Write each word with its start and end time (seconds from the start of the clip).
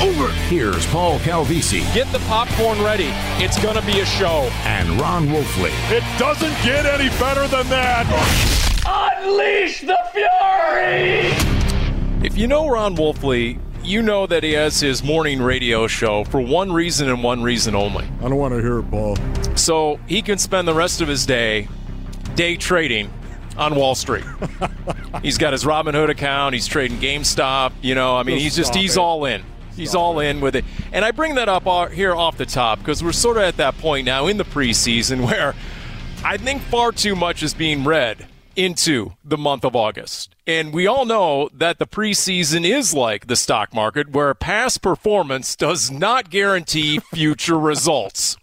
over. 0.00 0.28
Here's 0.48 0.86
Paul 0.86 1.18
Calvisi 1.20 1.80
Get 1.94 2.10
the 2.12 2.18
popcorn 2.20 2.82
ready. 2.82 3.10
It's 3.42 3.60
going 3.62 3.76
to 3.76 3.84
be 3.86 4.00
a 4.00 4.06
show. 4.06 4.48
and 4.64 5.00
Ron 5.00 5.26
Wolfley. 5.28 5.70
It 5.90 6.04
doesn't 6.18 6.52
get 6.64 6.86
any 6.86 7.08
better 7.18 7.46
than 7.48 7.68
that. 7.68 8.06
Unleash 8.86 9.80
the 9.82 9.98
fury! 10.12 11.30
If 12.26 12.36
you 12.36 12.46
know 12.46 12.68
Ron 12.68 12.96
Wolfley, 12.96 13.58
you 13.82 14.02
know 14.02 14.26
that 14.26 14.42
he 14.42 14.52
has 14.52 14.80
his 14.80 15.02
morning 15.04 15.40
radio 15.40 15.86
show 15.86 16.24
for 16.24 16.40
one 16.40 16.72
reason 16.72 17.08
and 17.08 17.22
one 17.22 17.42
reason 17.42 17.74
only. 17.74 18.04
I 18.20 18.22
don't 18.28 18.36
want 18.36 18.54
to 18.54 18.60
hear 18.60 18.78
it, 18.80 18.90
Paul. 18.90 19.16
So 19.56 19.98
he 20.06 20.22
can 20.22 20.38
spend 20.38 20.66
the 20.68 20.74
rest 20.74 21.00
of 21.00 21.08
his 21.08 21.24
day 21.26 21.68
day 22.34 22.56
trading 22.56 23.10
on 23.56 23.74
Wall 23.74 23.94
Street. 23.94 24.24
he's 25.22 25.36
got 25.38 25.52
his 25.52 25.64
Robinhood 25.64 26.08
account. 26.08 26.54
He's 26.54 26.66
trading 26.66 26.98
GameStop. 26.98 27.72
You 27.82 27.94
know, 27.94 28.16
I 28.16 28.22
mean, 28.22 28.36
Just 28.38 28.44
he's 28.44 28.56
just 28.56 28.74
he's 28.74 28.96
it. 28.96 29.00
all 29.00 29.24
in. 29.24 29.42
He's 29.80 29.94
all 29.94 30.20
in 30.20 30.40
with 30.40 30.54
it. 30.56 30.64
And 30.92 31.04
I 31.04 31.10
bring 31.10 31.36
that 31.36 31.48
up 31.48 31.90
here 31.90 32.14
off 32.14 32.36
the 32.36 32.44
top 32.44 32.80
because 32.80 33.02
we're 33.02 33.12
sort 33.12 33.38
of 33.38 33.44
at 33.44 33.56
that 33.56 33.78
point 33.78 34.04
now 34.04 34.26
in 34.26 34.36
the 34.36 34.44
preseason 34.44 35.26
where 35.26 35.54
I 36.22 36.36
think 36.36 36.60
far 36.62 36.92
too 36.92 37.16
much 37.16 37.42
is 37.42 37.54
being 37.54 37.82
read 37.82 38.28
into 38.56 39.12
the 39.24 39.38
month 39.38 39.64
of 39.64 39.74
August. 39.74 40.34
And 40.46 40.74
we 40.74 40.86
all 40.86 41.06
know 41.06 41.48
that 41.54 41.78
the 41.78 41.86
preseason 41.86 42.68
is 42.68 42.92
like 42.92 43.26
the 43.26 43.36
stock 43.36 43.72
market 43.72 44.10
where 44.10 44.34
past 44.34 44.82
performance 44.82 45.56
does 45.56 45.90
not 45.90 46.28
guarantee 46.28 46.98
future 47.14 47.58
results. 47.58 48.36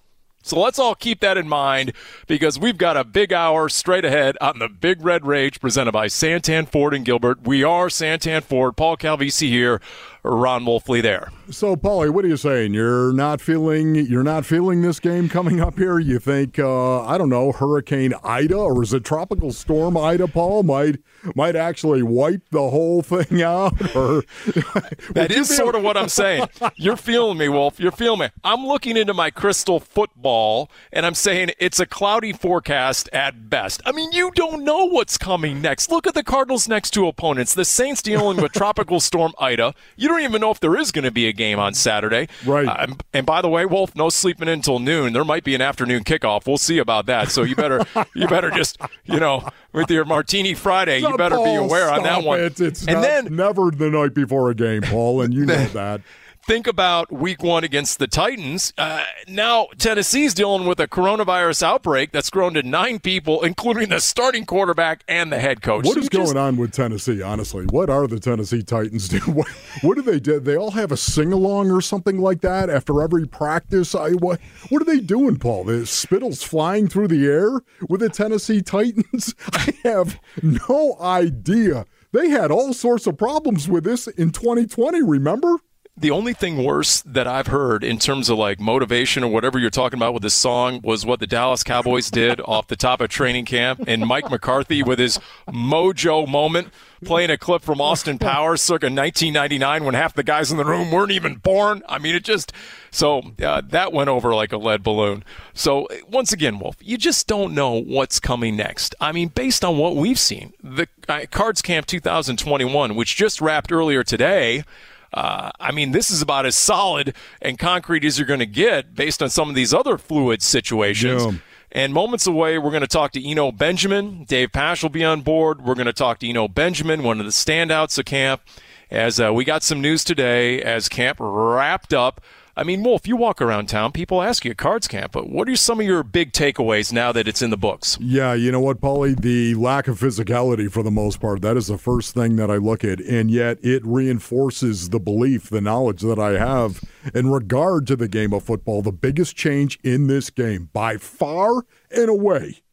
So 0.47 0.57
let's 0.57 0.79
all 0.79 0.95
keep 0.95 1.19
that 1.19 1.37
in 1.37 1.49
mind 1.49 1.91
because 2.25 2.57
we've 2.57 2.77
got 2.77 2.95
a 2.95 3.03
big 3.03 3.33
hour 3.33 3.67
straight 3.67 4.05
ahead 4.05 4.37
on 4.39 4.59
the 4.59 4.69
Big 4.69 5.03
Red 5.03 5.27
Rage 5.27 5.59
presented 5.59 5.91
by 5.91 6.07
Santan 6.07 6.69
Ford 6.69 6.93
and 6.93 7.03
Gilbert. 7.03 7.43
We 7.43 7.65
are 7.65 7.89
Santan 7.89 8.43
Ford. 8.43 8.77
Paul 8.77 8.95
Calvisi 8.95 9.49
here, 9.49 9.81
Ron 10.23 10.65
Wolfley 10.65 11.01
there. 11.01 11.31
So, 11.49 11.75
Paulie, 11.77 12.09
what 12.09 12.25
are 12.25 12.27
you 12.27 12.35
saying? 12.35 12.73
You're 12.73 13.13
not 13.13 13.39
feeling 13.39 13.95
you're 13.95 14.23
not 14.23 14.45
feeling 14.45 14.81
this 14.81 14.99
game 14.99 15.29
coming 15.29 15.61
up 15.61 15.77
here. 15.77 15.97
You 15.97 16.19
think 16.19 16.59
uh, 16.59 17.01
I 17.05 17.17
don't 17.17 17.29
know 17.29 17.53
Hurricane 17.53 18.13
Ida 18.23 18.57
or 18.57 18.83
is 18.83 18.93
it 18.93 19.05
Tropical 19.05 19.53
Storm 19.53 19.95
Ida? 19.95 20.27
Paul 20.27 20.63
might 20.63 20.97
might 21.35 21.55
actually 21.55 22.03
wipe 22.03 22.49
the 22.49 22.69
whole 22.69 23.01
thing 23.01 23.41
out. 23.43 23.73
Or 23.95 24.23
That 25.13 25.31
is 25.31 25.55
sort 25.55 25.75
of 25.75 25.83
what 25.83 25.95
I'm 25.95 26.09
saying. 26.21 26.47
You're 26.75 26.97
feeling 26.97 27.37
me, 27.37 27.47
Wolf. 27.47 27.79
You're 27.79 27.91
feeling 27.93 28.19
me. 28.19 28.29
I'm 28.43 28.65
looking 28.65 28.97
into 28.97 29.13
my 29.13 29.29
crystal 29.31 29.79
football 29.79 30.69
and 30.91 31.05
I'm 31.05 31.15
saying 31.15 31.51
it's 31.59 31.79
a 31.79 31.85
cloudy 31.85 32.33
forecast 32.33 33.09
at 33.13 33.49
best. 33.49 33.81
I 33.85 33.93
mean, 33.93 34.11
you 34.11 34.31
don't 34.35 34.65
know 34.65 34.85
what's 34.85 35.17
coming 35.17 35.61
next. 35.61 35.89
Look 35.89 36.07
at 36.07 36.13
the 36.13 36.23
Cardinals' 36.23 36.67
next 36.67 36.91
two 36.91 37.07
opponents. 37.07 37.53
The 37.53 37.63
Saints 37.65 38.01
dealing 38.01 38.41
with 38.41 38.51
Tropical 38.51 38.99
Storm 38.99 39.31
Ida. 39.39 39.73
You 39.95 40.09
don't 40.09 40.16
even 40.23 40.41
know 40.41 40.51
if 40.51 40.59
there 40.59 40.75
is 40.75 40.91
going 40.91 41.05
to 41.05 41.11
be 41.11 41.27
a 41.27 41.33
game 41.33 41.59
on 41.59 41.73
Saturday. 41.73 42.27
Right. 42.45 42.67
Uh, 42.67 42.87
and 43.13 43.25
by 43.25 43.41
the 43.41 43.49
way, 43.49 43.65
Wolf, 43.65 43.95
no 43.95 44.09
sleeping 44.09 44.47
until 44.47 44.79
noon. 44.79 45.13
There 45.13 45.25
might 45.25 45.43
be 45.43 45.55
an 45.55 45.61
afternoon 45.61 46.03
kickoff. 46.03 46.47
We'll 46.47 46.57
see 46.57 46.77
about 46.77 47.05
that. 47.07 47.31
So 47.31 47.43
you 47.43 47.55
better 47.55 47.85
you 48.15 48.27
better 48.27 48.51
just, 48.51 48.79
you 49.05 49.19
know, 49.19 49.47
with 49.73 49.89
your 49.91 50.05
Martini 50.05 50.53
Friday, 50.53 50.99
you 50.99 51.17
better 51.17 51.37
be 51.37 51.55
aware 51.55 51.91
on 51.91 52.03
that 52.03 52.23
one. 52.23 52.39
It. 52.39 52.59
It's 52.59 52.81
and 52.87 52.95
not- 52.95 53.01
then 53.01 53.35
never 53.35 53.71
the 53.71 53.89
night 53.89 54.13
before 54.13 54.49
a 54.49 54.55
game, 54.55 54.81
Paul, 54.81 55.21
and 55.21 55.33
you 55.33 55.45
know 55.45 55.65
that. 55.65 56.01
Think 56.47 56.65
about 56.65 57.11
week 57.11 57.43
one 57.43 57.65
against 57.65 57.99
the 57.99 58.07
Titans. 58.07 58.73
Uh, 58.77 59.03
now, 59.27 59.67
Tennessee's 59.77 60.33
dealing 60.33 60.65
with 60.65 60.79
a 60.79 60.87
coronavirus 60.87 61.61
outbreak 61.61 62.13
that's 62.13 62.29
grown 62.29 62.53
to 62.53 62.63
nine 62.63 62.99
people, 62.99 63.43
including 63.43 63.89
the 63.89 63.99
starting 63.99 64.45
quarterback 64.45 65.03
and 65.09 65.29
the 65.31 65.39
head 65.39 65.61
coach. 65.61 65.83
What 65.85 65.95
So 65.95 65.99
is 65.99 66.05
you 66.05 66.09
just- 66.09 66.33
going 66.33 66.37
on 66.43 66.55
with 66.55 66.71
Tennessee? 66.71 67.21
Honestly, 67.21 67.65
what 67.65 67.89
are 67.89 68.07
the 68.07 68.19
Tennessee 68.19 68.63
Titans 68.63 69.09
doing? 69.09 69.35
What, 69.35 69.47
what 69.81 69.95
do 69.95 70.01
they 70.01 70.21
do? 70.21 70.39
They 70.39 70.55
all 70.55 70.71
have 70.71 70.91
a 70.93 70.97
sing 70.97 71.33
along 71.33 71.69
or 71.69 71.81
something 71.81 72.17
like 72.17 72.39
that 72.41 72.69
after 72.69 73.01
every 73.01 73.27
practice. 73.27 73.93
I 73.93 74.11
what? 74.11 74.39
What 74.69 74.81
are 74.81 74.85
they 74.85 75.01
doing, 75.01 75.37
Paul? 75.37 75.65
The 75.65 75.85
spittles 75.85 76.43
flying 76.43 76.87
through 76.87 77.09
the 77.09 77.25
air 77.27 77.59
with 77.89 77.99
the 77.99 78.09
Tennessee 78.09 78.61
Titans? 78.61 79.35
I 79.53 79.73
have 79.83 80.17
no 80.41 80.95
idea. 81.01 81.85
They 82.13 82.29
had 82.29 82.51
all 82.51 82.73
sorts 82.73 83.05
of 83.05 83.17
problems 83.17 83.67
with 83.67 83.83
this 83.83 84.07
in 84.07 84.31
2020. 84.31 85.03
Remember? 85.03 85.57
The 85.99 86.11
only 86.11 86.33
thing 86.33 86.63
worse 86.63 87.01
that 87.01 87.25
I've 87.25 87.47
heard 87.47 87.83
in 87.83 87.97
terms 87.97 88.29
of 88.29 88.37
like 88.37 88.59
motivation 88.59 89.23
or 89.23 89.31
whatever 89.31 89.57
you're 89.57 89.71
talking 89.71 89.97
about 89.97 90.13
with 90.13 90.21
this 90.21 90.35
song 90.35 90.79
was 90.83 91.07
what 91.07 91.19
the 91.19 91.25
Dallas 91.25 91.63
Cowboys 91.63 92.11
did 92.11 92.39
off 92.41 92.67
the 92.67 92.75
top 92.75 93.01
of 93.01 93.09
training 93.09 93.45
camp 93.45 93.83
and 93.87 94.05
Mike 94.05 94.29
McCarthy 94.29 94.83
with 94.83 94.99
his 94.99 95.19
mojo 95.47 96.27
moment 96.27 96.67
playing 97.03 97.31
a 97.31 97.37
clip 97.37 97.63
from 97.63 97.81
Austin 97.81 98.19
Powers 98.19 98.61
circa 98.61 98.85
1999 98.85 99.85
when 99.85 99.95
half 99.95 100.13
the 100.13 100.21
guys 100.21 100.51
in 100.51 100.57
the 100.57 100.65
room 100.65 100.91
weren't 100.91 101.11
even 101.11 101.37
born. 101.37 101.81
I 101.89 101.97
mean, 101.97 102.13
it 102.13 102.23
just 102.23 102.53
so 102.91 103.31
uh, 103.43 103.61
that 103.69 103.91
went 103.91 104.09
over 104.09 104.35
like 104.35 104.51
a 104.51 104.57
lead 104.57 104.83
balloon. 104.83 105.23
So 105.55 105.87
once 106.07 106.31
again, 106.31 106.59
Wolf, 106.59 106.75
you 106.79 106.99
just 106.99 107.25
don't 107.25 107.55
know 107.55 107.73
what's 107.73 108.19
coming 108.19 108.55
next. 108.55 108.93
I 109.01 109.11
mean, 109.11 109.29
based 109.29 109.65
on 109.65 109.79
what 109.79 109.95
we've 109.95 110.19
seen, 110.19 110.53
the 110.61 110.87
uh, 111.09 111.21
Cards 111.31 111.63
Camp 111.63 111.87
2021, 111.87 112.95
which 112.95 113.15
just 113.15 113.41
wrapped 113.41 113.71
earlier 113.71 114.03
today. 114.03 114.63
Uh, 115.13 115.51
I 115.59 115.71
mean, 115.71 115.91
this 115.91 116.11
is 116.11 116.21
about 116.21 116.45
as 116.45 116.55
solid 116.55 117.15
and 117.41 117.57
concrete 117.57 118.03
as 118.03 118.19
you're 118.19 118.27
going 118.27 118.39
to 118.39 118.45
get 118.45 118.95
based 118.95 119.23
on 119.23 119.29
some 119.29 119.49
of 119.49 119.55
these 119.55 119.73
other 119.73 119.97
fluid 119.97 120.41
situations. 120.41 121.25
Yeah. 121.25 121.31
And 121.71 121.93
moments 121.93 122.25
away, 122.25 122.57
we're 122.57 122.71
going 122.71 122.81
to 122.81 122.87
talk 122.87 123.11
to 123.11 123.23
Eno 123.23 123.51
Benjamin. 123.51 124.23
Dave 124.23 124.51
Pash 124.51 124.83
will 124.83 124.89
be 124.89 125.03
on 125.03 125.21
board. 125.21 125.63
We're 125.63 125.75
going 125.75 125.87
to 125.87 125.93
talk 125.93 126.19
to 126.19 126.29
Eno 126.29 126.47
Benjamin, 126.47 127.03
one 127.03 127.19
of 127.19 127.25
the 127.25 127.31
standouts 127.31 127.99
of 127.99 128.05
camp, 128.05 128.41
as 128.89 129.19
uh, 129.19 129.33
we 129.33 129.43
got 129.43 129.63
some 129.63 129.81
news 129.81 130.03
today 130.03 130.61
as 130.61 130.87
camp 130.87 131.17
wrapped 131.19 131.93
up. 131.93 132.21
I 132.57 132.63
mean, 132.63 132.81
Wolf, 132.81 133.07
you 133.07 133.15
walk 133.15 133.39
around 133.39 133.67
town, 133.67 133.91
people 133.91 134.23
ask 134.23 134.43
you 134.43 134.49
at 134.49 134.57
Cards 134.57 134.87
Camp, 134.87 135.11
but 135.11 135.29
what 135.29 135.47
are 135.47 135.55
some 135.55 135.79
of 135.79 135.85
your 135.85 136.01
big 136.01 136.31
takeaways 136.31 136.91
now 136.91 137.11
that 137.11 137.27
it's 137.27 137.43
in 137.43 137.51
the 137.51 137.57
books? 137.57 137.99
Yeah, 138.01 138.33
you 138.33 138.51
know 138.51 138.59
what, 138.59 138.81
Paulie? 138.81 139.15
The 139.21 139.53
lack 139.53 139.87
of 139.87 139.99
physicality 139.99 140.71
for 140.71 140.81
the 140.81 140.89
most 140.89 141.21
part. 141.21 141.43
That 141.43 141.55
is 141.55 141.67
the 141.67 141.77
first 141.77 142.15
thing 142.15 142.35
that 142.37 142.49
I 142.49 142.55
look 142.55 142.83
at. 142.83 142.99
And 143.01 143.29
yet 143.29 143.59
it 143.63 143.85
reinforces 143.85 144.89
the 144.89 144.99
belief, 144.99 145.51
the 145.51 145.61
knowledge 145.61 146.01
that 146.01 146.17
I 146.17 146.39
have 146.39 146.83
in 147.13 147.29
regard 147.29 147.85
to 147.87 147.95
the 147.95 148.07
game 148.07 148.33
of 148.33 148.41
football. 148.41 148.81
The 148.81 148.91
biggest 148.91 149.35
change 149.35 149.77
in 149.83 150.07
this 150.07 150.31
game, 150.31 150.71
by 150.73 150.97
far 150.97 151.63
and 151.91 152.09
away, 152.09 152.63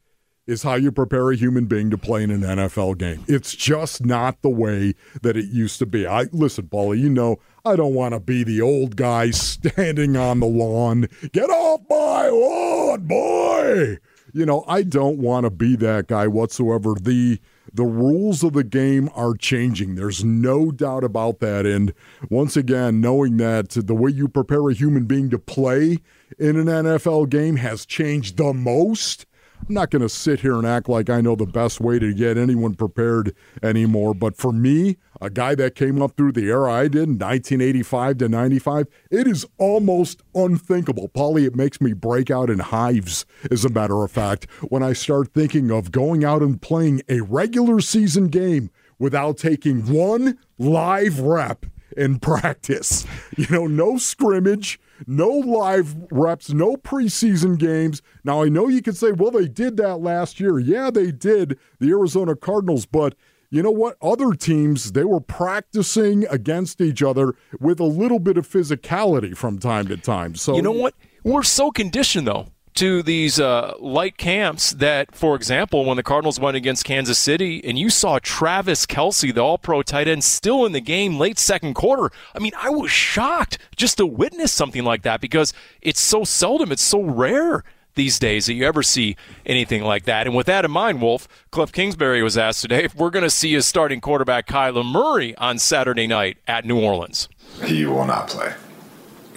is 0.47 0.63
how 0.63 0.75
you 0.75 0.91
prepare 0.91 1.31
a 1.31 1.35
human 1.35 1.65
being 1.65 1.89
to 1.89 1.97
play 1.97 2.23
in 2.23 2.31
an 2.31 2.41
NFL 2.41 2.97
game. 2.97 3.23
It's 3.27 3.55
just 3.55 4.05
not 4.05 4.41
the 4.41 4.49
way 4.49 4.93
that 5.21 5.35
it 5.35 5.45
used 5.45 5.79
to 5.79 5.85
be. 5.85 6.05
I 6.05 6.23
listen, 6.31 6.67
Paulie, 6.67 6.99
you 6.99 7.09
know 7.09 7.39
I 7.65 7.75
don't 7.75 7.95
want 7.95 8.13
to 8.13 8.19
be 8.19 8.43
the 8.43 8.61
old 8.61 8.95
guy 8.95 9.31
standing 9.31 10.15
on 10.15 10.39
the 10.39 10.45
lawn. 10.45 11.07
Get 11.31 11.49
off 11.49 11.81
my 11.89 12.29
lawn, 12.29 13.07
boy. 13.07 13.97
You 14.33 14.45
know, 14.45 14.63
I 14.67 14.83
don't 14.83 15.17
want 15.17 15.45
to 15.45 15.49
be 15.49 15.75
that 15.77 16.07
guy 16.07 16.27
whatsoever. 16.27 16.93
The 16.99 17.39
the 17.73 17.83
rules 17.83 18.43
of 18.43 18.53
the 18.53 18.63
game 18.63 19.09
are 19.15 19.33
changing. 19.33 19.95
There's 19.95 20.23
no 20.23 20.71
doubt 20.71 21.03
about 21.03 21.39
that. 21.39 21.65
And 21.65 21.93
once 22.29 22.55
again, 22.55 23.01
knowing 23.01 23.37
that 23.37 23.71
the 23.71 23.95
way 23.95 24.11
you 24.11 24.27
prepare 24.27 24.69
a 24.69 24.73
human 24.73 25.05
being 25.05 25.29
to 25.31 25.39
play 25.39 25.99
in 26.37 26.55
an 26.55 26.67
NFL 26.67 27.29
game 27.29 27.57
has 27.57 27.85
changed 27.85 28.37
the 28.37 28.53
most. 28.53 29.25
I'm 29.67 29.73
not 29.73 29.89
going 29.89 30.01
to 30.01 30.09
sit 30.09 30.41
here 30.41 30.55
and 30.55 30.67
act 30.67 30.87
like 30.87 31.09
I 31.09 31.21
know 31.21 31.35
the 31.35 31.45
best 31.45 31.81
way 31.81 31.97
to 31.97 32.13
get 32.13 32.37
anyone 32.37 32.75
prepared 32.75 33.35
anymore. 33.63 34.13
But 34.13 34.37
for 34.37 34.51
me, 34.51 34.97
a 35.19 35.29
guy 35.29 35.55
that 35.55 35.75
came 35.75 36.01
up 36.01 36.15
through 36.15 36.33
the 36.33 36.47
era 36.47 36.71
I 36.71 36.83
did, 36.87 37.09
1985 37.09 38.17
to 38.19 38.29
95, 38.29 38.87
it 39.09 39.27
is 39.27 39.45
almost 39.57 40.21
unthinkable. 40.35 41.07
Polly, 41.07 41.45
it 41.45 41.55
makes 41.55 41.81
me 41.81 41.93
break 41.93 42.29
out 42.29 42.49
in 42.49 42.59
hives, 42.59 43.25
as 43.49 43.65
a 43.65 43.69
matter 43.69 44.03
of 44.03 44.11
fact, 44.11 44.49
when 44.69 44.83
I 44.83 44.93
start 44.93 45.33
thinking 45.33 45.71
of 45.71 45.91
going 45.91 46.23
out 46.23 46.43
and 46.43 46.61
playing 46.61 47.01
a 47.09 47.21
regular 47.21 47.79
season 47.79 48.27
game 48.27 48.69
without 48.99 49.37
taking 49.37 49.91
one 49.91 50.37
live 50.57 51.19
rep 51.19 51.65
in 51.97 52.19
practice. 52.19 53.05
You 53.37 53.47
know, 53.49 53.67
no 53.67 53.97
scrimmage, 53.97 54.79
no 55.07 55.29
live 55.29 55.95
reps, 56.11 56.51
no 56.51 56.75
preseason 56.75 57.57
games. 57.57 58.01
Now, 58.23 58.43
I 58.43 58.49
know 58.49 58.67
you 58.67 58.81
could 58.81 58.97
say, 58.97 59.11
well, 59.11 59.31
they 59.31 59.47
did 59.47 59.77
that 59.77 59.97
last 59.97 60.39
year. 60.39 60.59
Yeah, 60.59 60.89
they 60.91 61.11
did, 61.11 61.57
the 61.79 61.89
Arizona 61.89 62.35
Cardinals, 62.35 62.85
but 62.85 63.15
you 63.49 63.61
know 63.61 63.71
what? 63.71 63.97
Other 64.01 64.31
teams, 64.33 64.93
they 64.93 65.03
were 65.03 65.21
practicing 65.21 66.25
against 66.27 66.81
each 66.81 67.01
other 67.03 67.35
with 67.59 67.79
a 67.79 67.85
little 67.85 68.19
bit 68.19 68.37
of 68.37 68.47
physicality 68.47 69.35
from 69.37 69.59
time 69.59 69.87
to 69.87 69.97
time. 69.97 70.35
So, 70.35 70.55
you 70.55 70.61
know 70.61 70.71
what? 70.71 70.95
We're 71.23 71.43
so 71.43 71.71
conditioned, 71.71 72.27
though 72.27 72.47
to 72.75 73.01
these 73.01 73.39
uh, 73.39 73.73
light 73.79 74.17
camps 74.17 74.71
that, 74.71 75.15
for 75.15 75.35
example, 75.35 75.85
when 75.85 75.97
the 75.97 76.03
Cardinals 76.03 76.39
went 76.39 76.57
against 76.57 76.83
Kansas 76.85 77.17
City 77.17 77.63
and 77.63 77.79
you 77.79 77.89
saw 77.89 78.19
Travis 78.21 78.85
Kelce, 78.85 79.33
the 79.33 79.41
all 79.41 79.57
pro 79.57 79.81
tight 79.81 80.07
end, 80.07 80.23
still 80.23 80.65
in 80.65 80.73
the 80.73 80.81
game 80.81 81.17
late 81.17 81.39
second 81.39 81.73
quarter, 81.73 82.11
I 82.35 82.39
mean, 82.39 82.51
I 82.57 82.69
was 82.69 82.91
shocked 82.91 83.57
just 83.75 83.97
to 83.97 84.05
witness 84.05 84.51
something 84.51 84.83
like 84.83 85.03
that 85.03 85.21
because 85.21 85.53
it's 85.81 86.01
so 86.01 86.23
seldom, 86.23 86.71
it's 86.71 86.81
so 86.81 87.01
rare 87.01 87.63
these 87.95 88.19
days 88.19 88.45
that 88.45 88.53
you 88.53 88.65
ever 88.65 88.83
see 88.83 89.15
anything 89.45 89.81
like 89.83 90.03
that. 90.03 90.27
And 90.27 90.35
with 90.35 90.47
that 90.47 90.65
in 90.65 90.71
mind, 90.71 91.01
Wolf, 91.01 91.27
Cliff 91.51 91.71
Kingsbury 91.71 92.21
was 92.21 92.37
asked 92.37 92.61
today 92.61 92.83
if 92.83 92.93
we're 92.93 93.09
going 93.09 93.23
to 93.23 93.29
see 93.29 93.53
his 93.53 93.65
starting 93.65 94.01
quarterback 94.01 94.47
Kyler 94.47 94.85
Murray 94.85 95.35
on 95.37 95.57
Saturday 95.57 96.07
night 96.07 96.37
at 96.47 96.65
New 96.65 96.79
Orleans. 96.79 97.29
He 97.63 97.85
will 97.85 98.05
not 98.05 98.27
play. 98.27 98.53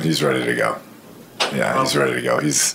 He's 0.02 0.22
ready 0.22 0.44
to 0.44 0.54
go. 0.54 0.78
Yeah, 1.52 1.80
he's 1.80 1.96
ready 1.96 2.14
to 2.14 2.22
go. 2.22 2.40
He's 2.40 2.74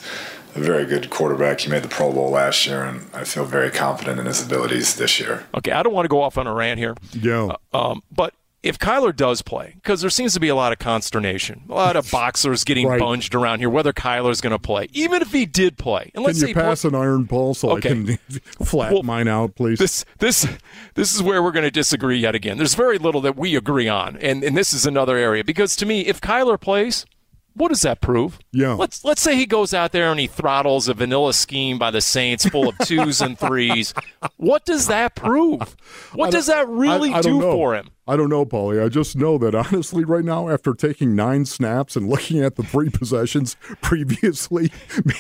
a 0.56 0.60
very 0.60 0.86
good 0.86 1.10
quarterback. 1.10 1.62
He 1.62 1.70
made 1.70 1.84
the 1.84 1.90
Pro 1.90 2.12
Bowl 2.12 2.30
last 2.30 2.66
year, 2.66 2.84
and 2.84 3.10
I 3.14 3.24
feel 3.24 3.46
very 3.46 3.72
confident 3.72 4.20
in 4.20 4.26
his 4.26 4.46
abilities 4.46 4.96
this 4.96 5.20
year. 5.20 5.46
Okay, 5.56 5.72
I 5.72 5.84
don't 5.84 5.94
want 5.94 6.06
to 6.06 6.10
go 6.10 6.22
off 6.22 6.38
on 6.38 6.48
a 6.48 6.54
rant 6.54 6.80
here. 6.80 6.96
Yeah. 7.12 7.56
Uh, 7.74 7.92
um, 7.92 8.04
but 8.12 8.34
if 8.64 8.80
Kyler 8.80 9.14
does 9.14 9.42
play, 9.42 9.74
because 9.76 10.00
there 10.00 10.10
seems 10.10 10.34
to 10.36 10.40
be 10.40 10.48
a 10.48 10.56
lot 10.56 10.72
of 10.72 10.80
consternation, 10.80 11.64
a 11.70 11.74
lot 11.74 11.96
of 11.98 12.10
boxers 12.12 12.64
getting 12.64 12.88
right. 12.88 13.00
bunged 13.00 13.36
around 13.36 13.60
here, 13.60 13.70
whether 13.70 13.92
Kyler's 13.92 14.40
going 14.40 14.52
to 14.52 14.60
play, 14.60 14.88
even 14.94 15.22
if 15.22 15.34
he 15.34 15.46
did 15.46 15.78
play. 15.78 16.12
And 16.16 16.24
let's 16.24 16.40
can 16.40 16.48
you 16.50 16.56
pass 16.56 16.86
an 16.86 16.96
iron 16.96 17.28
pulse 17.28 17.60
so 17.60 17.72
okay. 17.72 17.90
I 17.90 17.94
can 17.94 18.18
flat 18.66 18.94
well, 18.94 19.04
mine 19.04 19.28
out, 19.28 19.56
please? 19.56 19.80
This 19.80 20.06
this 20.20 20.48
this 20.94 21.14
is 21.14 21.22
where 21.22 21.44
we're 21.44 21.52
going 21.52 21.66
to 21.66 21.72
disagree 21.72 22.20
yet 22.20 22.36
again. 22.36 22.58
There's 22.58 22.76
very 22.76 22.98
little 22.98 23.22
that 23.22 23.36
we 23.36 23.56
agree 23.56 23.90
on, 23.90 24.18
and 24.18 24.44
and 24.44 24.56
this 24.56 24.74
is 24.74 24.86
another 24.86 25.18
area 25.18 25.44
because 25.44 25.76
to 25.78 25.86
me, 25.86 26.02
if 26.02 26.22
Kyler 26.22 26.60
plays, 26.60 27.06
what 27.56 27.70
does 27.70 27.82
that 27.82 28.02
prove? 28.02 28.40
Yeah. 28.52 28.74
Let's 28.74 29.04
let's 29.04 29.22
say 29.22 29.36
he 29.36 29.46
goes 29.46 29.74
out 29.74 29.92
there 29.92 30.12
and 30.12 30.20
he 30.20 30.28
throttles 30.28 30.88
a 30.88 30.94
vanilla 30.94 31.34
scheme 31.34 31.78
by 31.78 31.92
the 31.92 32.02
Saints 32.02 32.48
full 32.48 32.70
of 32.70 32.78
twos 32.80 33.22
and 33.22 33.38
threes. 33.38 33.94
What 34.38 34.66
does 34.66 34.88
that 34.88 35.16
prove? 35.16 35.76
What 36.14 36.32
does 36.32 36.48
that 36.48 36.68
really 36.68 37.14
I, 37.14 37.20
I 37.20 37.22
do 37.22 37.40
for 37.40 37.76
him? 37.76 37.90
I 38.06 38.18
don't 38.18 38.30
know, 38.30 38.46
Paulie. 38.46 38.84
I 38.84 38.90
just 38.90 39.16
know 39.16 39.38
that 39.38 39.56
honestly, 39.74 40.04
right 40.04 40.24
now, 40.24 40.50
after 40.50 40.74
taking 40.74 41.16
nine 41.16 41.46
snaps 41.46 41.96
and 41.96 42.10
looking 42.10 42.44
at 42.44 42.56
the 42.56 42.64
three 42.64 42.90
possessions 42.94 43.56
previously, 43.82 44.72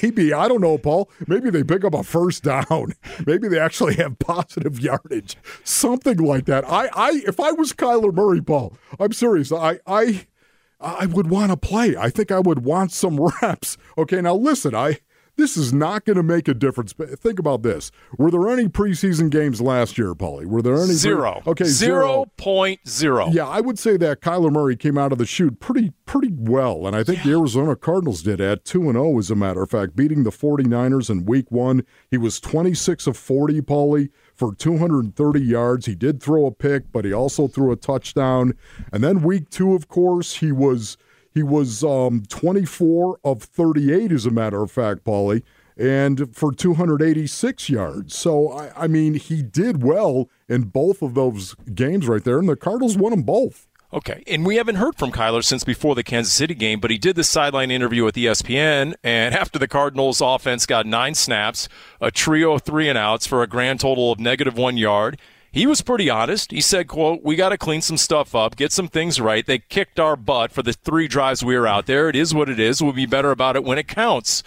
maybe 0.01 0.33
I 0.33 0.47
don't 0.47 0.61
know, 0.61 0.77
Paul. 0.77 1.09
Maybe 1.27 1.49
they 1.49 1.63
pick 1.63 1.85
up 1.85 1.93
a 1.93 2.03
first 2.03 2.43
down. 2.43 2.93
Maybe 3.25 3.47
they 3.47 3.59
actually 3.59 3.95
have 3.95 4.19
positive 4.19 4.79
yardage, 4.79 5.37
something 5.63 6.17
like 6.17 6.45
that. 6.45 6.67
I, 6.67 6.89
I, 6.93 7.21
if 7.25 7.39
I 7.39 7.51
was 7.51 7.71
Kyler 7.73 8.13
Murray, 8.13 8.41
Paul, 8.41 8.75
I'm 8.99 9.13
serious. 9.13 9.51
I, 9.51 9.79
I 9.87 10.27
I 10.83 11.05
would 11.05 11.29
want 11.29 11.51
to 11.51 11.57
play. 11.57 11.95
I 11.95 12.09
think 12.09 12.31
I 12.31 12.39
would 12.39 12.65
want 12.65 12.91
some 12.91 13.19
reps. 13.41 13.77
Okay, 13.97 14.21
now 14.21 14.35
listen, 14.35 14.75
I 14.75 14.99
this 15.35 15.57
is 15.57 15.73
not 15.73 16.05
going 16.05 16.17
to 16.17 16.23
make 16.23 16.47
a 16.47 16.53
difference. 16.53 16.93
But 16.93 17.17
think 17.19 17.39
about 17.39 17.63
this: 17.63 17.91
Were 18.17 18.29
there 18.29 18.47
any 18.49 18.67
preseason 18.67 19.29
games 19.29 19.61
last 19.61 19.97
year, 19.97 20.13
Paulie? 20.13 20.45
Were 20.45 20.61
there 20.61 20.75
any 20.75 20.93
zero? 20.93 21.41
Pre- 21.43 21.51
okay, 21.51 21.65
zero 21.65 22.25
point 22.37 22.87
zero. 22.87 23.29
Yeah, 23.29 23.47
I 23.47 23.61
would 23.61 23.79
say 23.79 23.97
that 23.97 24.21
Kyler 24.21 24.51
Murray 24.51 24.75
came 24.75 24.97
out 24.97 25.11
of 25.11 25.17
the 25.17 25.25
chute 25.25 25.59
pretty 25.59 25.93
pretty 26.05 26.31
well, 26.31 26.85
and 26.85 26.95
I 26.95 27.03
think 27.03 27.19
yeah. 27.19 27.31
the 27.31 27.39
Arizona 27.39 27.75
Cardinals 27.75 28.21
did 28.21 28.39
at 28.41 28.65
two 28.65 28.83
and 28.83 28.93
zero, 28.93 29.15
oh, 29.15 29.19
as 29.19 29.31
a 29.31 29.35
matter 29.35 29.63
of 29.63 29.71
fact, 29.71 29.95
beating 29.95 30.23
the 30.23 30.31
49ers 30.31 31.09
in 31.09 31.25
Week 31.25 31.49
One. 31.51 31.83
He 32.11 32.17
was 32.17 32.39
twenty 32.39 32.73
six 32.73 33.07
of 33.07 33.17
forty, 33.17 33.61
Paulie 33.61 34.09
for 34.35 34.53
230 34.55 35.41
yards. 35.41 35.85
He 35.85 35.95
did 35.95 36.21
throw 36.21 36.45
a 36.45 36.51
pick, 36.51 36.91
but 36.91 37.05
he 37.05 37.13
also 37.13 37.47
threw 37.47 37.71
a 37.71 37.75
touchdown. 37.75 38.53
And 38.91 39.03
then 39.03 39.21
week 39.21 39.49
two, 39.49 39.73
of 39.73 39.87
course, 39.87 40.37
he 40.37 40.51
was 40.51 40.97
he 41.33 41.41
was 41.41 41.83
um, 41.83 42.23
24 42.29 43.19
of 43.23 43.41
38, 43.41 44.11
as 44.11 44.27
a 44.27 44.31
matter 44.31 44.61
of 44.61 44.69
fact, 44.69 45.03
Paulie, 45.03 45.41
and 45.75 46.35
for 46.35 46.51
286 46.51 47.69
yards. 47.69 48.15
So 48.15 48.51
I, 48.51 48.83
I 48.83 48.87
mean, 48.87 49.15
he 49.15 49.41
did 49.41 49.81
well 49.81 50.29
in 50.47 50.63
both 50.65 51.01
of 51.01 51.15
those 51.15 51.55
games 51.73 52.07
right 52.07 52.23
there, 52.23 52.37
and 52.37 52.47
the 52.47 52.55
Cardinals 52.55 52.97
won 52.97 53.11
them 53.11 53.23
both. 53.23 53.67
Okay, 53.93 54.23
and 54.25 54.43
we 54.43 54.55
haven't 54.55 54.77
heard 54.77 54.95
from 54.95 55.11
Kyler 55.11 55.43
since 55.43 55.63
before 55.63 55.93
the 55.93 56.03
Kansas 56.03 56.33
City 56.33 56.55
game, 56.55 56.79
but 56.79 56.89
he 56.89 56.97
did 56.97 57.15
the 57.15 57.23
sideline 57.23 57.69
interview 57.69 58.03
with 58.03 58.15
ESPN, 58.15 58.95
and 59.03 59.35
after 59.35 59.59
the 59.59 59.67
Cardinals' 59.67 60.19
offense 60.19 60.65
got 60.65 60.87
nine 60.87 61.13
snaps, 61.13 61.69
a 62.01 62.09
trio 62.09 62.53
of 62.53 62.63
three 62.63 62.89
and 62.89 62.97
outs 62.97 63.27
for 63.27 63.43
a 63.43 63.47
grand 63.47 63.81
total 63.81 64.11
of 64.11 64.19
negative 64.19 64.57
one 64.57 64.77
yard, 64.77 65.19
he 65.51 65.67
was 65.67 65.81
pretty 65.81 66.09
honest. 66.09 66.49
He 66.49 66.59
said, 66.59 66.87
quote, 66.87 67.21
we 67.21 67.35
got 67.35 67.49
to 67.49 67.57
clean 67.59 67.81
some 67.81 67.97
stuff 67.97 68.33
up, 68.33 68.55
get 68.55 68.71
some 68.71 68.87
things 68.87 69.21
right. 69.21 69.45
They 69.45 69.59
kicked 69.59 69.99
our 69.99 70.15
butt 70.15 70.51
for 70.51 70.63
the 70.63 70.73
three 70.73 71.07
drives 71.07 71.45
we 71.45 71.55
were 71.55 71.67
out 71.67 71.85
there. 71.85 72.09
It 72.09 72.15
is 72.15 72.33
what 72.33 72.49
it 72.49 72.59
is. 72.59 72.81
We'll 72.81 72.93
be 72.93 73.05
better 73.05 73.29
about 73.29 73.55
it 73.55 73.63
when 73.63 73.77
it 73.77 73.87
counts. 73.87 74.41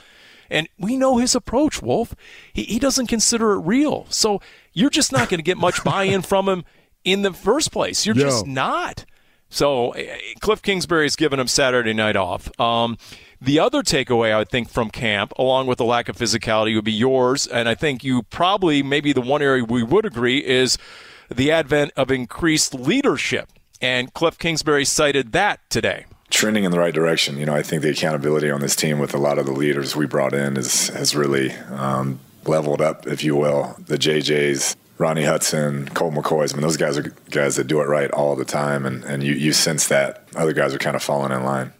And 0.50 0.69
we 0.76 0.96
know 0.96 1.19
his 1.19 1.37
approach, 1.37 1.81
Wolf. 1.81 2.16
He, 2.52 2.64
he 2.64 2.81
doesn't 2.81 3.06
consider 3.06 3.52
it 3.52 3.60
real. 3.60 4.06
So 4.08 4.40
you're 4.72 4.90
just 4.90 5.12
not 5.12 5.28
going 5.28 5.38
to 5.38 5.44
get 5.44 5.56
much 5.56 5.84
buy-in 5.84 6.22
from 6.22 6.49
him 6.49 6.64
in 7.04 7.22
the 7.22 7.32
first 7.32 7.70
place. 7.70 8.04
You're 8.04 8.14
just 8.16 8.44
not. 8.44 9.04
So 9.48 9.93
eh, 9.93 10.16
Cliff 10.40 10.62
Kingsbury's 10.62 11.16
given 11.16 11.40
him 11.40 11.48
Saturday 11.48 11.93
night 11.93 12.16
off. 12.16 12.48
Um, 12.60 12.98
the 13.40 13.58
other 13.58 13.82
takeaway, 13.82 14.34
I 14.34 14.44
think, 14.44 14.70
from 14.70 14.90
camp, 14.90 15.32
along 15.38 15.66
with 15.66 15.78
the 15.78 15.84
lack 15.84 16.08
of 16.08 16.16
physicality, 16.16 16.75
would 16.75 16.84
be 16.84 16.93
yours. 16.93 17.46
And 17.46 17.69
I 17.69 17.75
think 17.75 18.02
you 18.02 18.22
probably, 18.25 18.82
maybe 18.82 19.12
the 19.12 19.20
one 19.20 19.43
area 19.43 19.64
we 19.64 19.82
would 19.82 20.06
agree 20.06 20.44
is 20.44 20.78
the 21.34 21.50
advent 21.50 21.93
of 21.96 22.10
increased 22.10 22.75
leadership. 22.75 23.50
And 23.81 24.12
Cliff 24.14 24.38
Kingsbury 24.38 24.84
cited 24.84 25.32
that 25.32 25.60
today. 25.69 26.06
Trending 26.31 26.64
in 26.64 26.72
the 26.72 26.78
right 26.78 26.94
direction. 26.94 27.38
You 27.38 27.46
know, 27.46 27.54
I 27.54 27.62
think 27.62 27.82
the 27.82 27.90
accountability 27.90 28.50
on 28.50 28.60
this 28.60 28.75
team 28.75 28.99
with 28.99 29.14
a 29.14 29.19
lot 29.19 29.38
of 29.38 29.46
the 29.46 29.52
leaders 29.52 29.94
we 29.94 30.06
brought 30.06 30.32
in 30.32 30.56
is, 30.56 30.88
has 30.88 31.14
really 31.14 31.52
um, 31.70 32.19
leveled 32.46 32.81
up, 32.81 33.06
if 33.06 33.22
you 33.22 33.37
will. 33.37 33.76
The 33.78 33.99
JJs, 33.99 34.76
Rodney 34.98 35.25
Hudson, 35.25 35.88
Colt 35.90 36.14
McCoys. 36.14 36.52
I 36.52 36.56
mean, 36.56 36.62
those 36.62 36.76
guys 36.76 36.96
are 36.96 37.14
guys 37.31 37.56
that 37.56 37.66
do 37.66 37.81
it 37.81 37.84
right 37.84 38.10
all 38.12 38.34
the 38.34 38.44
time, 38.44 38.87
and, 38.87 39.04
and 39.04 39.22
you, 39.22 39.34
you 39.34 39.52
sense 39.52 39.88
that 39.88 40.26
other 40.34 40.52
guys 40.52 40.75
are 40.75 40.78
kind 40.78 40.96
of 40.96 41.02
falling 41.02 41.32
in 41.32 41.44
line. 41.44 41.73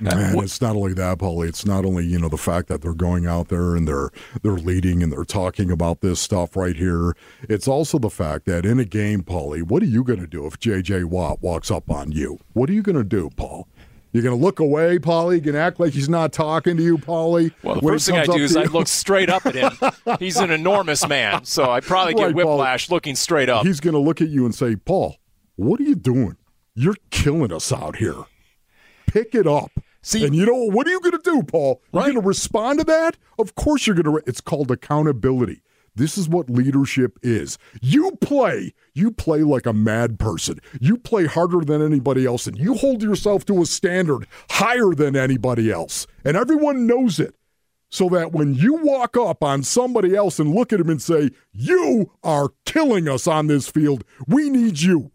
Man, 0.00 0.38
it's 0.38 0.62
not 0.62 0.76
only 0.76 0.94
that, 0.94 1.18
Paulie. 1.18 1.48
It's 1.48 1.66
not 1.66 1.84
only 1.84 2.06
you 2.06 2.18
know 2.18 2.30
the 2.30 2.38
fact 2.38 2.68
that 2.68 2.80
they're 2.80 2.94
going 2.94 3.26
out 3.26 3.48
there 3.48 3.76
and 3.76 3.86
they're 3.86 4.08
they're 4.42 4.52
leading 4.52 5.02
and 5.02 5.12
they're 5.12 5.24
talking 5.24 5.70
about 5.70 6.00
this 6.00 6.18
stuff 6.18 6.56
right 6.56 6.74
here. 6.74 7.14
It's 7.50 7.68
also 7.68 7.98
the 7.98 8.08
fact 8.08 8.46
that 8.46 8.64
in 8.64 8.80
a 8.80 8.86
game, 8.86 9.22
Paulie, 9.22 9.62
what 9.62 9.82
are 9.82 9.86
you 9.86 10.02
going 10.02 10.20
to 10.20 10.26
do 10.26 10.46
if 10.46 10.58
J.J. 10.58 11.04
Watt 11.04 11.42
walks 11.42 11.70
up 11.70 11.90
on 11.90 12.12
you? 12.12 12.38
What 12.54 12.70
are 12.70 12.72
you 12.72 12.82
going 12.82 12.96
to 12.96 13.04
do, 13.04 13.28
Paul? 13.36 13.68
You're 14.12 14.24
going 14.24 14.36
to 14.36 14.44
look 14.44 14.58
away, 14.58 14.98
Paulie. 14.98 15.36
You 15.36 15.40
can 15.40 15.56
act 15.56 15.78
like 15.78 15.92
he's 15.92 16.08
not 16.08 16.32
talking 16.32 16.76
to 16.76 16.82
you, 16.82 16.98
Paulie. 16.98 17.52
Well, 17.62 17.76
the 17.76 17.82
first 17.82 18.06
thing 18.06 18.16
I 18.16 18.24
do 18.24 18.42
is 18.42 18.56
I 18.56 18.64
look 18.64 18.88
straight 18.88 19.30
up 19.30 19.46
at 19.46 19.54
him. 19.54 19.72
he's 20.18 20.36
an 20.36 20.50
enormous 20.50 21.06
man, 21.06 21.44
so 21.44 21.70
I 21.70 21.80
probably 21.80 22.14
get 22.14 22.24
right, 22.26 22.34
whiplash 22.34 22.90
looking 22.90 23.14
straight 23.14 23.48
up. 23.48 23.64
He's 23.64 23.78
going 23.78 23.94
to 23.94 24.00
look 24.00 24.20
at 24.20 24.28
you 24.28 24.44
and 24.44 24.54
say, 24.54 24.74
Paul, 24.74 25.16
what 25.54 25.78
are 25.78 25.84
you 25.84 25.94
doing? 25.94 26.36
You're 26.74 26.96
killing 27.10 27.52
us 27.52 27.72
out 27.72 27.96
here. 27.96 28.24
Pick 29.06 29.34
it 29.34 29.46
up. 29.46 29.70
See, 30.02 30.24
and 30.24 30.34
you 30.34 30.46
know 30.46 30.64
what 30.64 30.86
are 30.86 30.90
you 30.90 31.00
going 31.00 31.12
to 31.12 31.20
do, 31.22 31.42
Paul? 31.42 31.82
You're 31.92 32.02
right. 32.02 32.12
going 32.12 32.22
to 32.22 32.26
respond 32.26 32.78
to 32.78 32.84
that? 32.86 33.16
Of 33.38 33.54
course 33.54 33.86
you're 33.86 33.96
going 33.96 34.06
to. 34.06 34.22
It's 34.26 34.40
called 34.40 34.70
accountability. 34.70 35.62
This 35.94 36.16
is 36.16 36.28
what 36.28 36.48
leadership 36.48 37.18
is. 37.22 37.58
You 37.82 38.12
play, 38.20 38.74
you 38.94 39.10
play 39.10 39.42
like 39.42 39.66
a 39.66 39.72
mad 39.72 40.18
person. 40.18 40.60
You 40.80 40.96
play 40.96 41.26
harder 41.26 41.60
than 41.60 41.82
anybody 41.82 42.26
else, 42.26 42.46
and 42.46 42.58
you 42.58 42.74
hold 42.74 43.02
yourself 43.02 43.44
to 43.46 43.62
a 43.62 43.66
standard 43.66 44.26
higher 44.50 44.94
than 44.94 45.16
anybody 45.16 45.70
else. 45.70 46.06
And 46.24 46.36
everyone 46.36 46.86
knows 46.86 47.18
it. 47.18 47.34
So 47.92 48.08
that 48.10 48.30
when 48.30 48.54
you 48.54 48.74
walk 48.74 49.16
up 49.16 49.42
on 49.42 49.64
somebody 49.64 50.14
else 50.14 50.38
and 50.38 50.54
look 50.54 50.72
at 50.72 50.78
him 50.78 50.90
and 50.90 51.02
say, 51.02 51.30
You 51.52 52.12
are 52.22 52.50
killing 52.64 53.08
us 53.08 53.26
on 53.26 53.48
this 53.48 53.68
field, 53.68 54.04
we 54.28 54.48
need 54.48 54.80
you. 54.80 55.10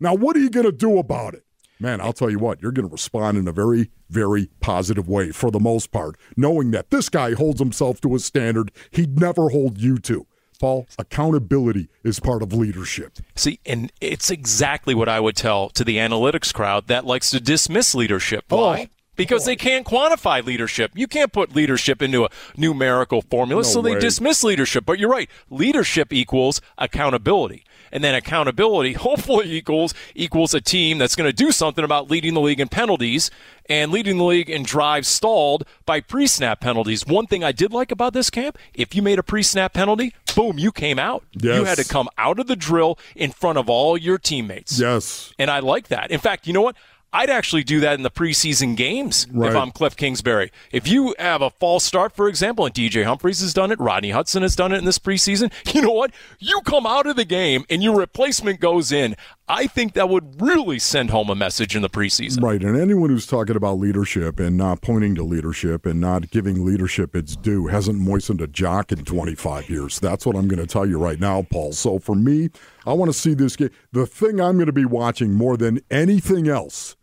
Now, 0.00 0.14
what 0.14 0.34
are 0.34 0.40
you 0.40 0.50
going 0.50 0.66
to 0.66 0.72
do 0.72 0.98
about 0.98 1.34
it? 1.34 1.44
Man, 1.80 2.00
I'll 2.00 2.12
tell 2.12 2.30
you 2.30 2.38
what, 2.38 2.60
you're 2.62 2.72
going 2.72 2.86
to 2.86 2.92
respond 2.92 3.38
in 3.38 3.48
a 3.48 3.52
very, 3.52 3.90
very 4.08 4.50
positive 4.60 5.08
way 5.08 5.30
for 5.30 5.50
the 5.50 5.60
most 5.60 5.90
part, 5.90 6.16
knowing 6.36 6.70
that 6.72 6.90
this 6.90 7.08
guy 7.08 7.32
holds 7.34 7.60
himself 7.60 8.00
to 8.02 8.14
a 8.14 8.18
standard 8.18 8.70
he'd 8.90 9.18
never 9.18 9.48
hold 9.48 9.78
you 9.78 9.98
to. 9.98 10.26
Paul, 10.60 10.86
accountability 10.98 11.88
is 12.04 12.20
part 12.20 12.42
of 12.42 12.52
leadership. 12.52 13.18
See, 13.34 13.60
and 13.64 13.90
it's 14.00 14.30
exactly 14.30 14.94
what 14.94 15.08
I 15.08 15.18
would 15.18 15.34
tell 15.34 15.70
to 15.70 15.84
the 15.84 15.96
analytics 15.96 16.52
crowd 16.52 16.86
that 16.88 17.06
likes 17.06 17.30
to 17.30 17.40
dismiss 17.40 17.94
leadership. 17.94 18.44
Oh. 18.50 18.58
Why? 18.58 18.88
Oh. 18.90 18.94
Because 19.16 19.44
they 19.44 19.56
can't 19.56 19.86
quantify 19.86 20.42
leadership. 20.42 20.92
You 20.94 21.06
can't 21.06 21.30
put 21.30 21.54
leadership 21.54 22.00
into 22.00 22.24
a 22.24 22.30
numerical 22.56 23.20
formula, 23.20 23.62
no 23.62 23.68
so 23.68 23.82
they 23.82 23.94
way. 23.94 24.00
dismiss 24.00 24.42
leadership. 24.42 24.86
But 24.86 24.98
you're 24.98 25.10
right. 25.10 25.28
Leadership 25.50 26.10
equals 26.10 26.62
accountability. 26.78 27.64
And 27.92 28.02
then 28.02 28.14
accountability 28.14 28.92
hopefully 29.10 29.52
equals 29.52 29.94
equals 30.14 30.54
a 30.54 30.60
team 30.60 30.98
that's 30.98 31.16
going 31.16 31.28
to 31.28 31.32
do 31.32 31.52
something 31.52 31.84
about 31.84 32.10
leading 32.10 32.34
the 32.34 32.40
league 32.40 32.60
in 32.60 32.68
penalties 32.68 33.30
and 33.68 33.92
leading 33.92 34.18
the 34.18 34.24
league 34.24 34.50
in 34.50 34.62
drives 34.62 35.08
stalled 35.08 35.64
by 35.86 36.00
pre-snap 36.00 36.60
penalties. 36.60 37.06
One 37.06 37.26
thing 37.26 37.44
I 37.44 37.52
did 37.52 37.72
like 37.72 37.92
about 37.92 38.12
this 38.12 38.28
camp, 38.28 38.58
if 38.74 38.94
you 38.94 39.02
made 39.02 39.18
a 39.18 39.22
pre-snap 39.22 39.72
penalty, 39.72 40.12
boom, 40.34 40.58
you 40.58 40.72
came 40.72 40.98
out. 40.98 41.24
Yes. 41.32 41.58
You 41.58 41.64
had 41.64 41.78
to 41.78 41.84
come 41.84 42.08
out 42.18 42.38
of 42.38 42.46
the 42.48 42.56
drill 42.56 42.98
in 43.14 43.30
front 43.30 43.58
of 43.58 43.70
all 43.70 43.96
your 43.96 44.18
teammates. 44.18 44.78
Yes. 44.78 45.32
And 45.38 45.50
I 45.50 45.60
like 45.60 45.88
that. 45.88 46.10
In 46.10 46.18
fact, 46.18 46.46
you 46.46 46.52
know 46.52 46.62
what? 46.62 46.76
I'd 47.12 47.30
actually 47.30 47.64
do 47.64 47.80
that 47.80 47.94
in 47.94 48.02
the 48.02 48.10
preseason 48.10 48.76
games 48.76 49.26
Right. 49.32 49.50
if 49.50 49.56
I'm 49.56 49.72
Cliff 49.72 49.96
Kingsbury. 49.96 50.52
If 50.70 50.86
you 50.86 51.14
have 51.18 51.42
a 51.42 51.50
false 51.50 51.82
start, 51.82 52.12
for 52.14 52.28
example, 52.28 52.66
and 52.66 52.74
DJ 52.74 53.04
Humphries 53.04 53.40
has 53.40 53.52
done 53.52 53.72
it, 53.72 53.80
Rodney 53.80 54.10
Hudson 54.10 54.42
has 54.42 54.54
done 54.54 54.72
it 54.72 54.78
in 54.78 54.84
this 54.84 54.98
preseason, 54.98 55.52
you 55.74 55.82
know 55.82 55.90
what? 55.90 56.12
You 56.38 56.60
come 56.62 56.86
out 56.86 57.06
of 57.06 57.16
the 57.16 57.24
game 57.24 57.64
and 57.68 57.82
your 57.82 57.96
replacement 57.96 58.60
goes 58.60 58.92
in. 58.92 59.16
I 59.48 59.66
think 59.66 59.94
that 59.94 60.08
would 60.08 60.40
really 60.40 60.78
send 60.78 61.10
home 61.10 61.28
a 61.28 61.34
message 61.34 61.74
in 61.74 61.82
the 61.82 61.90
preseason. 61.90 62.40
Right. 62.42 62.62
And 62.62 62.76
anyone 62.80 63.10
who's 63.10 63.26
talking 63.26 63.56
about 63.56 63.78
leadership 63.80 64.38
and 64.38 64.56
not 64.56 64.80
pointing 64.80 65.16
to 65.16 65.24
leadership 65.24 65.86
and 65.86 66.00
not 66.00 66.30
giving 66.30 66.64
leadership 66.64 67.16
its 67.16 67.34
due 67.34 67.66
hasn't 67.66 67.98
moistened 67.98 68.40
a 68.40 68.46
jock 68.46 68.92
in 68.92 69.04
25 69.04 69.68
years. 69.68 69.98
That's 69.98 70.24
what 70.24 70.36
I'm 70.36 70.46
going 70.46 70.60
to 70.60 70.66
tell 70.68 70.86
you 70.86 70.98
right 70.98 71.18
now, 71.18 71.42
Paul. 71.50 71.72
So 71.72 71.98
for 71.98 72.14
me, 72.14 72.50
I 72.86 72.92
want 72.92 73.08
to 73.12 73.18
see 73.18 73.34
this 73.34 73.56
game. 73.56 73.70
The 73.90 74.06
thing 74.06 74.40
I'm 74.40 74.54
going 74.54 74.66
to 74.66 74.72
be 74.72 74.84
watching 74.84 75.34
more 75.34 75.56
than 75.56 75.80
anything 75.90 76.46
else. 76.48 76.94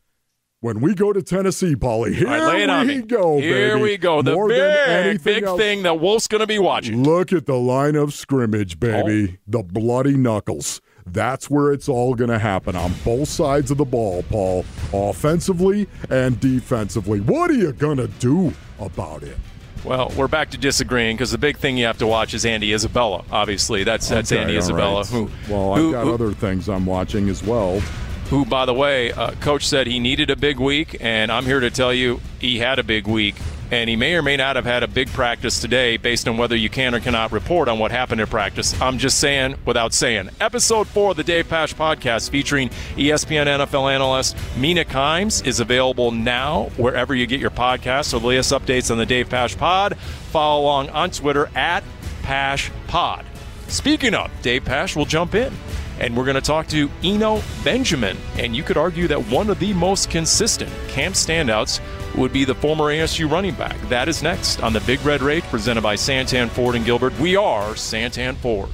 When 0.59 0.81
we 0.81 0.95
go 0.95 1.13
to 1.13 1.21
Tennessee, 1.21 1.75
Paulie, 1.75 2.15
here 2.15 2.25
right, 2.25 2.87
we 2.87 3.01
go, 3.03 3.39
Here 3.39 3.75
baby. 3.75 3.81
we 3.83 3.97
go. 3.97 4.23
The 4.23 4.33
More 4.33 4.47
big, 4.49 5.23
big 5.23 5.43
else. 5.43 5.59
thing 5.59 5.83
that 5.83 5.99
Wolf's 5.99 6.27
going 6.27 6.39
to 6.41 6.47
be 6.47 6.57
watching. 6.57 7.03
Look 7.03 7.31
at 7.31 7.45
the 7.45 7.57
line 7.57 7.95
of 7.95 8.11
scrimmage, 8.11 8.79
baby. 8.79 9.33
Oh. 9.37 9.41
The 9.59 9.61
bloody 9.63 10.17
knuckles. 10.17 10.81
That's 11.05 11.47
where 11.47 11.71
it's 11.71 11.87
all 11.87 12.15
going 12.15 12.31
to 12.31 12.39
happen 12.39 12.75
on 12.75 12.91
both 13.05 13.29
sides 13.29 13.69
of 13.69 13.77
the 13.77 13.85
ball, 13.85 14.23
Paul, 14.23 14.65
offensively 14.91 15.87
and 16.09 16.39
defensively. 16.39 17.19
What 17.21 17.51
are 17.51 17.55
you 17.55 17.71
going 17.71 17.97
to 17.97 18.07
do 18.07 18.51
about 18.79 19.21
it? 19.21 19.37
Well, 19.85 20.11
we're 20.17 20.27
back 20.27 20.49
to 20.51 20.57
disagreeing 20.57 21.17
because 21.17 21.29
the 21.29 21.37
big 21.37 21.57
thing 21.57 21.77
you 21.77 21.85
have 21.85 21.99
to 21.99 22.07
watch 22.07 22.33
is 22.33 22.47
Andy 22.47 22.73
Isabella. 22.73 23.23
Obviously, 23.31 23.83
that's 23.83 24.09
that's 24.09 24.31
Okay, 24.31 24.41
Andy 24.41 24.57
Isabella. 24.57 25.01
right. 25.01 25.07
Who, 25.07 25.29
well, 25.47 25.73
I've 25.75 25.91
got 25.93 26.05
who- 26.05 26.13
other 26.15 26.31
things 26.33 26.67
I'm 26.67 26.87
watching 26.87 27.29
as 27.29 27.43
well. 27.43 27.79
Who, 28.29 28.45
by 28.45 28.65
the 28.65 28.73
way, 28.73 29.11
uh, 29.11 29.31
coach 29.35 29.67
said 29.67 29.87
he 29.87 29.99
needed 29.99 30.29
a 30.29 30.35
big 30.35 30.59
week, 30.59 30.97
and 30.99 31.31
I'm 31.31 31.45
here 31.45 31.59
to 31.59 31.71
tell 31.71 31.93
you 31.93 32.19
he 32.39 32.59
had 32.59 32.79
a 32.79 32.83
big 32.83 33.07
week. 33.07 33.35
And 33.69 33.89
he 33.89 33.97
may 33.97 34.15
or 34.15 34.21
may 34.21 34.37
not 34.37 34.55
have 34.55 34.63
had 34.63 34.83
a 34.83 34.87
big 34.87 35.09
practice 35.09 35.59
today 35.59 35.97
based 35.97 36.25
on 36.27 36.37
whether 36.37 36.55
you 36.55 36.69
can 36.69 36.95
or 36.95 37.01
cannot 37.01 37.33
report 37.33 37.67
on 37.67 37.79
what 37.79 37.91
happened 37.91 38.21
in 38.21 38.27
practice. 38.27 38.79
I'm 38.81 38.97
just 38.97 39.19
saying 39.19 39.55
without 39.65 39.93
saying. 39.93 40.29
Episode 40.39 40.87
4 40.87 41.11
of 41.11 41.17
the 41.17 41.23
Dave 41.23 41.49
Pash 41.49 41.75
podcast 41.75 42.29
featuring 42.29 42.69
ESPN 42.95 43.45
NFL 43.45 43.93
analyst 43.93 44.37
Mina 44.55 44.85
Kimes 44.85 45.45
is 45.45 45.59
available 45.59 46.11
now 46.11 46.69
wherever 46.77 47.13
you 47.13 47.27
get 47.27 47.41
your 47.41 47.49
podcasts. 47.49 48.05
So 48.05 48.19
the 48.19 48.27
latest 48.27 48.53
updates 48.53 48.89
on 48.89 48.97
the 48.97 49.05
Dave 49.05 49.29
Pash 49.29 49.57
pod. 49.57 49.97
Follow 49.97 50.61
along 50.61 50.89
on 50.91 51.11
Twitter 51.11 51.49
at 51.53 51.83
Pash 52.23 52.71
Pod. 52.87 53.25
Speaking 53.67 54.13
of, 54.13 54.31
Dave 54.41 54.63
Pash 54.63 54.95
will 54.95 55.05
jump 55.05 55.35
in. 55.35 55.53
And 55.99 56.15
we're 56.15 56.25
going 56.25 56.35
to 56.35 56.41
talk 56.41 56.67
to 56.67 56.89
Eno 57.03 57.41
Benjamin. 57.63 58.17
And 58.37 58.55
you 58.55 58.63
could 58.63 58.77
argue 58.77 59.07
that 59.07 59.19
one 59.29 59.49
of 59.49 59.59
the 59.59 59.73
most 59.73 60.09
consistent 60.09 60.71
camp 60.89 61.15
standouts 61.15 61.79
would 62.15 62.33
be 62.33 62.45
the 62.45 62.55
former 62.55 62.85
ASU 62.85 63.29
running 63.29 63.55
back. 63.55 63.79
That 63.89 64.07
is 64.07 64.23
next 64.23 64.61
on 64.61 64.73
the 64.73 64.81
Big 64.81 65.03
Red 65.03 65.21
Rage 65.21 65.43
presented 65.45 65.81
by 65.81 65.95
Santan 65.95 66.49
Ford 66.49 66.75
and 66.75 66.85
Gilbert. 66.85 67.17
We 67.19 67.35
are 67.35 67.73
Santan 67.73 68.35
Ford. 68.35 68.69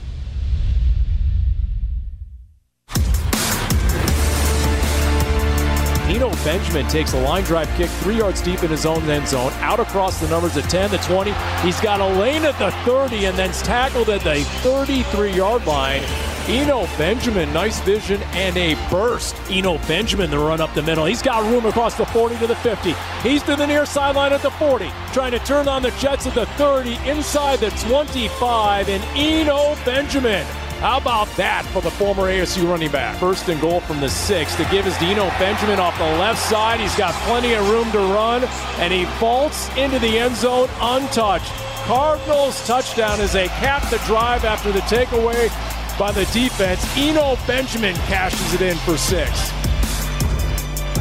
Eno 6.13 6.29
Benjamin 6.43 6.87
takes 6.89 7.13
a 7.13 7.21
line 7.21 7.43
drive 7.43 7.67
kick 7.75 7.89
three 7.89 8.17
yards 8.17 8.41
deep 8.41 8.61
in 8.61 8.69
his 8.69 8.85
own 8.85 9.01
end 9.09 9.27
zone, 9.27 9.51
out 9.61 9.79
across 9.79 10.19
the 10.19 10.27
numbers 10.27 10.55
at 10.57 10.69
10 10.69 10.91
to 10.91 10.97
20. 10.99 11.33
He's 11.61 11.79
got 11.81 12.01
a 12.01 12.05
lane 12.19 12.43
at 12.43 12.57
the 12.59 12.71
30 12.85 13.25
and 13.25 13.37
then's 13.37 13.61
tackled 13.61 14.09
at 14.09 14.21
the 14.21 14.43
33 14.61 15.31
yard 15.31 15.65
line. 15.65 16.03
Eno 16.49 16.85
Benjamin, 16.97 17.53
nice 17.53 17.79
vision 17.79 18.21
and 18.33 18.57
a 18.57 18.75
burst. 18.89 19.33
Eno 19.49 19.77
Benjamin, 19.87 20.29
the 20.29 20.37
run 20.37 20.59
up 20.59 20.73
the 20.73 20.81
middle. 20.81 21.05
He's 21.05 21.21
got 21.21 21.49
room 21.49 21.65
across 21.65 21.95
the 21.95 22.05
40 22.05 22.37
to 22.39 22.47
the 22.47 22.55
50. 22.57 22.93
He's 23.21 23.41
to 23.43 23.55
the 23.55 23.65
near 23.65 23.85
sideline 23.85 24.33
at 24.33 24.41
the 24.41 24.51
40, 24.51 24.91
trying 25.13 25.31
to 25.31 25.39
turn 25.39 25.69
on 25.69 25.81
the 25.81 25.91
Jets 25.91 26.27
at 26.27 26.35
the 26.35 26.45
30, 26.45 26.97
inside 27.09 27.59
the 27.59 27.69
25, 27.87 28.89
and 28.89 29.01
Eno 29.15 29.77
Benjamin. 29.85 30.45
How 30.81 30.97
about 30.97 31.29
that 31.37 31.63
for 31.67 31.81
the 31.81 31.91
former 31.91 32.23
ASU 32.23 32.69
running 32.69 32.91
back? 32.91 33.17
First 33.21 33.47
and 33.47 33.61
goal 33.61 33.79
from 33.79 34.01
the 34.01 34.09
six 34.09 34.53
to 34.55 34.65
give 34.65 34.85
is 34.85 34.97
Dino 34.97 35.29
Benjamin 35.39 35.79
off 35.79 35.97
the 35.97 36.03
left 36.03 36.41
side. 36.41 36.81
He's 36.81 36.95
got 36.97 37.13
plenty 37.23 37.53
of 37.53 37.69
room 37.69 37.89
to 37.93 37.99
run, 37.99 38.43
and 38.79 38.91
he 38.91 39.05
vaults 39.17 39.69
into 39.77 39.97
the 39.97 40.19
end 40.19 40.35
zone 40.35 40.67
untouched. 40.81 41.53
Cardinals 41.85 42.67
touchdown 42.67 43.21
as 43.21 43.31
they 43.31 43.47
cap 43.47 43.89
the 43.89 43.97
drive 43.99 44.43
after 44.43 44.73
the 44.73 44.81
takeaway 44.81 45.49
by 45.97 46.11
the 46.11 46.25
defense. 46.25 46.85
Eno 46.97 47.37
Benjamin 47.47 47.95
cashes 47.95 48.53
it 48.53 48.61
in 48.61 48.77
for 48.77 48.97
six. 48.97 49.51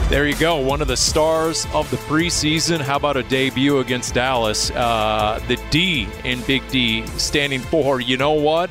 There 0.09 0.27
you 0.27 0.37
go. 0.37 0.57
One 0.59 0.83
of 0.83 0.89
the 0.89 0.97
stars 0.97 1.67
of 1.73 1.91
the 1.91 1.97
preseason. 1.97 2.81
How 2.81 2.97
about 2.97 3.17
a 3.17 3.23
debut 3.23 3.79
against 3.79 4.13
Dallas? 4.13 4.71
Uh, 4.71 5.43
the 5.49 5.57
D 5.71 6.07
in 6.25 6.43
Big 6.43 6.69
D 6.69 7.07
standing 7.17 7.61
for, 7.61 8.01
you 8.01 8.19
know 8.19 8.33
what? 8.33 8.69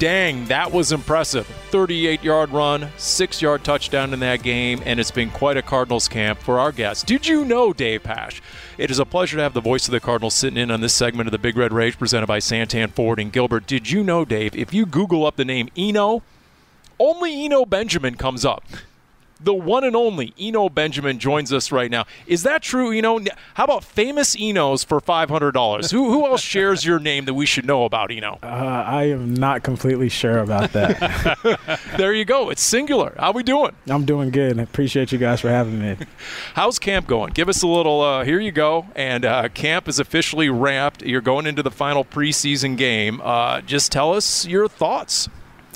Dang, 0.00 0.46
that 0.46 0.72
was 0.72 0.92
impressive. 0.92 1.46
38 1.68 2.24
yard 2.24 2.48
run, 2.52 2.88
six 2.96 3.42
yard 3.42 3.62
touchdown 3.62 4.14
in 4.14 4.20
that 4.20 4.42
game, 4.42 4.80
and 4.86 4.98
it's 4.98 5.10
been 5.10 5.30
quite 5.30 5.58
a 5.58 5.62
Cardinals 5.62 6.08
camp 6.08 6.38
for 6.38 6.58
our 6.58 6.72
guests. 6.72 7.04
Did 7.04 7.26
you 7.26 7.44
know, 7.44 7.74
Dave 7.74 8.02
Pash? 8.02 8.40
It 8.78 8.90
is 8.90 8.98
a 8.98 9.04
pleasure 9.04 9.36
to 9.36 9.42
have 9.42 9.52
the 9.52 9.60
voice 9.60 9.86
of 9.88 9.92
the 9.92 10.00
Cardinals 10.00 10.32
sitting 10.32 10.56
in 10.56 10.70
on 10.70 10.80
this 10.80 10.94
segment 10.94 11.26
of 11.28 11.32
the 11.32 11.38
Big 11.38 11.54
Red 11.54 11.70
Rage 11.70 11.98
presented 11.98 12.28
by 12.28 12.38
Santan 12.38 12.90
Ford 12.92 13.18
and 13.18 13.30
Gilbert. 13.30 13.66
Did 13.66 13.90
you 13.90 14.02
know, 14.02 14.24
Dave, 14.24 14.56
if 14.56 14.72
you 14.72 14.86
Google 14.86 15.26
up 15.26 15.36
the 15.36 15.44
name 15.44 15.68
Eno, 15.76 16.22
only 16.98 17.44
Eno 17.44 17.66
Benjamin 17.66 18.14
comes 18.14 18.42
up. 18.42 18.64
The 19.42 19.54
one 19.54 19.84
and 19.84 19.96
only 19.96 20.34
Eno 20.38 20.68
Benjamin 20.68 21.18
joins 21.18 21.52
us 21.52 21.72
right 21.72 21.90
now. 21.90 22.04
Is 22.26 22.42
that 22.42 22.62
true, 22.62 22.92
Eno? 22.92 23.20
How 23.54 23.64
about 23.64 23.84
famous 23.84 24.38
Enos 24.38 24.84
for 24.84 25.00
five 25.00 25.30
hundred 25.30 25.52
dollars? 25.52 25.90
who 25.90 26.10
who 26.10 26.26
else 26.26 26.42
shares 26.42 26.84
your 26.84 26.98
name 26.98 27.24
that 27.24 27.34
we 27.34 27.46
should 27.46 27.64
know 27.64 27.84
about, 27.84 28.10
Eno? 28.10 28.38
Uh, 28.42 28.46
I 28.46 29.04
am 29.04 29.32
not 29.34 29.62
completely 29.62 30.08
sure 30.08 30.38
about 30.38 30.72
that. 30.72 31.38
There 31.96 32.12
you 32.14 32.24
go. 32.24 32.50
It's 32.50 32.62
singular. 32.62 33.14
How 33.18 33.32
we 33.32 33.42
doing? 33.42 33.72
I'm 33.88 34.04
doing 34.04 34.30
good. 34.30 34.58
I 34.58 34.62
appreciate 34.62 35.12
you 35.12 35.18
guys 35.18 35.40
for 35.40 35.48
having 35.48 35.78
me. 35.80 35.96
How's 36.54 36.78
camp 36.78 37.06
going? 37.06 37.32
Give 37.32 37.48
us 37.48 37.62
a 37.62 37.66
little. 37.66 38.00
Uh, 38.00 38.24
here 38.24 38.40
you 38.40 38.52
go. 38.52 38.86
And 38.94 39.24
uh, 39.24 39.48
camp 39.50 39.88
is 39.88 39.98
officially 39.98 40.48
wrapped. 40.48 41.02
You're 41.02 41.20
going 41.20 41.46
into 41.46 41.62
the 41.62 41.70
final 41.70 42.04
preseason 42.04 42.76
game. 42.76 43.20
Uh, 43.22 43.60
just 43.62 43.92
tell 43.92 44.14
us 44.14 44.46
your 44.46 44.68
thoughts. 44.68 45.28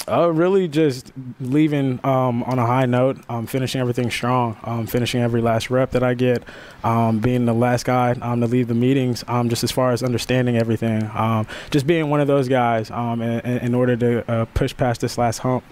Uh, 0.06 0.30
really, 0.30 0.68
just 0.68 1.12
leaving 1.40 1.98
um, 2.04 2.42
on 2.42 2.58
a 2.58 2.66
high 2.66 2.84
note, 2.84 3.16
um, 3.30 3.46
finishing 3.46 3.80
everything 3.80 4.10
strong, 4.10 4.54
um, 4.64 4.86
finishing 4.86 5.22
every 5.22 5.40
last 5.40 5.70
rep 5.70 5.92
that 5.92 6.02
I 6.02 6.12
get, 6.12 6.42
um, 6.82 7.20
being 7.20 7.46
the 7.46 7.54
last 7.54 7.86
guy 7.86 8.12
um, 8.20 8.40
to 8.42 8.46
leave 8.46 8.68
the 8.68 8.74
meetings, 8.74 9.24
um, 9.28 9.48
just 9.48 9.64
as 9.64 9.70
far 9.70 9.92
as 9.92 10.02
understanding 10.02 10.58
everything, 10.58 11.10
just 11.70 11.86
being 11.86 12.10
one 12.10 12.20
of 12.20 12.26
those 12.26 12.48
guys 12.48 12.90
in, 12.90 13.20
in 13.22 13.74
order 13.74 13.96
to 13.96 14.30
uh, 14.30 14.44
push 14.46 14.76
past 14.76 15.00
this 15.00 15.16
last 15.16 15.38
hump. 15.38 15.64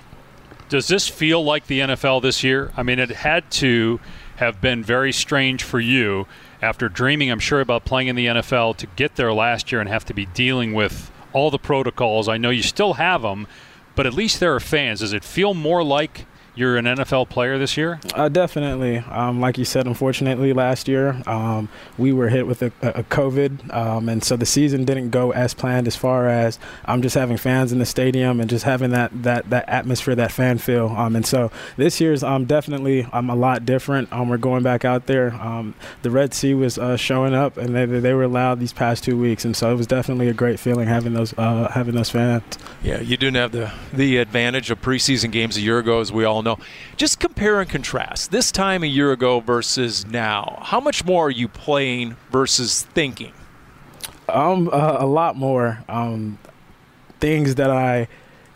Does 0.71 0.89
this 0.89 1.07
feel 1.07 1.45
like 1.45 1.67
the 1.67 1.81
NFL 1.81 2.23
this 2.23 2.43
year? 2.43 2.73
I 2.75 2.83
mean, 2.83 2.99
it 2.99 3.11
had 3.11 3.51
to 3.51 4.01
have 4.37 4.63
been 4.63 4.83
very 4.83 5.13
strange 5.13 5.63
for 5.63 5.79
you 5.79 6.27
after 6.63 6.89
dreaming, 6.89 7.31
I'm 7.31 7.41
sure, 7.41 7.61
about 7.61 7.85
playing 7.85 8.09
in 8.09 8.17
the 8.17 8.27
NFL 8.27 8.79
to 8.79 8.87
get 8.87 9.17
there 9.17 9.35
last 9.35 9.71
year 9.71 9.83
and 9.83 9.91
have 9.91 10.07
to 10.07 10.15
be 10.15 10.25
dealing 10.25 10.73
with 10.73 11.11
all 11.35 11.51
the 11.51 11.59
protocols. 11.59 12.27
I 12.27 12.39
know 12.39 12.49
you 12.49 12.63
still 12.63 12.95
have 12.95 13.21
them, 13.21 13.47
but 13.95 14.07
at 14.07 14.15
least 14.15 14.41
there 14.41 14.55
are 14.55 14.61
fans. 14.61 15.01
Does 15.01 15.13
it 15.13 15.25
feel 15.25 15.55
more 15.55 15.83
like 15.83 16.27
you're 16.55 16.77
an 16.77 16.85
NFL 16.85 17.31
player 17.31 17.59
this 17.59 17.77
year? 17.77 17.99
Uh, 18.15 18.29
definitely. 18.29 18.99
Um, 18.99 19.41
like 19.41 19.57
you 19.57 19.65
said, 19.65 19.87
unfortunately, 19.87 20.53
last 20.53 20.87
year 20.87 21.23
um, 21.27 21.69
we 21.97 22.13
were 22.13 22.29
hit 22.29 22.47
with 22.47 22.63
a, 22.63 22.73
a 22.83 23.03
COVID, 23.05 23.75
um, 23.75 24.09
and 24.09 24.23
so 24.23 24.37
the 24.37 24.45
season 24.45 24.85
didn't 24.85 25.11
go 25.11 25.33
as 25.33 25.55
planned. 25.55 25.87
As 25.87 25.97
far 25.97 26.29
as 26.29 26.59
um, 26.85 27.01
just 27.01 27.15
having 27.15 27.39
fans 27.39 27.73
in 27.73 27.79
the 27.79 27.87
stadium 27.87 28.39
and 28.39 28.51
just 28.51 28.65
having 28.65 28.91
that 28.91 29.11
that 29.23 29.49
that 29.49 29.69
atmosphere, 29.69 30.15
that 30.15 30.31
fan 30.31 30.59
feel. 30.59 30.89
Um, 30.89 31.17
and 31.17 31.27
so 31.27 31.51
this 31.77 32.01
year's 32.01 32.23
um, 32.23 32.45
definitely 32.45 33.05
um, 33.13 33.31
a 33.31 33.35
lot 33.35 33.65
different. 33.65 34.13
Um, 34.13 34.29
we're 34.29 34.37
going 34.37 34.63
back 34.63 34.85
out 34.85 35.07
there. 35.07 35.33
Um, 35.35 35.75
the 36.03 36.11
Red 36.11 36.35
Sea 36.35 36.55
was 36.55 36.79
uh, 36.79 36.97
showing 36.99 37.35
up, 37.35 37.57
and 37.57 37.75
they 37.75 37.87
they 37.87 38.13
were 38.13 38.29
loud 38.29 38.61
these 38.61 38.75
past 38.75 39.05
two 39.05 39.19
weeks, 39.19 39.47
and 39.47 39.57
so 39.57 39.73
it 39.73 39.77
was 39.77 39.87
definitely 39.87 40.29
a 40.29 40.35
great 40.35 40.61
feeling 40.61 40.87
having 40.87 41.15
those 41.15 41.33
uh, 41.39 41.71
having 41.71 41.95
those 41.95 42.11
fans. 42.11 42.23
Yeah, 42.83 43.01
you 43.01 43.17
didn't 43.17 43.37
have 43.37 43.53
the 43.53 43.73
the 43.93 44.19
advantage 44.19 44.71
of 44.71 44.83
preseason 44.83 45.33
games 45.33 45.57
a 45.57 45.61
year 45.61 45.79
ago, 45.79 46.01
as 46.01 46.13
we 46.13 46.25
all 46.25 46.42
know. 46.43 46.59
Just 46.97 47.21
compare 47.21 47.61
and 47.61 47.69
contrast 47.69 48.31
this 48.31 48.53
time 48.53 48.83
a 48.83 48.87
year 48.87 49.13
ago 49.13 49.41
versus 49.41 50.07
now. 50.07 50.59
How 50.63 50.81
much 50.81 51.05
more 51.05 51.27
are 51.27 51.31
you 51.31 51.49
playing 51.49 52.17
versus 52.31 52.83
thinking? 52.83 53.33
Um, 54.29 54.69
uh, 54.73 54.97
a 54.99 55.07
lot 55.07 55.37
more 55.37 55.85
um, 55.89 56.39
things 57.21 57.57
that 57.57 57.71
I 57.71 58.09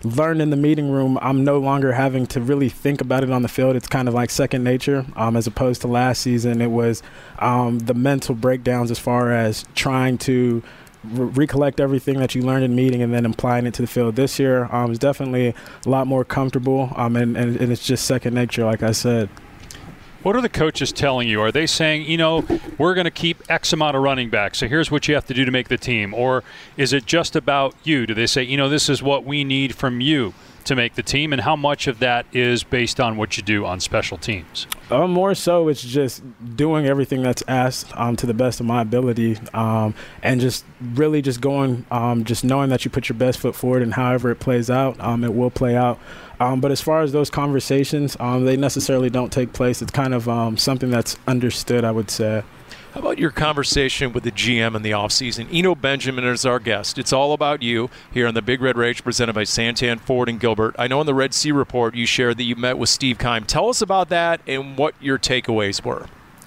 learned 0.04 0.40
in 0.40 0.50
the 0.50 0.56
meeting 0.56 0.90
room, 0.90 1.18
I'm 1.20 1.44
no 1.44 1.58
longer 1.58 1.92
having 1.92 2.26
to 2.28 2.40
really 2.40 2.68
think 2.68 3.00
about 3.00 3.22
it 3.22 3.30
on 3.30 3.42
the 3.42 3.48
field. 3.48 3.76
It's 3.76 3.88
kind 3.88 4.08
of 4.08 4.14
like 4.14 4.30
second 4.30 4.62
nature, 4.62 5.04
um, 5.16 5.36
as 5.36 5.46
opposed 5.46 5.80
to 5.82 5.88
last 5.88 6.22
season. 6.22 6.60
It 6.60 6.70
was 6.70 7.02
um, 7.38 7.80
the 7.80 7.94
mental 7.94 8.34
breakdowns 8.34 8.90
as 8.90 8.98
far 8.98 9.32
as 9.32 9.64
trying 9.74 10.18
to 10.18 10.62
re- 11.12 11.26
recollect 11.26 11.80
everything 11.80 12.18
that 12.18 12.34
you 12.34 12.42
learned 12.42 12.64
in 12.64 12.74
meeting 12.74 13.02
and 13.02 13.12
then 13.12 13.26
applying 13.26 13.66
it 13.66 13.74
to 13.74 13.82
the 13.82 13.88
field. 13.88 14.16
This 14.16 14.38
year 14.38 14.64
um, 14.74 14.92
is 14.92 14.98
definitely 14.98 15.54
a 15.84 15.88
lot 15.88 16.06
more 16.06 16.24
comfortable, 16.24 16.92
um, 16.96 17.16
and, 17.16 17.36
and, 17.36 17.56
and 17.56 17.72
it's 17.72 17.84
just 17.84 18.04
second 18.04 18.34
nature, 18.34 18.64
like 18.64 18.82
I 18.82 18.92
said. 18.92 19.28
What 20.22 20.34
are 20.34 20.40
the 20.40 20.48
coaches 20.48 20.90
telling 20.90 21.28
you? 21.28 21.40
Are 21.40 21.52
they 21.52 21.66
saying, 21.66 22.06
you 22.06 22.16
know, 22.16 22.44
we're 22.78 22.94
going 22.94 23.04
to 23.04 23.12
keep 23.12 23.48
X 23.48 23.72
amount 23.72 23.96
of 23.96 24.02
running 24.02 24.28
backs, 24.28 24.58
so 24.58 24.66
here's 24.66 24.90
what 24.90 25.06
you 25.06 25.14
have 25.14 25.26
to 25.26 25.34
do 25.34 25.44
to 25.44 25.52
make 25.52 25.68
the 25.68 25.78
team? 25.78 26.12
Or 26.12 26.42
is 26.76 26.92
it 26.92 27.06
just 27.06 27.36
about 27.36 27.74
you? 27.84 28.06
Do 28.06 28.14
they 28.14 28.26
say, 28.26 28.42
you 28.42 28.56
know, 28.56 28.68
this 28.68 28.88
is 28.88 29.02
what 29.02 29.24
we 29.24 29.44
need 29.44 29.76
from 29.76 30.00
you 30.00 30.34
to 30.66 30.76
make 30.76 30.94
the 30.94 31.02
team, 31.02 31.32
and 31.32 31.42
how 31.42 31.56
much 31.56 31.86
of 31.86 31.98
that 31.98 32.26
is 32.32 32.62
based 32.62 33.00
on 33.00 33.16
what 33.16 33.36
you 33.36 33.42
do 33.42 33.64
on 33.64 33.80
special 33.80 34.18
teams? 34.18 34.66
Uh, 34.90 35.06
more 35.06 35.34
so, 35.34 35.68
it's 35.68 35.82
just 35.82 36.22
doing 36.56 36.86
everything 36.86 37.22
that's 37.22 37.42
asked 37.48 37.90
um, 37.96 38.14
to 38.16 38.26
the 38.26 38.34
best 38.34 38.60
of 38.60 38.66
my 38.66 38.82
ability, 38.82 39.38
um, 39.54 39.94
and 40.22 40.40
just 40.40 40.64
really 40.94 41.22
just 41.22 41.40
going, 41.40 41.84
um, 41.90 42.24
just 42.24 42.44
knowing 42.44 42.70
that 42.70 42.84
you 42.84 42.90
put 42.90 43.08
your 43.08 43.18
best 43.18 43.38
foot 43.38 43.54
forward, 43.54 43.82
and 43.82 43.94
however 43.94 44.30
it 44.30 44.36
plays 44.36 44.70
out, 44.70 44.98
um, 45.00 45.24
it 45.24 45.34
will 45.34 45.50
play 45.50 45.74
out. 45.74 45.98
Um, 46.38 46.60
but 46.60 46.70
as 46.70 46.82
far 46.82 47.00
as 47.00 47.12
those 47.12 47.30
conversations, 47.30 48.16
um, 48.20 48.44
they 48.44 48.56
necessarily 48.56 49.08
don't 49.08 49.32
take 49.32 49.52
place. 49.54 49.80
It's 49.80 49.90
kind 49.90 50.12
of 50.12 50.60
something 50.60 50.90
that's 50.90 51.16
understood, 51.26 51.82
I 51.84 51.90
would 51.90 52.10
say. 52.10 52.42
How 52.92 53.00
about 53.00 53.18
your 53.18 53.30
conversation 53.30 54.12
with 54.12 54.24
the 54.24 54.32
GM 54.32 54.74
in 54.74 54.82
the 54.82 54.92
offseason? 54.92 55.48
Eno 55.52 55.74
Benjamin 55.74 56.24
is 56.24 56.46
our 56.46 56.58
guest. 56.58 56.98
It's 56.98 57.12
all 57.12 57.32
about 57.32 57.62
you 57.62 57.90
here 58.10 58.26
on 58.26 58.34
the 58.34 58.40
Big 58.40 58.62
Red 58.62 58.78
Rage 58.78 59.04
presented 59.04 59.34
by 59.34 59.42
Santan 59.42 60.00
Ford 60.00 60.28
and 60.28 60.40
Gilbert. 60.40 60.74
I 60.78 60.88
know 60.88 61.00
in 61.00 61.06
the 61.06 61.14
Red 61.14 61.34
Sea 61.34 61.52
Report 61.52 61.94
you 61.94 62.06
shared 62.06 62.38
that 62.38 62.44
you 62.44 62.56
met 62.56 62.78
with 62.78 62.88
Steve 62.88 63.18
Keim. 63.18 63.44
Tell 63.44 63.68
us 63.68 63.82
about 63.82 64.08
that 64.08 64.40
and 64.46 64.78
what 64.78 64.94
your 65.00 65.18
takeaways 65.18 65.84
were. 65.84 66.06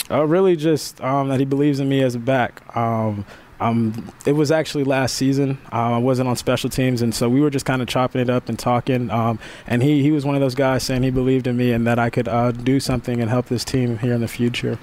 Uh, 0.09 0.25
really, 0.25 0.55
just 0.55 0.99
um, 1.01 1.29
that 1.29 1.39
he 1.39 1.45
believes 1.45 1.79
in 1.79 1.87
me 1.87 2.01
as 2.01 2.15
a 2.15 2.19
back. 2.19 2.63
Um, 2.75 3.25
um, 3.59 4.11
it 4.25 4.33
was 4.33 4.51
actually 4.51 4.85
last 4.85 5.15
season. 5.15 5.57
Uh, 5.71 5.95
I 5.95 5.97
wasn't 5.97 6.29
on 6.29 6.35
special 6.35 6.69
teams, 6.69 7.01
and 7.01 7.13
so 7.13 7.29
we 7.29 7.41
were 7.41 7.49
just 7.49 7.65
kind 7.65 7.81
of 7.81 7.87
chopping 7.87 8.21
it 8.21 8.29
up 8.29 8.49
and 8.49 8.57
talking. 8.57 9.09
Um, 9.11 9.39
and 9.67 9.83
he, 9.83 10.01
he 10.01 10.11
was 10.11 10.25
one 10.25 10.35
of 10.35 10.41
those 10.41 10.55
guys 10.55 10.83
saying 10.83 11.03
he 11.03 11.11
believed 11.11 11.45
in 11.45 11.57
me 11.57 11.73
and 11.73 11.85
that 11.85 11.99
I 11.99 12.09
could 12.09 12.27
uh, 12.27 12.51
do 12.51 12.79
something 12.79 13.19
and 13.21 13.29
help 13.29 13.47
this 13.47 13.65
team 13.65 13.97
here 13.97 14.13
in 14.13 14.21
the 14.21 14.27
future. 14.27 14.79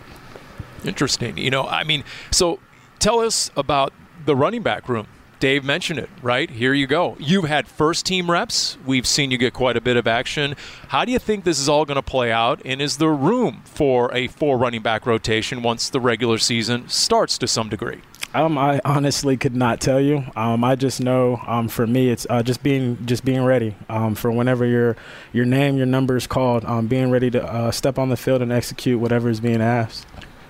Interesting. 0.85 1.37
You 1.39 1.51
know, 1.51 1.67
I 1.67 1.85
mean, 1.85 2.05
so 2.31 2.61
tell 2.99 3.21
us 3.21 3.51
about 3.57 3.93
the 4.25 4.37
running 4.37 4.63
back 4.63 4.89
room. 4.89 5.07
Dave 5.39 5.65
mentioned 5.65 5.99
it, 5.99 6.09
right? 6.23 6.49
Here 6.49 6.73
you 6.73 6.87
go. 6.87 7.15
You've 7.21 7.45
had 7.45 7.69
first 7.69 8.07
team 8.07 8.31
reps. 8.31 8.79
We've 8.87 9.07
seen 9.07 9.31
you 9.31 9.37
get 9.37 9.53
quite 9.53 9.77
a 9.77 9.83
bit 9.83 9.99
of 9.99 10.07
action. 10.07 10.57
How 10.89 11.05
do 11.05 11.13
you 11.13 11.19
think 11.19 11.45
this 11.45 11.61
is 11.61 11.69
all 11.69 11.85
going 11.85 11.97
to 11.97 12.03
play 12.03 12.33
out? 12.33 12.63
And 12.65 12.81
is 12.81 12.97
there 12.97 13.13
room 13.13 13.61
for 13.67 14.13
a 14.15 14.29
four 14.29 14.57
running 14.57 14.81
back 14.81 15.05
rotation 15.05 15.63
once 15.63 15.91
the 15.91 16.01
regular 16.01 16.39
season 16.39 16.89
starts 16.89 17.37
to 17.39 17.47
some 17.47 17.69
degree? 17.69 18.01
Um, 18.33 18.57
I 18.57 18.81
honestly 18.85 19.37
could 19.37 19.55
not 19.55 19.81
tell 19.81 20.01
you. 20.01 20.25
Um, 20.37 20.65
I 20.65 20.75
just 20.75 21.01
know 21.01 21.41
um, 21.47 21.69
for 21.69 21.87
me, 21.87 22.09
it's 22.11 22.27
uh, 22.29 22.43
just 22.43 22.63
being 22.63 22.99
just 23.07 23.25
being 23.25 23.45
ready 23.45 23.77
um, 23.89 24.15
for 24.15 24.31
whenever 24.33 24.67
your 24.67 24.97
your 25.33 25.45
name, 25.45 25.77
your 25.77 25.87
number 25.87 26.17
is 26.17 26.27
called. 26.27 26.65
Um, 26.65 26.87
being 26.87 27.11
ready 27.11 27.31
to 27.31 27.43
uh, 27.43 27.71
step 27.71 27.99
on 27.99 28.09
the 28.09 28.17
field 28.17 28.43
and 28.43 28.53
execute 28.53 29.01
whatever 29.01 29.29
is 29.29 29.41
being 29.41 29.63
asked. 29.63 30.07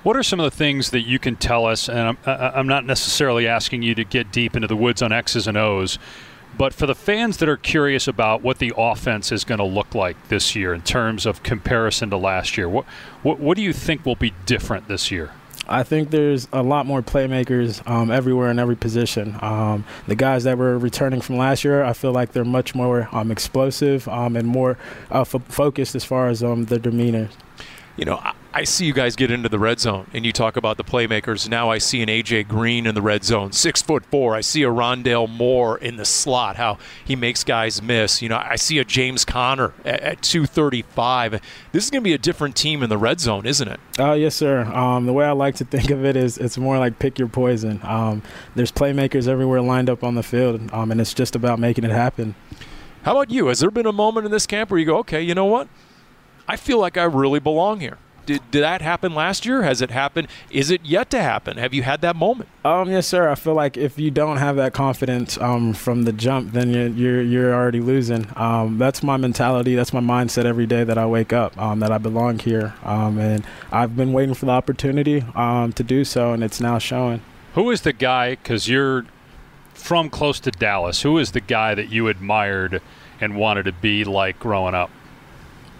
What 0.06 0.16
are 0.16 0.22
some 0.22 0.38
of 0.38 0.44
the 0.44 0.56
things 0.56 0.90
that 0.90 1.00
you 1.00 1.18
can 1.18 1.34
tell 1.34 1.66
us? 1.66 1.88
And 1.88 1.98
I'm, 1.98 2.18
I'm 2.24 2.68
not 2.68 2.84
necessarily 2.84 3.48
asking 3.48 3.82
you 3.82 3.92
to 3.96 4.04
get 4.04 4.30
deep 4.30 4.54
into 4.54 4.68
the 4.68 4.76
woods 4.76 5.02
on 5.02 5.10
X's 5.10 5.48
and 5.48 5.56
O's, 5.56 5.98
but 6.56 6.72
for 6.72 6.86
the 6.86 6.94
fans 6.94 7.38
that 7.38 7.48
are 7.48 7.56
curious 7.56 8.06
about 8.06 8.40
what 8.40 8.60
the 8.60 8.72
offense 8.76 9.32
is 9.32 9.42
going 9.42 9.58
to 9.58 9.64
look 9.64 9.96
like 9.96 10.28
this 10.28 10.54
year 10.54 10.72
in 10.72 10.82
terms 10.82 11.26
of 11.26 11.42
comparison 11.42 12.08
to 12.10 12.16
last 12.16 12.56
year, 12.56 12.68
what, 12.68 12.84
what, 13.24 13.40
what 13.40 13.56
do 13.56 13.64
you 13.64 13.72
think 13.72 14.06
will 14.06 14.14
be 14.14 14.32
different 14.46 14.86
this 14.86 15.10
year? 15.10 15.32
I 15.66 15.82
think 15.82 16.12
there's 16.12 16.46
a 16.52 16.62
lot 16.62 16.86
more 16.86 17.02
playmakers 17.02 17.84
um, 17.90 18.12
everywhere 18.12 18.52
in 18.52 18.60
every 18.60 18.76
position. 18.76 19.36
Um, 19.42 19.84
the 20.06 20.14
guys 20.14 20.44
that 20.44 20.56
were 20.56 20.78
returning 20.78 21.20
from 21.20 21.36
last 21.36 21.64
year, 21.64 21.82
I 21.82 21.94
feel 21.94 22.12
like 22.12 22.30
they're 22.30 22.44
much 22.44 22.76
more 22.76 23.08
um, 23.10 23.32
explosive 23.32 24.06
um, 24.06 24.36
and 24.36 24.46
more 24.46 24.78
uh, 25.10 25.22
f- 25.22 25.42
focused 25.48 25.96
as 25.96 26.04
far 26.04 26.28
as 26.28 26.44
um, 26.44 26.66
their 26.66 26.78
demeanor. 26.78 27.28
You 27.96 28.04
know, 28.04 28.16
I, 28.16 28.34
I 28.56 28.64
see 28.64 28.86
you 28.86 28.94
guys 28.94 29.16
get 29.16 29.30
into 29.30 29.50
the 29.50 29.58
red 29.58 29.80
zone 29.80 30.06
and 30.14 30.24
you 30.24 30.32
talk 30.32 30.56
about 30.56 30.78
the 30.78 30.84
playmakers. 30.84 31.46
Now 31.46 31.70
I 31.70 31.76
see 31.76 32.00
an 32.00 32.08
AJ 32.08 32.48
Green 32.48 32.86
in 32.86 32.94
the 32.94 33.02
red 33.02 33.22
zone, 33.22 33.52
six 33.52 33.82
foot 33.82 34.06
four. 34.06 34.34
I 34.34 34.40
see 34.40 34.62
a 34.62 34.68
Rondale 34.68 35.28
Moore 35.28 35.76
in 35.76 35.96
the 35.96 36.06
slot, 36.06 36.56
how 36.56 36.78
he 37.04 37.16
makes 37.16 37.44
guys 37.44 37.82
miss. 37.82 38.22
You 38.22 38.30
know, 38.30 38.38
I 38.42 38.56
see 38.56 38.78
a 38.78 38.84
James 38.84 39.26
Conner 39.26 39.74
at, 39.84 40.00
at 40.00 40.22
235. 40.22 41.40
This 41.72 41.84
is 41.84 41.90
going 41.90 42.02
to 42.02 42.04
be 42.04 42.14
a 42.14 42.18
different 42.18 42.56
team 42.56 42.82
in 42.82 42.88
the 42.88 42.96
red 42.96 43.20
zone, 43.20 43.44
isn't 43.44 43.68
it? 43.68 43.80
Uh, 43.98 44.12
yes, 44.12 44.34
sir. 44.34 44.64
Um, 44.64 45.04
the 45.04 45.12
way 45.12 45.26
I 45.26 45.32
like 45.32 45.56
to 45.56 45.64
think 45.64 45.90
of 45.90 46.04
it 46.04 46.16
is 46.16 46.38
it's 46.38 46.56
more 46.56 46.78
like 46.78 46.98
pick 46.98 47.18
your 47.18 47.28
poison. 47.28 47.80
Um, 47.82 48.22
there's 48.54 48.72
playmakers 48.72 49.28
everywhere 49.28 49.60
lined 49.60 49.90
up 49.90 50.02
on 50.02 50.14
the 50.14 50.22
field, 50.22 50.70
um, 50.72 50.90
and 50.90 51.00
it's 51.00 51.12
just 51.12 51.36
about 51.36 51.58
making 51.58 51.84
it 51.84 51.90
happen. 51.90 52.34
How 53.02 53.12
about 53.12 53.30
you? 53.30 53.48
Has 53.48 53.60
there 53.60 53.70
been 53.70 53.86
a 53.86 53.92
moment 53.92 54.26
in 54.26 54.32
this 54.32 54.46
camp 54.46 54.70
where 54.70 54.80
you 54.80 54.86
go, 54.86 54.96
okay, 54.98 55.22
you 55.22 55.34
know 55.34 55.44
what? 55.44 55.68
I 56.48 56.56
feel 56.56 56.78
like 56.78 56.96
I 56.96 57.04
really 57.04 57.40
belong 57.40 57.80
here. 57.80 57.98
Did, 58.26 58.50
did 58.50 58.64
that 58.64 58.82
happen 58.82 59.14
last 59.14 59.46
year? 59.46 59.62
Has 59.62 59.80
it 59.80 59.92
happened? 59.92 60.26
Is 60.50 60.68
it 60.72 60.84
yet 60.84 61.10
to 61.10 61.22
happen? 61.22 61.58
Have 61.58 61.72
you 61.72 61.84
had 61.84 62.00
that 62.00 62.16
moment? 62.16 62.48
Um, 62.64 62.90
yes, 62.90 63.06
sir. 63.06 63.30
I 63.30 63.36
feel 63.36 63.54
like 63.54 63.76
if 63.76 64.00
you 64.00 64.10
don't 64.10 64.38
have 64.38 64.56
that 64.56 64.74
confidence 64.74 65.38
um, 65.38 65.72
from 65.72 66.02
the 66.02 66.12
jump, 66.12 66.52
then 66.52 66.74
you're 66.74 66.88
you're, 66.88 67.22
you're 67.22 67.54
already 67.54 67.80
losing. 67.80 68.26
Um, 68.34 68.78
that's 68.78 69.04
my 69.04 69.16
mentality. 69.16 69.76
That's 69.76 69.92
my 69.92 70.00
mindset 70.00 70.44
every 70.44 70.66
day 70.66 70.82
that 70.82 70.98
I 70.98 71.06
wake 71.06 71.32
up. 71.32 71.56
Um, 71.56 71.78
that 71.78 71.92
I 71.92 71.98
belong 71.98 72.40
here, 72.40 72.74
um, 72.82 73.18
and 73.18 73.44
I've 73.70 73.96
been 73.96 74.12
waiting 74.12 74.34
for 74.34 74.46
the 74.46 74.52
opportunity 74.52 75.24
um, 75.36 75.72
to 75.74 75.84
do 75.84 76.04
so, 76.04 76.32
and 76.32 76.42
it's 76.42 76.60
now 76.60 76.78
showing. 76.78 77.22
Who 77.54 77.70
is 77.70 77.82
the 77.82 77.92
guy? 77.92 78.30
Because 78.30 78.68
you're 78.68 79.06
from 79.72 80.10
close 80.10 80.40
to 80.40 80.50
Dallas. 80.50 81.02
Who 81.02 81.16
is 81.18 81.30
the 81.30 81.40
guy 81.40 81.76
that 81.76 81.90
you 81.90 82.08
admired 82.08 82.82
and 83.20 83.36
wanted 83.36 83.66
to 83.66 83.72
be 83.72 84.02
like 84.02 84.40
growing 84.40 84.74
up? 84.74 84.90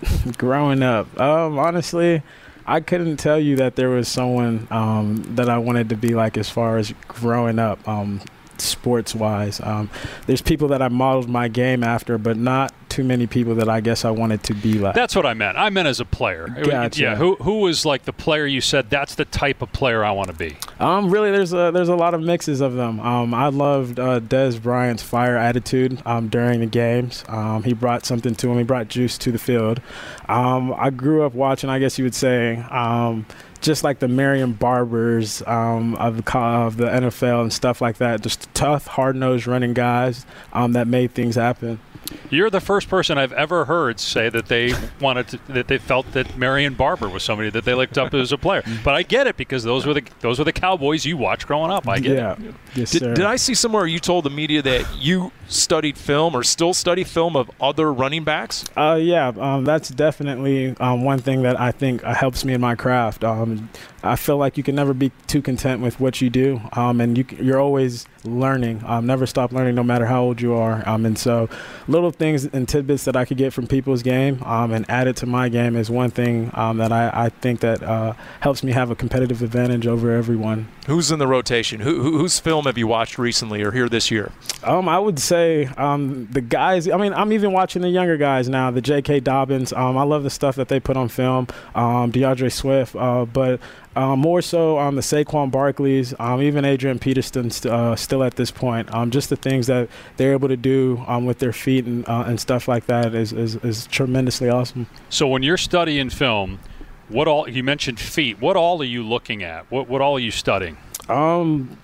growing 0.39 0.83
up, 0.83 1.21
um, 1.21 1.59
honestly, 1.59 2.23
I 2.67 2.81
couldn't 2.81 3.19
tell 3.19 3.39
you 3.39 3.57
that 3.57 3.77
there 3.77 3.89
was 3.89 4.09
someone 4.09 4.67
um, 4.71 5.23
that 5.37 5.49
I 5.49 5.59
wanted 5.59 5.89
to 5.91 5.97
be 5.97 6.15
like 6.15 6.37
as 6.37 6.51
far 6.51 6.79
as 6.79 6.93
growing 7.07 7.59
up, 7.59 7.87
um, 7.89 8.21
sports 8.61 9.14
wise. 9.14 9.61
Um, 9.61 9.90
there's 10.27 10.42
people 10.42 10.69
that 10.69 10.83
I 10.83 10.88
modeled 10.88 11.29
my 11.29 11.49
game 11.49 11.83
after, 11.83 12.19
but 12.19 12.37
not 12.37 12.73
too 12.88 13.05
many 13.05 13.27
people 13.27 13.55
that 13.57 13.69
I 13.69 13.81
guess 13.81 14.05
I 14.05 14.11
wanted 14.11 14.42
to 14.45 14.55
be 14.55 14.75
like. 14.79 14.95
That's 14.95 15.14
what 15.14 15.27
I 15.27 15.35
meant. 15.35 15.59
I 15.59 15.69
meant 15.71 15.87
as 15.88 16.01
a 16.01 16.05
player. 16.05 16.49
Gotcha. 16.49 17.01
Yeah. 17.03 17.16
Who 17.16 17.37
who 17.37 17.61
was 17.61 17.85
like 17.85 18.05
the 18.05 18.12
player 18.12 18.47
you 18.47 18.61
said 18.61 18.88
that's 18.88 19.16
the 19.16 19.27
type 19.27 19.61
of 19.61 19.73
player 19.73 20.05
I 20.05 20.12
want 20.12 20.29
to 20.29 20.35
be? 20.35 20.57
Um, 20.81 21.11
really, 21.11 21.31
there's 21.31 21.53
a 21.53 21.71
there's 21.73 21.90
a 21.90 21.97
lot 21.97 22.14
of 22.14 22.23
mixes 22.23 22.61
of 22.61 22.75
them. 22.75 23.01
Um, 23.01 23.35
I 23.35 23.49
loved 23.49 24.01
uh, 24.01 24.21
Dez 24.21 24.61
Bryant's 24.62 25.03
fire 25.03 25.37
attitude 25.37 26.01
um, 26.07 26.29
during 26.29 26.61
the 26.61 26.66
games. 26.66 27.25
Um, 27.29 27.64
he 27.64 27.75
brought 27.75 28.07
something 28.07 28.35
to 28.35 28.51
him. 28.51 28.59
He 28.59 28.64
brought 28.64 28.88
juice 28.88 29.19
to 29.19 29.33
the 29.33 29.38
field. 29.38 29.81
Um, 30.29 30.73
I 30.77 30.90
grew 30.90 31.23
up 31.23 31.35
watching. 31.35 31.69
I 31.69 31.79
guess 31.79 31.99
you 31.99 32.05
would 32.05 32.14
say. 32.14 32.57
Um, 32.71 33.27
just 33.67 33.83
like 33.85 33.99
the 33.99 34.09
Marion 34.09 34.53
Barbers 34.53 35.43
um, 35.47 35.97
of, 35.97 36.25
the, 36.25 36.39
of 36.39 36.77
the 36.77 36.87
NFL 36.87 37.43
and 37.43 37.53
stuff 37.53 37.81
like 37.81 37.97
that, 37.99 38.23
just 38.23 38.49
tough, 38.55 38.87
hard 38.87 39.17
nosed 39.17 39.49
running 39.49 39.75
guys 39.75 40.25
um, 40.53 40.73
that 40.73 40.87
made 40.87 41.13
things 41.13 41.35
happen. 41.35 41.81
You're 42.31 42.51
the 42.51 42.61
first 42.61 42.88
person 42.88 43.19
I've 43.19 43.33
ever 43.33 43.64
heard 43.64 44.01
say 44.01 44.29
that 44.29 44.47
they 44.47 44.75
wanted 45.01 45.29
to, 45.29 45.38
that 45.49 45.69
they 45.69 45.79
felt 45.79 46.11
that 46.12 46.37
Marion 46.37 46.75
Barber 46.75 47.09
was 47.09 47.23
somebody 47.23 47.51
that 47.51 47.64
they 47.64 47.75
looked 47.75 47.99
up 47.99 48.14
as 48.14 48.33
a 48.33 48.38
player. 48.38 48.62
But 48.85 48.95
I 48.95 49.03
get 49.03 49.27
it 49.27 49.37
because 49.37 49.64
those 49.64 49.87
were 49.87 49.95
the 49.95 50.05
those 50.21 50.38
were 50.38 50.45
the 50.45 50.53
Cowboys 50.53 51.05
you 51.05 51.16
watched 51.16 51.47
growing 51.47 51.71
up. 51.71 51.88
I 51.88 51.99
get 51.99 52.16
yeah. 52.16 52.33
it. 52.33 52.55
Yes, 52.75 52.90
Did, 52.90 53.14
did 53.14 53.25
I 53.25 53.37
see 53.37 53.55
somewhere 53.55 53.87
you 53.87 53.99
told 53.99 54.25
the 54.25 54.31
media 54.31 54.62
that 54.62 54.97
you 54.97 55.33
studied 55.49 55.97
film 55.97 56.35
or 56.35 56.42
still 56.42 56.75
study 56.75 57.05
film 57.05 57.37
of 57.37 57.51
other 57.61 57.92
running 57.92 58.25
backs? 58.25 58.64
Uh, 58.77 58.99
yeah, 59.01 59.33
um, 59.38 59.64
that's 59.64 59.88
definitely 59.88 60.77
um, 60.79 61.05
one 61.05 61.19
thing 61.19 61.42
that 61.42 61.59
I 61.59 61.73
think 61.73 62.05
uh, 62.05 62.14
helps 62.14 62.45
me 62.45 62.53
in 62.55 62.61
my 62.61 62.75
craft. 62.75 63.25
Um, 63.25 63.71
I 64.07 64.16
feel 64.16 64.37
like 64.37 64.57
you 64.57 64.62
can 64.62 64.75
never 64.75 64.95
be 64.95 65.12
too 65.27 65.42
content 65.42 65.83
with 65.83 66.01
what 66.01 66.21
you 66.21 66.31
do, 66.31 66.61
um, 66.73 67.01
and 67.01 67.16
you, 67.19 67.25
you're 67.38 67.61
always 67.61 68.07
learning. 68.25 68.83
Um, 68.85 69.07
never 69.07 69.27
stop 69.27 69.53
learning, 69.53 69.75
no 69.75 69.83
matter 69.83 70.07
how 70.07 70.23
old 70.23 70.40
you 70.40 70.55
are. 70.55 70.87
Um, 70.88 71.07
and 71.07 71.19
so, 71.19 71.49
little 71.88 72.11
things 72.11 72.45
and 72.45 72.69
tidbits 72.69 73.05
that 73.05 73.16
I 73.16 73.25
could 73.25 73.37
get 73.37 73.53
from 73.53 73.66
people's 73.66 74.03
game 74.03 74.42
um, 74.42 74.73
and 74.73 74.88
add 74.88 75.07
it 75.07 75.16
to 75.16 75.27
my 75.27 75.49
game 75.49 75.77
is 75.77 75.90
one 75.90 76.11
thing 76.11 76.51
um, 76.55 76.79
that 76.79 76.92
I, 76.92 77.11
I 77.12 77.29
think 77.29 77.61
that 77.61 77.83
uh, 77.83 78.14
helps 78.40 78.62
me 78.62 78.73
have 78.73 78.90
a 78.90 78.95
competitive 78.95 79.42
advantage 79.42 79.87
over 79.87 80.12
everyone. 80.12 80.69
Who's 80.87 81.11
in 81.11 81.19
the 81.19 81.27
rotation? 81.27 81.81
Who, 81.81 82.03
who, 82.03 82.19
whose 82.19 82.38
film 82.38 82.66
have 82.66 82.79
you 82.79 82.87
watched 82.87 83.19
recently 83.19 83.62
or 83.62 83.73
here 83.73 83.88
this 83.88 84.11
year? 84.11 84.31
Um, 84.62 84.88
I 84.88 84.99
would 84.99 85.19
say 85.19 85.66
um, 85.77 86.27
the 86.31 86.40
guys. 86.40 86.88
I 86.88 86.97
mean, 86.97 87.12
I'm 87.12 87.33
even 87.33 87.53
watching 87.53 87.83
the 87.83 87.88
younger 87.88 88.16
guys 88.16 88.49
now. 88.49 88.71
The 88.71 88.81
J.K. 88.81 89.21
Dobbins. 89.21 89.73
Um, 89.73 89.97
I 89.97 90.05
love 90.05 90.23
the 90.23 90.31
stuff 90.31 90.57
that 90.57 90.69
they 90.69 90.79
put 90.79 90.97
on 90.97 91.09
film. 91.09 91.49
Um, 91.75 92.11
D'Andre 92.11 92.49
Swift. 92.49 92.95
Uh, 92.95 93.25
but 93.25 93.61
Uh, 93.97 94.15
more 94.15 94.43
so 94.43 94.77
on 94.77 94.95
the 94.95 95.01
Saquon 95.01 95.51
Barkleys, 95.51 96.15
um, 96.21 96.43
even 96.43 96.67
Adrian 96.67 96.99
Peterson 96.99 97.51
st- 97.51 97.73
uh, 97.73 97.97
still 97.97 98.23
at 98.23 98.37
this 98.37 98.51
point. 98.51 98.95
Um, 98.95 99.11
just 99.11 99.31
the 99.31 99.37
things 99.37 99.67
that 99.69 99.89
they're 100.19 100.33
able 100.33 100.49
to 100.49 100.57
do 100.57 101.03
um, 101.07 101.25
with 101.25 101.39
their 101.39 101.55
feet 101.55 101.87
and, 101.87 102.07
uh, 102.07 102.25
and 102.27 102.39
stuff 102.39 102.69
like 102.69 102.87
that 102.87 103.15
is, 103.15 103.33
is, 103.33 103.57
is 103.57 103.87
tremendously 103.87 104.51
awesome. 104.51 104.87
So 105.09 105.27
when 105.27 105.43
you're 105.43 105.57
studying 105.57 106.11
film, 106.11 106.61
what 107.09 107.27
all 107.27 107.49
you 107.49 107.63
mentioned 107.63 107.99
feet? 107.99 108.41
What 108.41 108.57
all 108.57 108.81
are 108.83 108.85
you 108.85 109.03
looking 109.03 109.43
at? 109.43 109.71
What 109.71 109.89
what 109.89 110.03
all 110.03 110.17
are 110.17 110.21
you 110.21 110.31
studying? 110.31 110.77
Um, 111.09 111.79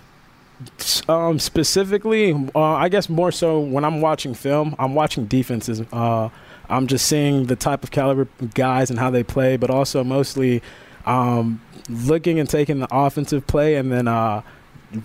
um, 1.09 1.39
specifically, 1.39 2.33
uh, 2.55 2.61
I 2.61 2.89
guess 2.89 3.09
more 3.09 3.33
so 3.33 3.61
when 3.61 3.85
I'm 3.85 4.01
watching 4.01 4.35
film, 4.35 4.75
I'm 4.79 4.95
watching 4.95 5.27
defenses. 5.27 5.83
Uh, 5.93 6.29
I'm 6.69 6.87
just 6.87 7.07
seeing 7.07 7.47
the 7.47 7.57
type 7.57 7.85
of 7.85 7.91
caliber 7.91 8.29
guys 8.55 8.91
and 8.91 8.99
how 8.99 9.11
they 9.11 9.23
play, 9.23 9.57
but 9.57 9.71
also 9.71 10.03
mostly 10.03 10.63
um, 11.07 11.61
looking 11.89 12.39
and 12.39 12.49
taking 12.49 12.81
the 12.81 12.89
offensive 12.91 13.47
play 13.47 13.77
and 13.77 13.93
then 13.93 14.09
uh, 14.09 14.43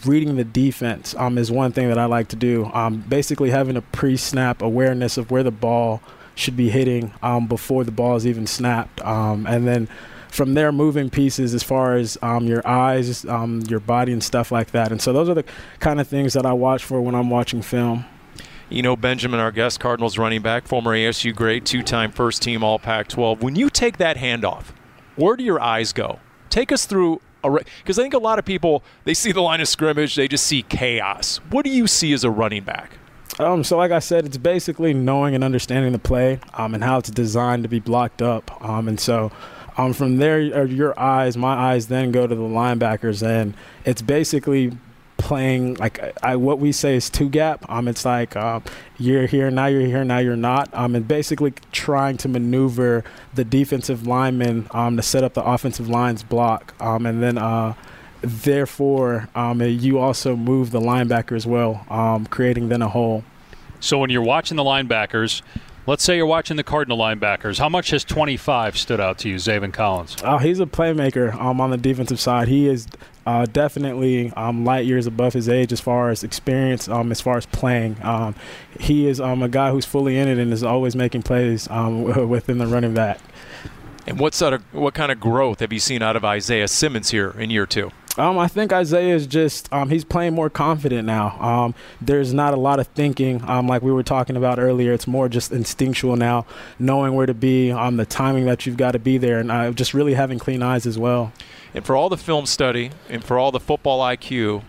reading 0.06 0.36
the 0.36 0.44
defense 0.44 1.16
um, 1.16 1.38
is 1.38 1.52
one 1.52 1.72
thing 1.72 1.88
that 1.88 1.98
I 1.98 2.06
like 2.06 2.30
to 2.30 2.36
do. 2.36 2.66
Um, 2.74 2.98
basically, 3.08 3.50
having 3.50 3.78
a 3.78 3.82
pre-snap 3.82 4.62
awareness 4.62 5.18
of 5.18 5.32
where 5.32 5.44
the 5.44 5.52
ball 5.52 6.02
should 6.36 6.58
be 6.58 6.70
hitting 6.70 7.14
um, 7.24 7.48
before 7.48 7.84
the 7.84 7.92
ball 7.92 8.16
is 8.16 8.28
even 8.28 8.46
snapped, 8.46 9.02
um, 9.02 9.48
and 9.48 9.68
then 9.68 9.88
from 10.30 10.54
there 10.54 10.72
moving 10.72 11.10
pieces 11.10 11.54
as 11.54 11.64
far 11.64 11.96
as 11.96 12.18
um, 12.22 12.46
your 12.46 12.66
eyes, 12.68 13.26
um, 13.26 13.62
your 13.68 13.80
body, 13.80 14.12
and 14.12 14.24
stuff 14.24 14.52
like 14.52 14.72
that. 14.72 14.92
And 14.92 15.02
so 15.02 15.14
those 15.14 15.30
are 15.30 15.34
the 15.34 15.46
kind 15.80 16.00
of 16.00 16.08
things 16.08 16.34
that 16.34 16.46
I 16.46 16.54
watch 16.54 16.84
for 16.84 17.02
when 17.02 17.16
I'm 17.16 17.30
watching 17.30 17.62
film. 17.62 18.06
You 18.70 18.82
know, 18.82 18.98
Benjamin, 18.98 19.40
our 19.40 19.52
guest, 19.52 19.80
Cardinals 19.80 20.18
running 20.18 20.42
back, 20.42 20.68
former 20.68 20.92
ASU 20.92 21.34
great, 21.34 21.66
two 21.66 21.82
time 21.82 22.12
first 22.12 22.42
team 22.42 22.64
All 22.64 22.78
Pac 22.78 23.08
12. 23.08 23.42
When 23.42 23.56
you 23.56 23.70
take 23.70 23.98
that 23.98 24.18
handoff, 24.18 24.66
where 25.18 25.36
do 25.36 25.44
your 25.44 25.62
eyes 25.62 25.92
go? 25.94 26.20
Take 26.50 26.72
us 26.72 26.86
through 26.86 27.22
because 27.44 28.00
I 28.00 28.02
think 28.02 28.14
a 28.14 28.20
lot 28.20 28.40
of 28.40 28.46
people 28.46 28.84
they 29.04 29.14
see 29.14 29.32
the 29.32 29.42
line 29.42 29.62
of 29.62 29.68
scrimmage, 29.68 30.16
they 30.16 30.28
just 30.28 30.46
see 30.46 30.64
chaos. 30.64 31.38
What 31.50 31.66
do 31.66 31.72
you 31.72 31.88
see 31.88 32.14
as 32.14 32.24
a 32.24 32.32
running 32.32 32.64
back? 32.64 32.92
Um, 33.40 33.64
so 33.64 33.78
like 33.78 33.92
I 33.92 34.00
said, 34.00 34.26
it's 34.26 34.38
basically 34.38 34.94
knowing 34.94 35.36
and 35.36 35.44
understanding 35.44 35.92
the 35.92 36.00
play 36.00 36.40
um, 36.56 36.74
and 36.74 36.84
how 36.84 36.98
it's 36.98 37.12
designed 37.12 37.64
to 37.64 37.70
be 37.70 37.80
blocked 37.80 38.22
up. 38.22 38.64
Um, 38.64 38.88
and 38.88 39.00
so 39.00 39.32
um, 39.78 39.94
from 39.94 40.18
there, 40.18 40.66
your 40.66 41.00
eyes, 41.00 41.38
my 41.38 41.54
eyes, 41.54 41.88
then 41.88 42.12
go 42.12 42.26
to 42.26 42.34
the 42.34 42.42
linebackers, 42.42 43.26
and 43.26 43.54
it's 43.86 44.02
basically 44.02 44.76
playing 45.28 45.74
like 45.74 46.00
I, 46.24 46.38
what 46.38 46.58
we 46.58 46.72
say 46.72 46.96
is 46.96 47.10
two 47.10 47.28
gap. 47.28 47.70
Um, 47.70 47.90
it's 47.90 48.06
like 48.06 48.38
um, 48.38 48.64
you're 48.98 49.28
here 49.28 49.52
now, 49.52 49.66
you're 49.66 49.82
here 49.82 50.06
now, 50.06 50.20
you're 50.20 50.38
not. 50.38 50.74
Um, 50.74 50.96
and 50.96 51.06
basically 51.06 51.54
trying 51.74 52.16
to 52.18 52.30
maneuver 52.30 53.04
the 53.36 53.44
defensive 53.44 54.08
lineman 54.08 54.68
um, 54.72 54.96
to 54.96 55.04
set 55.04 55.26
up 55.26 55.34
the 55.34 55.44
offensive 55.44 55.90
line's 55.90 56.24
block, 56.24 56.74
um, 56.80 57.06
and 57.06 57.22
then 57.22 57.38
uh, 57.38 57.74
therefore 58.22 59.28
um, 59.36 59.62
you 59.62 60.00
also 60.00 60.38
move 60.38 60.72
the 60.72 60.80
linebacker 60.80 61.36
as 61.36 61.46
well, 61.46 61.86
um, 61.90 62.26
creating 62.28 62.70
then 62.70 62.82
a 62.82 62.88
hole. 62.88 63.26
So 63.82 64.00
when 64.00 64.10
you're 64.10 64.24
watching 64.24 64.56
the 64.56 64.64
linebackers, 64.64 65.42
Let's 65.88 66.04
say 66.04 66.18
you're 66.18 66.26
watching 66.26 66.58
the 66.58 66.66
Cardinal 66.66 66.98
linebackers. 66.98 67.60
How 67.60 67.70
much 67.70 67.92
has 67.92 68.04
25 68.04 68.78
stood 68.78 69.00
out 69.00 69.20
to 69.20 69.30
you, 69.30 69.36
Zaven 69.36 69.72
Collins? 69.72 70.18
Oh, 70.22 70.38
he's 70.38 70.60
a 70.60 70.66
playmaker 70.66 71.34
um, 71.36 71.62
on 71.62 71.70
the 71.70 71.78
defensive 71.78 72.20
side. 72.20 72.50
He 72.50 72.68
is 72.68 72.90
uh, 73.28 73.46
definitely 73.46 74.32
um, 74.38 74.64
light 74.64 74.86
years 74.86 75.06
above 75.06 75.34
his 75.34 75.50
age 75.50 75.74
as 75.74 75.82
far 75.82 76.10
as 76.10 76.24
experience, 76.24 76.88
um, 76.88 77.12
as 77.12 77.20
far 77.20 77.36
as 77.36 77.46
playing. 77.46 77.98
Um, 78.02 78.36
he 78.80 79.06
is 79.06 79.20
um, 79.20 79.44
a 79.44 79.50
guy 79.50 79.70
who's 79.70 79.86
fully 79.86 80.18
in 80.18 80.30
it 80.30 80.38
and 80.38 80.54
is 80.54 80.64
always 80.64 80.96
making 80.96 81.24
plays 81.24 81.70
um, 81.70 82.04
within 82.30 82.58
the 82.58 82.66
running 82.66 82.94
back. 82.94 83.20
And 84.08 84.18
what 84.18 84.34
sort 84.34 84.54
of 84.54 84.64
what 84.74 84.94
kind 84.94 85.12
of 85.12 85.20
growth 85.20 85.60
have 85.60 85.74
you 85.74 85.80
seen 85.82 86.02
out 86.02 86.16
of 86.16 86.24
Isaiah 86.24 86.70
Simmons 86.70 87.12
here 87.12 87.32
in 87.32 87.50
year 87.50 87.66
two? 87.66 87.92
Um, 88.18 88.40
I 88.40 88.48
think 88.48 88.72
Isaiah 88.72 89.14
is 89.14 89.28
just 89.28 89.72
um, 89.74 89.90
he's 89.90 90.06
playing 90.06 90.34
more 90.34 90.50
confident 90.50 91.06
now. 91.06 91.38
Um, 91.42 91.76
there's 92.00 92.34
not 92.34 92.54
a 92.54 92.58
lot 92.58 92.80
of 92.80 92.88
thinking, 92.88 93.44
um, 93.44 93.68
like 93.68 93.82
we 93.82 93.92
were 93.92 94.04
talking 94.04 94.38
about 94.38 94.58
earlier. 94.58 94.94
It's 94.94 95.06
more 95.06 95.28
just 95.28 95.52
instinctual 95.52 96.16
now, 96.16 96.46
knowing 96.80 97.14
where 97.14 97.26
to 97.26 97.34
be, 97.34 97.72
um, 97.72 97.98
the 97.98 98.06
timing 98.06 98.46
that 98.46 98.66
you've 98.66 98.78
got 98.78 98.94
to 98.94 99.00
be 99.00 99.18
there, 99.18 99.40
and 99.40 99.52
uh, 99.52 99.72
just 99.72 99.94
really 99.94 100.14
having 100.14 100.40
clean 100.40 100.64
eyes 100.64 100.86
as 100.86 100.98
well. 100.98 101.34
And 101.78 101.86
for 101.86 101.96
all 101.96 102.10
the 102.10 102.18
film 102.18 102.48
study 102.48 102.90
and 103.08 103.24
for 103.24 103.38
all 103.38 103.52
the 103.52 103.60
football 103.60 104.00
IQ, 104.00 104.64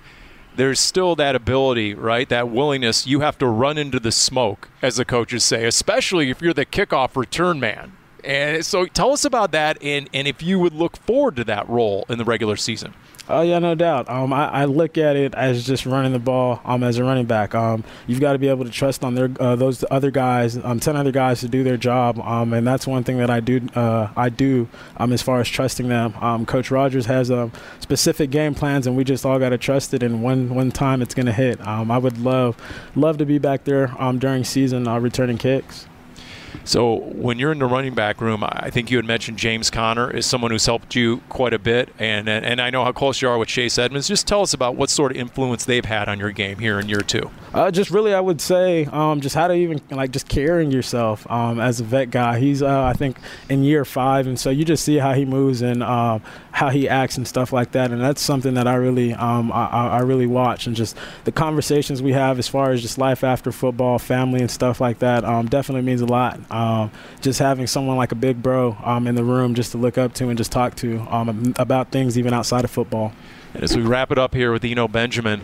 there's 0.57 0.79
still 0.79 1.17
that 1.17 1.35
ability, 1.35 1.95
right? 1.95 2.29
That 2.29 2.51
willingness. 2.51 3.07
You 3.07 3.21
have 3.21 3.39
to 3.39 3.47
run 3.47 3.79
into 3.79 3.99
the 3.99 4.13
smoke, 4.13 4.69
as 4.83 4.97
the 4.97 5.07
coaches 5.07 5.43
say, 5.43 5.65
especially 5.65 6.29
if 6.29 6.43
you're 6.43 6.53
the 6.53 6.67
kickoff 6.67 7.17
return 7.17 7.59
man. 7.59 7.93
And 8.23 8.63
so 8.63 8.85
tell 8.85 9.13
us 9.13 9.25
about 9.25 9.53
that 9.53 9.83
and, 9.83 10.11
and 10.13 10.29
if 10.29 10.43
you 10.43 10.59
would 10.59 10.75
look 10.75 10.99
forward 10.99 11.37
to 11.37 11.45
that 11.45 11.67
role 11.67 12.05
in 12.11 12.19
the 12.19 12.27
regular 12.27 12.57
season. 12.57 12.93
Oh 13.31 13.43
yeah, 13.43 13.59
no 13.59 13.75
doubt. 13.75 14.09
Um, 14.09 14.33
I, 14.33 14.49
I, 14.49 14.65
look 14.65 14.97
at 14.97 15.15
it 15.15 15.35
as 15.35 15.67
just 15.67 15.85
running 15.85 16.13
the 16.13 16.19
ball 16.19 16.63
um, 16.65 16.83
as 16.83 16.97
a 16.97 17.05
running 17.05 17.27
back. 17.27 17.55
Um, 17.55 17.85
you've 18.07 18.21
got 18.21 18.33
to 18.33 18.39
be 18.39 18.49
able 18.49 18.65
to 18.65 18.71
trust 18.71 19.05
on 19.05 19.15
their 19.15 19.31
uh, 19.39 19.55
those 19.55 19.85
other 19.91 20.11
guys, 20.11 20.57
um, 20.57 20.81
ten 20.81 20.97
other 20.97 21.13
guys 21.13 21.41
to 21.41 21.49
do 21.49 21.63
their 21.63 21.77
job, 21.77 22.19
um, 22.21 22.55
and 22.55 22.67
that's 22.67 22.87
one 22.87 23.05
thing 23.05 23.19
that 23.19 23.29
I 23.29 23.41
do. 23.41 23.61
Uh, 23.75 24.09
I 24.17 24.31
do 24.31 24.67
um, 24.97 25.13
as 25.13 25.21
far 25.21 25.41
as 25.41 25.49
trusting 25.49 25.89
them. 25.89 26.15
Um, 26.21 26.47
Coach 26.47 26.71
Rodgers 26.71 27.05
has 27.07 27.31
um, 27.31 27.53
specific 27.81 28.31
game 28.31 28.55
plans, 28.55 28.87
and 28.87 28.97
we 28.97 29.05
just 29.05 29.27
all 29.27 29.39
got 29.39 29.51
to 29.51 29.59
trust 29.59 29.93
it. 29.93 30.03
And 30.03 30.23
one 30.23 30.55
one 30.55 30.71
time 30.71 31.03
it's 31.03 31.15
to 31.15 31.33
hit. 31.33 31.61
Um, 31.67 31.91
I 31.91 31.99
would 31.99 32.19
love 32.19 32.57
love 32.95 33.19
to 33.19 33.27
be 33.27 33.39
back 33.39 33.65
there 33.65 33.93
um, 33.99 34.19
during 34.19 34.45
season 34.45 34.89
uh, 34.89 34.99
returning 35.01 35.37
kicks. 35.37 35.88
So 36.65 36.97
when 36.97 37.39
you're 37.39 37.53
in 37.53 37.59
the 37.59 37.67
running 37.67 37.95
back 37.95 38.21
room, 38.21 38.45
I 38.45 38.71
think 38.71 38.91
you 38.91 38.99
had 38.99 39.07
mentioned 39.07 39.39
James 39.39 39.71
Conner 39.71 40.11
is 40.11 40.27
someone 40.27 40.51
who's 40.51 40.67
helped 40.67 40.95
you 40.95 41.19
quite 41.29 41.55
a 41.55 41.59
bit, 41.59 41.89
and 41.99 42.29
and 42.29 42.61
I 42.61 42.71
know 42.71 42.85
how 42.85 42.93
close 42.93 43.23
you 43.23 43.29
are 43.29 43.39
with 43.39 43.49
Chase 43.49 43.79
Edmonds. 43.79 44.09
Just 44.09 44.27
tell 44.27 44.43
us 44.43 44.55
about 44.55 44.77
what 44.77 44.91
sort 44.91 45.13
of 45.13 45.19
influence 45.19 45.65
they've 45.65 45.85
had 45.85 46.09
on 46.09 46.19
your 46.19 46.31
game 46.31 46.59
here 46.59 46.79
in 46.79 46.89
year 46.89 47.01
two. 47.01 47.31
Uh, 47.55 47.71
just 47.71 47.91
really, 47.91 48.13
I 48.13 48.21
would 48.21 48.41
say, 48.41 48.85
um, 48.87 49.21
just 49.21 49.35
how 49.35 49.49
to 49.49 49.55
even 49.55 49.81
like 49.91 50.11
just 50.11 50.29
carrying 50.29 50.71
yourself 50.71 51.29
um, 51.31 51.59
as 51.61 51.81
a 51.81 51.85
vet 51.85 52.11
guy. 52.11 52.39
He's 52.39 52.63
uh, 52.63 52.85
I 52.85 52.93
think 52.93 53.19
in 53.49 53.65
year 53.65 53.85
five, 53.85 54.27
and 54.27 54.39
so 54.39 54.51
you 54.51 54.65
just 54.65 54.85
see 54.85 54.97
how 54.97 55.15
he 55.15 55.25
moves 55.25 55.63
and 55.63 55.83
um, 55.83 56.23
how 56.59 56.71
he 56.71 56.89
acts 56.89 57.17
and 57.17 57.27
stuff 57.27 57.53
like 57.53 57.71
that, 57.71 57.93
and 57.93 58.01
that's 58.01 58.21
something 58.21 58.55
that 58.55 58.67
I 58.67 58.75
really 58.75 59.15
um, 59.15 59.53
I, 59.53 59.67
I 59.69 60.01
really 60.01 60.27
watch 60.27 60.67
and 60.67 60.75
just 60.75 60.97
the 61.23 61.31
conversations 61.31 62.03
we 62.03 62.13
have 62.15 62.37
as 62.41 62.49
far 62.49 62.73
as 62.73 62.83
just 62.83 62.99
life 62.99 63.23
after 63.23 63.53
football, 63.53 64.01
family, 64.01 64.41
and 64.41 64.51
stuff 64.51 64.81
like 64.81 64.99
that. 64.99 65.25
Um, 65.25 65.47
definitely 65.47 65.83
means 65.83 66.01
a 66.01 66.07
lot. 66.07 66.41
Um, 66.51 66.91
just 67.21 67.39
having 67.39 67.69
someone 67.69 67.97
like 67.97 68.11
a 68.11 68.17
big 68.17 68.43
bro 68.43 68.77
um, 68.83 69.07
in 69.07 69.15
the 69.15 69.23
room 69.23 69.55
just 69.55 69.71
to 69.71 69.79
look 69.79 69.99
up 69.99 70.15
to 70.15 70.31
and 70.31 70.37
just 70.37 70.51
talk 70.51 70.75
to 70.77 70.99
um, 71.15 71.55
about 71.61 71.93
things 71.93 72.19
even 72.19 72.35
outside 72.35 72.65
of 72.65 72.73
football. 72.73 73.13
And 73.55 73.63
as 73.63 73.77
we 73.77 73.85
wrap 73.85 74.11
it 74.11 74.19
up 74.19 74.35
here 74.35 74.51
with 74.51 74.65
Eno 74.65 74.89
Benjamin, 74.89 75.43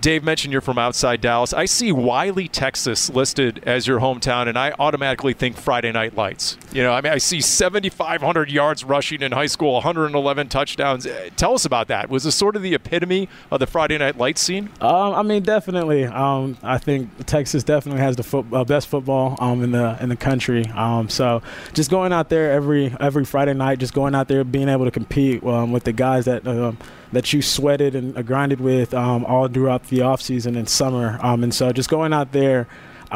Dave 0.00 0.24
mentioned 0.24 0.52
you're 0.52 0.60
from 0.60 0.78
outside 0.78 1.20
Dallas. 1.20 1.52
I 1.52 1.64
see 1.64 1.92
Wylie, 1.92 2.48
Texas 2.48 3.10
listed 3.10 3.62
as 3.64 3.86
your 3.86 4.00
hometown, 4.00 4.48
and 4.48 4.58
I 4.58 4.72
automatically 4.78 5.32
think 5.32 5.56
Friday 5.56 5.92
Night 5.92 6.16
Lights. 6.16 6.56
You 6.72 6.82
know, 6.82 6.92
I 6.92 7.00
mean, 7.00 7.12
I 7.12 7.18
see 7.18 7.40
7,500 7.40 8.50
yards 8.50 8.84
rushing 8.84 9.22
in 9.22 9.32
high 9.32 9.46
school, 9.46 9.74
111 9.74 10.48
touchdowns. 10.48 11.06
Uh, 11.06 11.28
tell 11.36 11.54
us 11.54 11.64
about 11.64 11.88
that. 11.88 12.08
Was 12.08 12.24
this 12.24 12.34
sort 12.34 12.56
of 12.56 12.62
the 12.62 12.74
epitome 12.74 13.28
of 13.50 13.60
the 13.60 13.66
Friday 13.66 13.98
Night 13.98 14.18
Lights 14.18 14.40
scene? 14.40 14.70
Um, 14.80 15.14
I 15.14 15.22
mean, 15.22 15.42
definitely. 15.42 16.04
Um, 16.04 16.56
I 16.62 16.78
think 16.78 17.10
Texas 17.26 17.64
definitely 17.64 18.00
has 18.00 18.16
the 18.16 18.44
uh, 18.52 18.64
best 18.64 18.88
football 18.88 19.36
um, 19.38 19.62
in 19.62 19.72
the 19.72 19.96
in 20.00 20.08
the 20.08 20.16
country. 20.16 20.64
Um, 20.66 21.08
so 21.08 21.42
just 21.74 21.90
going 21.90 22.12
out 22.12 22.28
there 22.28 22.52
every 22.52 22.94
every 23.00 23.24
Friday 23.24 23.54
night, 23.54 23.78
just 23.78 23.94
going 23.94 24.14
out 24.14 24.28
there, 24.28 24.44
being 24.44 24.68
able 24.68 24.84
to 24.84 24.90
compete 24.90 25.42
um, 25.44 25.72
with 25.72 25.84
the 25.84 25.92
guys 25.92 26.26
that 26.26 26.46
um, 26.46 26.78
that 27.12 27.32
you 27.32 27.42
sweated 27.42 27.94
and 27.94 28.16
uh, 28.16 28.22
grinded 28.22 28.60
with 28.60 28.92
um, 28.94 29.24
all 29.24 29.48
throughout 29.48 29.84
the 29.84 30.02
off 30.02 30.20
season 30.20 30.56
and 30.56 30.68
summer. 30.68 31.18
Um, 31.22 31.42
and 31.42 31.54
so 31.54 31.72
just 31.72 31.88
going 31.88 32.12
out 32.12 32.32
there 32.32 32.66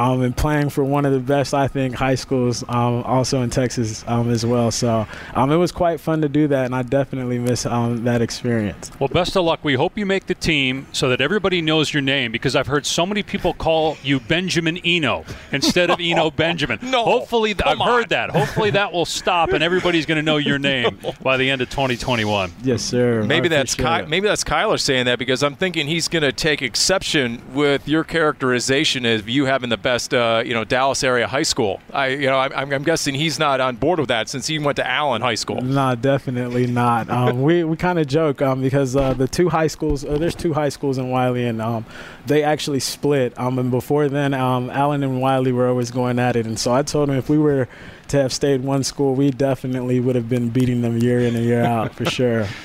um, 0.00 0.22
and 0.22 0.34
playing 0.34 0.70
for 0.70 0.82
one 0.82 1.04
of 1.04 1.12
the 1.12 1.20
best, 1.20 1.52
I 1.52 1.68
think, 1.68 1.94
high 1.94 2.14
schools 2.14 2.64
um, 2.68 3.02
also 3.02 3.42
in 3.42 3.50
Texas 3.50 4.02
um, 4.06 4.30
as 4.30 4.46
well. 4.46 4.70
So 4.70 5.06
um, 5.34 5.52
it 5.52 5.56
was 5.56 5.72
quite 5.72 6.00
fun 6.00 6.22
to 6.22 6.28
do 6.28 6.48
that, 6.48 6.64
and 6.64 6.74
I 6.74 6.82
definitely 6.82 7.38
miss 7.38 7.66
um, 7.66 8.04
that 8.04 8.22
experience. 8.22 8.90
Well, 8.98 9.08
best 9.08 9.36
of 9.36 9.44
luck. 9.44 9.60
We 9.62 9.74
hope 9.74 9.98
you 9.98 10.06
make 10.06 10.26
the 10.26 10.34
team 10.34 10.86
so 10.92 11.10
that 11.10 11.20
everybody 11.20 11.60
knows 11.60 11.92
your 11.92 12.00
name 12.00 12.32
because 12.32 12.56
I've 12.56 12.66
heard 12.66 12.86
so 12.86 13.04
many 13.04 13.22
people 13.22 13.52
call 13.52 13.98
you 14.02 14.20
Benjamin 14.20 14.78
Eno 14.78 15.26
instead 15.52 15.90
of 15.90 15.98
Eno 16.00 16.30
Benjamin. 16.30 16.78
No, 16.82 17.04
hopefully, 17.04 17.54
I've 17.62 17.78
on. 17.78 17.86
heard 17.86 18.08
that. 18.08 18.30
Hopefully, 18.30 18.70
that 18.70 18.94
will 18.94 19.04
stop, 19.04 19.50
and 19.50 19.62
everybody's 19.62 20.06
going 20.06 20.16
to 20.16 20.22
know 20.22 20.38
your 20.38 20.58
name 20.58 20.98
by 21.22 21.36
the 21.36 21.50
end 21.50 21.60
of 21.60 21.68
2021. 21.68 22.50
Yes, 22.62 22.80
sir. 22.80 23.22
Maybe 23.22 23.48
that's 23.48 23.74
Ky- 23.74 24.06
maybe 24.06 24.26
that's 24.26 24.44
Kyler 24.44 24.80
saying 24.80 25.04
that 25.04 25.18
because 25.18 25.42
I'm 25.42 25.56
thinking 25.56 25.86
he's 25.86 26.08
going 26.08 26.22
to 26.22 26.32
take 26.32 26.62
exception 26.62 27.42
with 27.52 27.86
your 27.86 28.02
characterization 28.02 29.04
of 29.04 29.28
you 29.28 29.44
having 29.44 29.68
the 29.68 29.76
best, 29.76 29.89
uh, 29.98 30.42
you 30.44 30.54
know, 30.54 30.64
Dallas 30.64 31.02
area 31.02 31.26
high 31.26 31.42
school. 31.42 31.80
I, 31.92 32.08
you 32.08 32.26
know, 32.26 32.38
I'm, 32.38 32.72
I'm, 32.72 32.82
guessing 32.82 33.14
he's 33.14 33.38
not 33.38 33.60
on 33.60 33.76
board 33.76 33.98
with 33.98 34.08
that 34.08 34.28
since 34.28 34.46
he 34.46 34.58
went 34.58 34.76
to 34.76 34.88
Allen 34.88 35.22
High 35.22 35.34
School. 35.34 35.60
No, 35.60 35.94
definitely 35.94 36.66
not. 36.66 37.10
Um, 37.10 37.42
we 37.48 37.64
we 37.64 37.76
kind 37.76 37.98
of 37.98 38.06
joke 38.06 38.40
um, 38.42 38.62
because 38.62 38.96
uh, 38.96 39.14
the 39.14 39.28
two 39.28 39.48
high 39.48 39.66
schools, 39.66 40.04
uh, 40.04 40.18
there's 40.18 40.34
two 40.34 40.52
high 40.52 40.68
schools 40.68 40.98
in 40.98 41.10
Wylie, 41.10 41.46
and 41.46 41.60
um, 41.60 41.84
they 42.26 42.42
actually 42.42 42.80
split. 42.80 43.38
Um, 43.38 43.58
and 43.58 43.70
before 43.70 44.08
then, 44.08 44.34
um, 44.34 44.70
Allen 44.70 45.02
and 45.02 45.20
Wylie 45.20 45.52
were 45.52 45.68
always 45.68 45.90
going 45.90 46.18
at 46.18 46.36
it, 46.36 46.46
and 46.46 46.58
so 46.58 46.72
I 46.72 46.82
told 46.82 47.10
him 47.10 47.16
if 47.16 47.28
we 47.28 47.38
were 47.38 47.68
to 48.08 48.16
have 48.20 48.32
stayed 48.32 48.62
one 48.62 48.84
school, 48.84 49.14
we 49.14 49.30
definitely 49.30 50.00
would 50.00 50.16
have 50.16 50.28
been 50.28 50.50
beating 50.50 50.82
them 50.82 50.98
year 50.98 51.20
in 51.20 51.36
and 51.36 51.44
year 51.44 51.64
out 51.64 51.94
for 51.94 52.04
sure. 52.04 52.46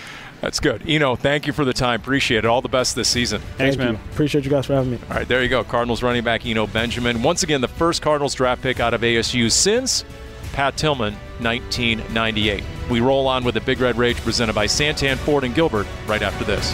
That's 0.46 0.60
good. 0.60 0.88
Eno, 0.88 1.16
thank 1.16 1.48
you 1.48 1.54
for 1.54 1.66
the 1.66 1.74
time. 1.74 2.00
Appreciate 2.00 2.38
it. 2.38 2.46
All 2.46 2.62
the 2.62 2.70
best 2.70 2.96
this 2.96 3.08
season. 3.08 3.42
Thanks, 3.58 3.78
Thank 3.78 3.80
man. 3.80 3.94
you. 3.94 4.12
Appreciate 4.12 4.44
you 4.46 4.52
guys 4.52 4.68
for 4.68 4.76
having 4.76 4.92
me. 4.92 5.00
All 5.10 5.18
right, 5.18 5.28
there 5.28 5.42
you 5.42 5.50
go. 5.50 5.64
Cardinals 5.64 6.04
running 6.04 6.24
back 6.24 6.46
Eno 6.46 6.68
Benjamin. 6.68 7.24
Once 7.24 7.42
again, 7.42 7.62
the 7.62 7.68
first 7.68 8.04
Cardinals 8.04 8.36
draft 8.36 8.62
pick 8.62 8.80
out 8.80 8.94
of 8.94 9.02
ASU 9.02 9.52
since 9.52 10.06
Pat 10.54 10.78
Tillman, 10.78 11.16
1998. 11.40 12.64
We 12.92 13.00
roll 13.00 13.26
on 13.26 13.44
with 13.44 13.56
the 13.56 13.62
Big 13.62 13.80
Red 13.80 13.98
Rage 13.98 14.18
presented 14.18 14.54
by 14.54 14.68
Santan 14.68 15.18
Ford 15.18 15.46
and 15.46 15.56
Gilbert 15.56 15.88
right 16.06 16.22
after 16.22 16.46
this. 16.46 16.72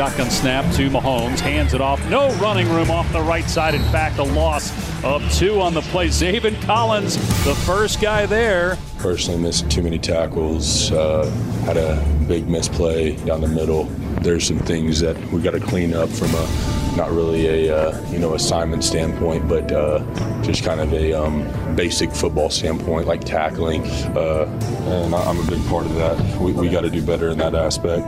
Shotgun 0.00 0.30
snap 0.30 0.64
to 0.76 0.88
Mahomes, 0.88 1.40
hands 1.40 1.74
it 1.74 1.82
off. 1.82 2.02
No 2.08 2.34
running 2.36 2.66
room 2.70 2.90
off 2.90 3.12
the 3.12 3.20
right 3.20 3.44
side. 3.44 3.74
In 3.74 3.82
fact, 3.92 4.16
a 4.16 4.22
loss 4.22 4.72
of 5.04 5.22
two 5.34 5.60
on 5.60 5.74
the 5.74 5.82
play. 5.82 6.08
Zaven 6.08 6.58
Collins, 6.62 7.16
the 7.44 7.54
first 7.54 8.00
guy 8.00 8.24
there. 8.24 8.78
Personally, 8.96 9.38
missed 9.42 9.70
too 9.70 9.82
many 9.82 9.98
tackles. 9.98 10.90
Uh, 10.90 11.28
had 11.66 11.76
a 11.76 12.02
big 12.26 12.48
misplay 12.48 13.14
down 13.26 13.42
the 13.42 13.48
middle. 13.48 13.84
There's 14.22 14.46
some 14.46 14.60
things 14.60 15.00
that 15.00 15.18
we 15.30 15.42
got 15.42 15.50
to 15.50 15.60
clean 15.60 15.92
up 15.92 16.08
from 16.08 16.34
a 16.34 16.96
not 16.96 17.10
really 17.10 17.68
a 17.68 17.76
uh, 17.76 18.10
you 18.10 18.18
know 18.18 18.32
assignment 18.32 18.82
standpoint, 18.82 19.46
but 19.50 19.70
uh, 19.70 20.02
just 20.40 20.64
kind 20.64 20.80
of 20.80 20.90
a 20.94 21.12
um, 21.12 21.76
basic 21.76 22.10
football 22.10 22.48
standpoint, 22.48 23.06
like 23.06 23.22
tackling. 23.22 23.82
Uh, 24.16 24.46
and 24.86 25.14
I'm 25.14 25.38
a 25.38 25.50
big 25.50 25.62
part 25.66 25.84
of 25.84 25.94
that. 25.96 26.40
We, 26.40 26.52
we 26.52 26.70
got 26.70 26.80
to 26.80 26.90
do 26.90 27.02
better 27.02 27.28
in 27.28 27.36
that 27.36 27.54
aspect. 27.54 28.06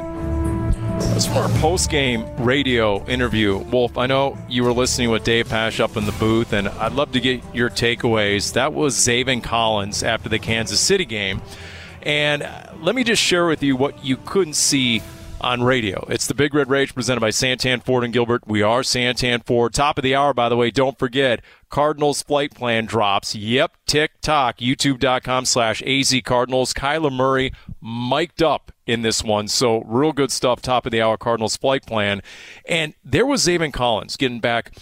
As 1.14 1.26
for 1.26 1.34
our 1.34 1.48
post-game 1.60 2.24
radio 2.42 3.04
interview, 3.06 3.58
Wolf, 3.58 3.98
I 3.98 4.06
know 4.06 4.38
you 4.48 4.64
were 4.64 4.72
listening 4.72 5.10
with 5.10 5.24
Dave 5.24 5.48
Pash 5.48 5.78
up 5.78 5.96
in 5.96 6.06
the 6.06 6.12
booth, 6.12 6.52
and 6.52 6.68
I'd 6.68 6.92
love 6.92 7.12
to 7.12 7.20
get 7.20 7.42
your 7.54 7.68
takeaways. 7.68 8.54
That 8.54 8.72
was 8.72 8.96
Zaven 8.96 9.42
Collins 9.42 10.02
after 10.02 10.28
the 10.28 10.38
Kansas 10.38 10.80
City 10.80 11.04
game. 11.04 11.42
And 12.02 12.42
uh, 12.42 12.72
let 12.80 12.94
me 12.94 13.04
just 13.04 13.22
share 13.22 13.46
with 13.46 13.62
you 13.62 13.76
what 13.76 14.04
you 14.04 14.16
couldn't 14.16 14.54
see 14.54 15.02
on 15.42 15.62
radio. 15.62 16.06
It's 16.08 16.26
the 16.26 16.34
Big 16.34 16.54
Red 16.54 16.70
Rage 16.70 16.94
presented 16.94 17.20
by 17.20 17.30
Santan 17.30 17.82
Ford 17.82 18.04
and 18.04 18.12
Gilbert. 18.12 18.46
We 18.46 18.62
are 18.62 18.82
Santan 18.82 19.44
Ford. 19.44 19.74
Top 19.74 19.98
of 19.98 20.04
the 20.04 20.14
hour, 20.14 20.32
by 20.32 20.48
the 20.48 20.56
way. 20.56 20.70
Don't 20.70 20.98
forget, 20.98 21.40
Cardinals 21.68 22.22
flight 22.22 22.54
plan 22.54 22.86
drops. 22.86 23.34
Yep, 23.34 23.76
tick 23.86 24.20
tock. 24.20 24.58
YouTube.com 24.58 25.44
slash 25.44 25.82
AZ 25.82 26.14
Cardinals. 26.24 26.72
Kyler 26.72 27.12
Murray 27.12 27.52
mic'd 27.80 28.42
up 28.42 28.72
in 28.86 29.02
this 29.02 29.24
one. 29.24 29.48
So 29.48 29.82
real 29.82 30.12
good 30.12 30.30
stuff. 30.30 30.62
Top 30.62 30.86
of 30.86 30.92
the 30.92 31.02
hour 31.02 31.16
Cardinals 31.16 31.56
flight 31.56 31.84
plan. 31.84 32.22
And 32.66 32.94
there 33.04 33.26
was 33.26 33.44
Zaven 33.46 33.72
Collins 33.72 34.16
getting 34.16 34.40
back 34.40 34.72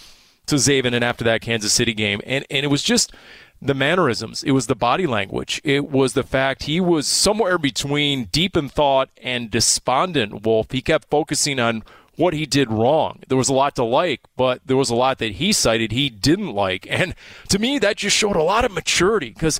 to 0.47 0.55
Zaven 0.55 0.93
and 0.93 1.03
after 1.03 1.23
that 1.23 1.41
Kansas 1.41 1.73
City 1.73 1.93
game. 1.93 2.21
And 2.25 2.45
and 2.51 2.63
it 2.63 2.69
was 2.69 2.83
just 2.83 3.13
the 3.61 3.73
mannerisms. 3.73 4.43
It 4.43 4.51
was 4.51 4.67
the 4.67 4.75
body 4.75 5.05
language. 5.05 5.61
It 5.63 5.89
was 5.89 6.13
the 6.13 6.23
fact 6.23 6.63
he 6.63 6.81
was 6.81 7.05
somewhere 7.05 7.57
between 7.57 8.25
deep 8.25 8.57
in 8.57 8.69
thought 8.69 9.09
and 9.21 9.51
despondent, 9.51 10.45
Wolf. 10.45 10.71
He 10.71 10.81
kept 10.81 11.09
focusing 11.09 11.59
on 11.59 11.83
what 12.15 12.33
he 12.33 12.45
did 12.45 12.71
wrong. 12.71 13.19
There 13.27 13.37
was 13.37 13.49
a 13.49 13.53
lot 13.53 13.75
to 13.75 13.83
like, 13.83 14.21
but 14.35 14.61
there 14.65 14.77
was 14.77 14.89
a 14.89 14.95
lot 14.95 15.19
that 15.19 15.33
he 15.33 15.53
cited 15.53 15.91
he 15.91 16.09
didn't 16.09 16.53
like. 16.53 16.87
And 16.89 17.15
to 17.49 17.59
me, 17.59 17.79
that 17.79 17.97
just 17.97 18.17
showed 18.17 18.35
a 18.35 18.43
lot 18.43 18.65
of 18.65 18.71
maturity 18.71 19.29
because 19.29 19.59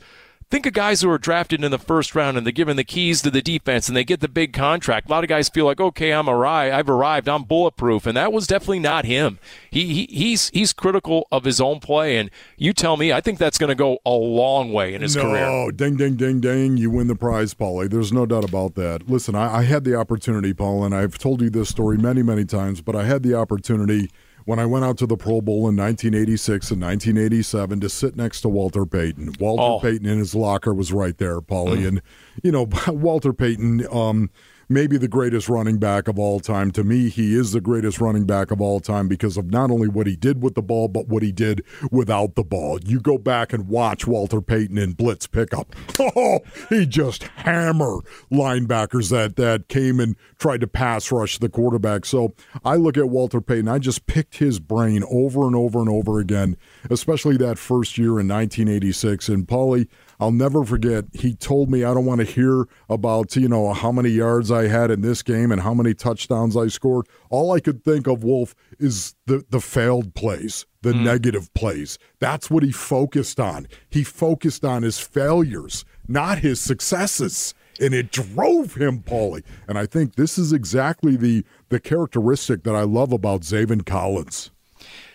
think 0.52 0.66
of 0.66 0.74
guys 0.74 1.02
who 1.02 1.10
are 1.10 1.18
drafted 1.18 1.64
in 1.64 1.72
the 1.72 1.80
first 1.80 2.14
round 2.14 2.38
and 2.38 2.46
they're 2.46 2.52
given 2.52 2.76
the 2.76 2.84
keys 2.84 3.22
to 3.22 3.32
the 3.32 3.42
defense 3.42 3.88
and 3.88 3.96
they 3.96 4.04
get 4.04 4.20
the 4.20 4.28
big 4.28 4.52
contract. 4.52 5.08
A 5.08 5.12
lot 5.12 5.24
of 5.24 5.30
guys 5.30 5.48
feel 5.48 5.66
like, 5.66 5.80
okay, 5.80 6.12
I'm 6.12 6.28
arrived, 6.28 6.76
I've 6.76 6.90
arrived, 6.90 7.30
I'm 7.30 7.44
bulletproof, 7.44 8.06
and 8.06 8.18
that 8.18 8.34
was 8.34 8.48
definitely 8.48 8.80
not 8.80 9.06
him. 9.06 9.40
He, 9.72 9.94
he 9.94 10.06
he's 10.12 10.50
he's 10.50 10.74
critical 10.74 11.28
of 11.32 11.46
his 11.46 11.62
own 11.62 11.80
play, 11.80 12.18
and 12.18 12.30
you 12.58 12.74
tell 12.74 12.98
me, 12.98 13.14
I 13.14 13.22
think 13.22 13.40
that's 13.40 13.58
going 13.58 13.70
to 13.70 13.76
go 13.76 14.00
a 14.06 14.12
long 14.12 14.74
way 14.74 14.94
in 14.94 15.02
his 15.02 15.16
no, 15.16 15.24
career. 15.24 15.46
Oh, 15.46 15.72
ding, 15.72 15.96
ding, 15.96 16.16
ding, 16.16 16.42
ding. 16.42 16.76
You 16.76 16.92
win 16.92 17.08
the 17.08 17.16
prize, 17.16 17.54
Paulie. 17.54 17.90
There's 17.90 18.12
no 18.12 18.26
doubt 18.26 18.44
about 18.44 18.76
that. 18.76 19.10
Listen, 19.10 19.36
I, 19.36 19.60
I 19.60 19.64
had 19.64 19.86
the 19.86 19.96
opportunity, 19.96 20.54
Paul, 20.54 20.84
and 20.84 20.94
I've 20.94 21.18
told 21.18 21.42
you 21.42 21.50
this 21.50 21.70
story 21.70 21.98
many, 21.98 22.22
many 22.24 22.44
times, 22.44 22.82
but 22.82 22.96
I 22.96 23.06
had 23.06 23.24
the 23.24 23.36
opportunity 23.36 24.10
when 24.46 24.60
I 24.60 24.66
went 24.66 24.86
out 24.86 24.98
to 25.00 25.06
the 25.08 25.18
Pro 25.18 25.42
Bowl 25.42 25.68
in 25.70 25.76
1986 25.76 26.72
and 26.72 26.82
1987 26.82 27.80
to 27.82 27.90
sit 27.90 28.16
next 28.16 28.42
to 28.42 28.50
Walter 28.50 28.86
Payton. 28.86 29.36
Walter 29.40 29.62
Oh. 29.64 29.80
Payton 29.80 30.06
in 30.08 30.18
his 30.18 30.34
locker 30.36 30.74
was 30.74 30.92
right 30.92 31.18
there, 31.18 31.42
Paulie. 31.42 31.88
And, 31.88 32.02
you 32.44 32.52
know, 32.52 32.68
Walter 32.88 33.34
Payton, 33.34 33.86
um, 33.92 34.30
maybe 34.72 34.98
the 34.98 35.08
greatest 35.08 35.50
running 35.50 35.78
back 35.78 36.08
of 36.08 36.18
all 36.18 36.40
time. 36.40 36.72
To 36.72 36.84
me, 36.84 37.10
he 37.10 37.36
is 37.36 37.52
the 37.52 37.62
greatest 37.62 38.00
running 38.00 38.26
back 38.26 38.52
of 38.52 38.62
all 38.62 38.80
time 38.80 39.08
because 39.08 39.38
of 39.38 39.52
not 39.52 39.70
only 39.70 39.88
what 39.88 40.08
he 40.08 40.16
did 40.16 40.42
with 40.42 40.56
the 40.56 40.62
ball, 40.62 40.88
but 40.88 41.08
what 41.08 41.24
he 41.24 41.32
did 41.32 41.64
without 41.92 42.36
the 42.36 42.44
ball. 42.44 42.80
You 42.84 43.00
go 43.00 43.18
back 43.18 43.54
and 43.54 43.68
watch 43.68 44.08
Walter 44.08 44.42
Payton 44.42 44.78
in 44.78 44.94
blitz 44.94 45.28
pickup. 45.28 45.76
Oh, 46.14 46.40
he 46.70 46.86
just 46.88 47.24
hammer 47.24 48.00
linebackers 48.32 49.12
that 49.12 49.36
that 49.36 49.68
came 49.70 50.00
and 50.00 50.16
tried 50.40 50.62
to 50.62 50.68
pass 50.68 51.12
rush 51.12 51.38
the 51.38 51.48
quarterback. 51.48 52.06
So 52.06 52.34
I 52.66 52.76
look 52.76 52.98
at 52.98 53.10
Walter 53.10 53.40
Payton. 53.40 53.68
I 53.68 53.78
just 53.78 54.08
picked 54.08 54.38
his 54.38 54.60
brain 54.60 55.04
over 55.10 55.46
and 55.46 55.56
over 55.56 55.80
and 55.80 55.90
over 55.90 56.20
again, 56.20 56.58
especially 56.90 57.38
that 57.38 57.60
first 57.60 57.98
year 57.98 58.20
in 58.20 58.28
1986. 58.28 59.30
And 59.30 59.48
Paulie, 59.48 59.88
I'll 60.22 60.32
never 60.32 60.64
forget. 60.64 61.06
He 61.14 61.34
told 61.34 61.72
me 61.72 61.84
I 61.84 61.96
don't 61.96 62.06
want 62.06 62.20
to 62.22 62.26
hear 62.26 62.68
about 62.88 63.36
you 63.36 63.50
know 63.50 63.74
how 63.74 63.92
many 63.92 64.10
yards 64.10 64.52
I 64.52 64.68
had 64.68 64.92
in 64.92 65.02
this 65.02 65.24
game 65.24 65.52
and 65.52 65.60
how 65.60 65.74
many 65.74 65.96
touchdowns 65.96 66.56
I 66.56 66.68
scored. 66.68 67.08
All 67.32 67.52
I 67.52 67.60
could 67.60 67.84
think 67.84 68.06
of, 68.06 68.24
Wolf, 68.24 68.54
is 68.78 69.16
the 69.26 69.44
the 69.50 69.60
failed 69.60 70.14
plays, 70.14 70.68
the 70.84 70.94
hmm. 70.94 71.04
negative 71.04 71.52
plays. 71.56 71.98
That's 72.20 72.52
what 72.52 72.62
he 72.62 72.72
focused 72.72 73.40
on. 73.40 73.68
He 73.90 74.04
focused 74.04 74.64
on 74.64 74.84
his 74.84 75.00
failures, 75.00 75.86
not 76.08 76.38
his 76.38 76.62
successes. 76.62 77.56
And 77.80 77.96
it 77.96 78.12
drove 78.12 78.76
him, 78.76 79.02
Paulie. 79.02 79.44
And 79.68 79.80
I 79.80 79.88
think 79.88 80.16
this 80.16 80.38
is 80.38 80.54
exactly 80.54 81.16
the 81.16 81.44
the 81.70 81.80
characteristic 81.80 82.62
that 82.64 82.76
I 82.76 82.84
love 82.84 83.12
about 83.12 83.42
Zaven 83.42 83.84
Collins. 83.88 84.52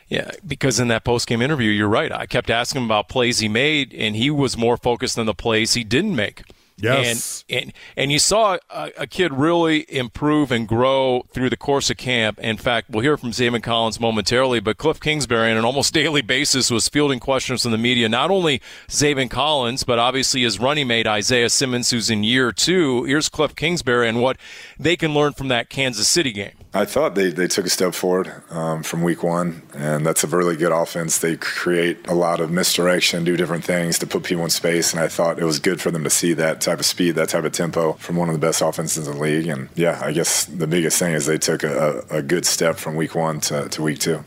Yeah, 0.09 0.31
because 0.47 0.79
in 0.79 0.89
that 0.89 1.05
post 1.05 1.27
game 1.27 1.43
interview, 1.43 1.71
you're 1.71 1.89
right. 1.89 2.13
I 2.13 2.27
kept 2.27 2.49
asking 2.49 2.83
him 2.83 2.85
about 2.87 3.09
plays 3.09 3.41
he 3.41 3.49
made, 3.49 3.93
and 3.93 4.15
he 4.15 4.31
was 4.31 4.57
more 4.57 4.77
focused 4.77 5.19
on 5.19 5.27
the 5.27 5.35
plays 5.35 5.75
he 5.75 5.83
didn't 5.83 6.15
make. 6.15 6.43
Yes. 6.79 7.45
And 7.49 7.63
and, 7.63 7.73
and 7.97 8.13
you 8.13 8.19
saw 8.19 8.59
a, 8.71 8.91
a 8.99 9.07
kid 9.07 9.33
really 9.33 9.87
improve 9.89 10.53
and 10.53 10.69
grow 10.69 11.25
through 11.33 11.51
the 11.51 11.57
course 11.57 11.89
of 11.91 11.97
camp. 11.97 12.39
In 12.39 12.59
fact, 12.59 12.91
we'll 12.91 13.03
hear 13.03 13.17
from 13.17 13.31
Zaven 13.31 13.63
Collins 13.63 13.99
momentarily, 13.99 14.61
but 14.61 14.77
Cliff 14.77 15.01
Kingsbury 15.01 15.51
on 15.51 15.57
an 15.57 15.65
almost 15.65 15.95
daily 15.95 16.23
basis 16.23 16.71
was 16.71 16.89
fielding 16.89 17.19
questions 17.19 17.63
from 17.63 17.73
the 17.73 17.79
media, 17.79 18.09
not 18.09 18.31
only 18.31 18.61
Zaven 18.89 19.31
Collins, 19.31 19.85
but 19.85 19.99
obviously 19.99 20.43
his 20.43 20.61
running 20.61 20.87
mate 20.87 21.07
Isaiah 21.07 21.51
Simmons, 21.51 21.91
who's 21.91 22.11
in 22.11 22.25
year 22.25 22.53
two. 22.53 23.05
Here's 23.05 23.29
Cliff 23.29 23.57
Kingsbury 23.57 24.09
and 24.09 24.21
what 24.21 24.37
they 24.79 24.97
can 24.97 25.15
learn 25.15 25.33
from 25.33 25.49
that 25.49 25.71
Kansas 25.71 26.09
City 26.09 26.33
game. 26.33 26.53
I 26.75 26.85
thought 26.85 27.15
they, 27.15 27.31
they 27.31 27.47
took 27.47 27.65
a 27.65 27.71
step 27.71 27.95
forward 27.95 28.31
um, 28.51 28.83
from 28.83 29.03
week 29.03 29.23
one, 29.23 29.63
and 29.75 30.05
that's 30.05 30.25
a 30.25 30.27
really 30.27 30.57
good 30.57 30.73
offense. 30.73 31.19
They 31.19 31.37
create 31.37 32.07
a 32.07 32.15
lot 32.15 32.39
of 32.39 32.51
misdirection, 32.51 33.25
do 33.25 33.37
different 33.37 33.65
things 33.65 33.99
to 34.01 34.07
put 34.07 34.25
people 34.25 34.45
in 34.45 34.51
space, 34.51 34.93
and 34.93 35.01
I 35.01 35.09
thought 35.09 35.39
it 35.39 35.45
was 35.45 35.59
good 35.59 35.81
for 35.81 35.91
them 35.91 36.05
to 36.05 36.11
see 36.11 36.35
that 36.35 36.61
type 36.61 36.79
of 36.79 36.85
speed, 36.85 37.13
that 37.13 37.31
type 37.31 37.45
of 37.45 37.53
tempo 37.53 37.95
from 37.95 38.17
one 38.17 38.29
of 38.29 38.35
the 38.35 38.47
best 38.47 38.61
offenses 38.61 39.09
in 39.09 39.15
the 39.15 39.21
league. 39.21 39.47
And 39.47 39.71
yeah, 39.75 40.01
I 40.03 40.13
guess 40.13 40.45
the 40.45 40.67
biggest 40.67 40.99
thing 40.99 41.15
is 41.15 41.25
they 41.25 41.39
took 41.39 41.63
a, 41.63 42.05
a, 42.11 42.19
a 42.19 42.23
good 42.23 42.45
step 42.45 42.77
from 42.77 42.95
week 42.95 43.15
one 43.15 43.41
to, 43.43 43.69
to 43.71 43.83
week 43.83 43.99
two. 43.99 44.25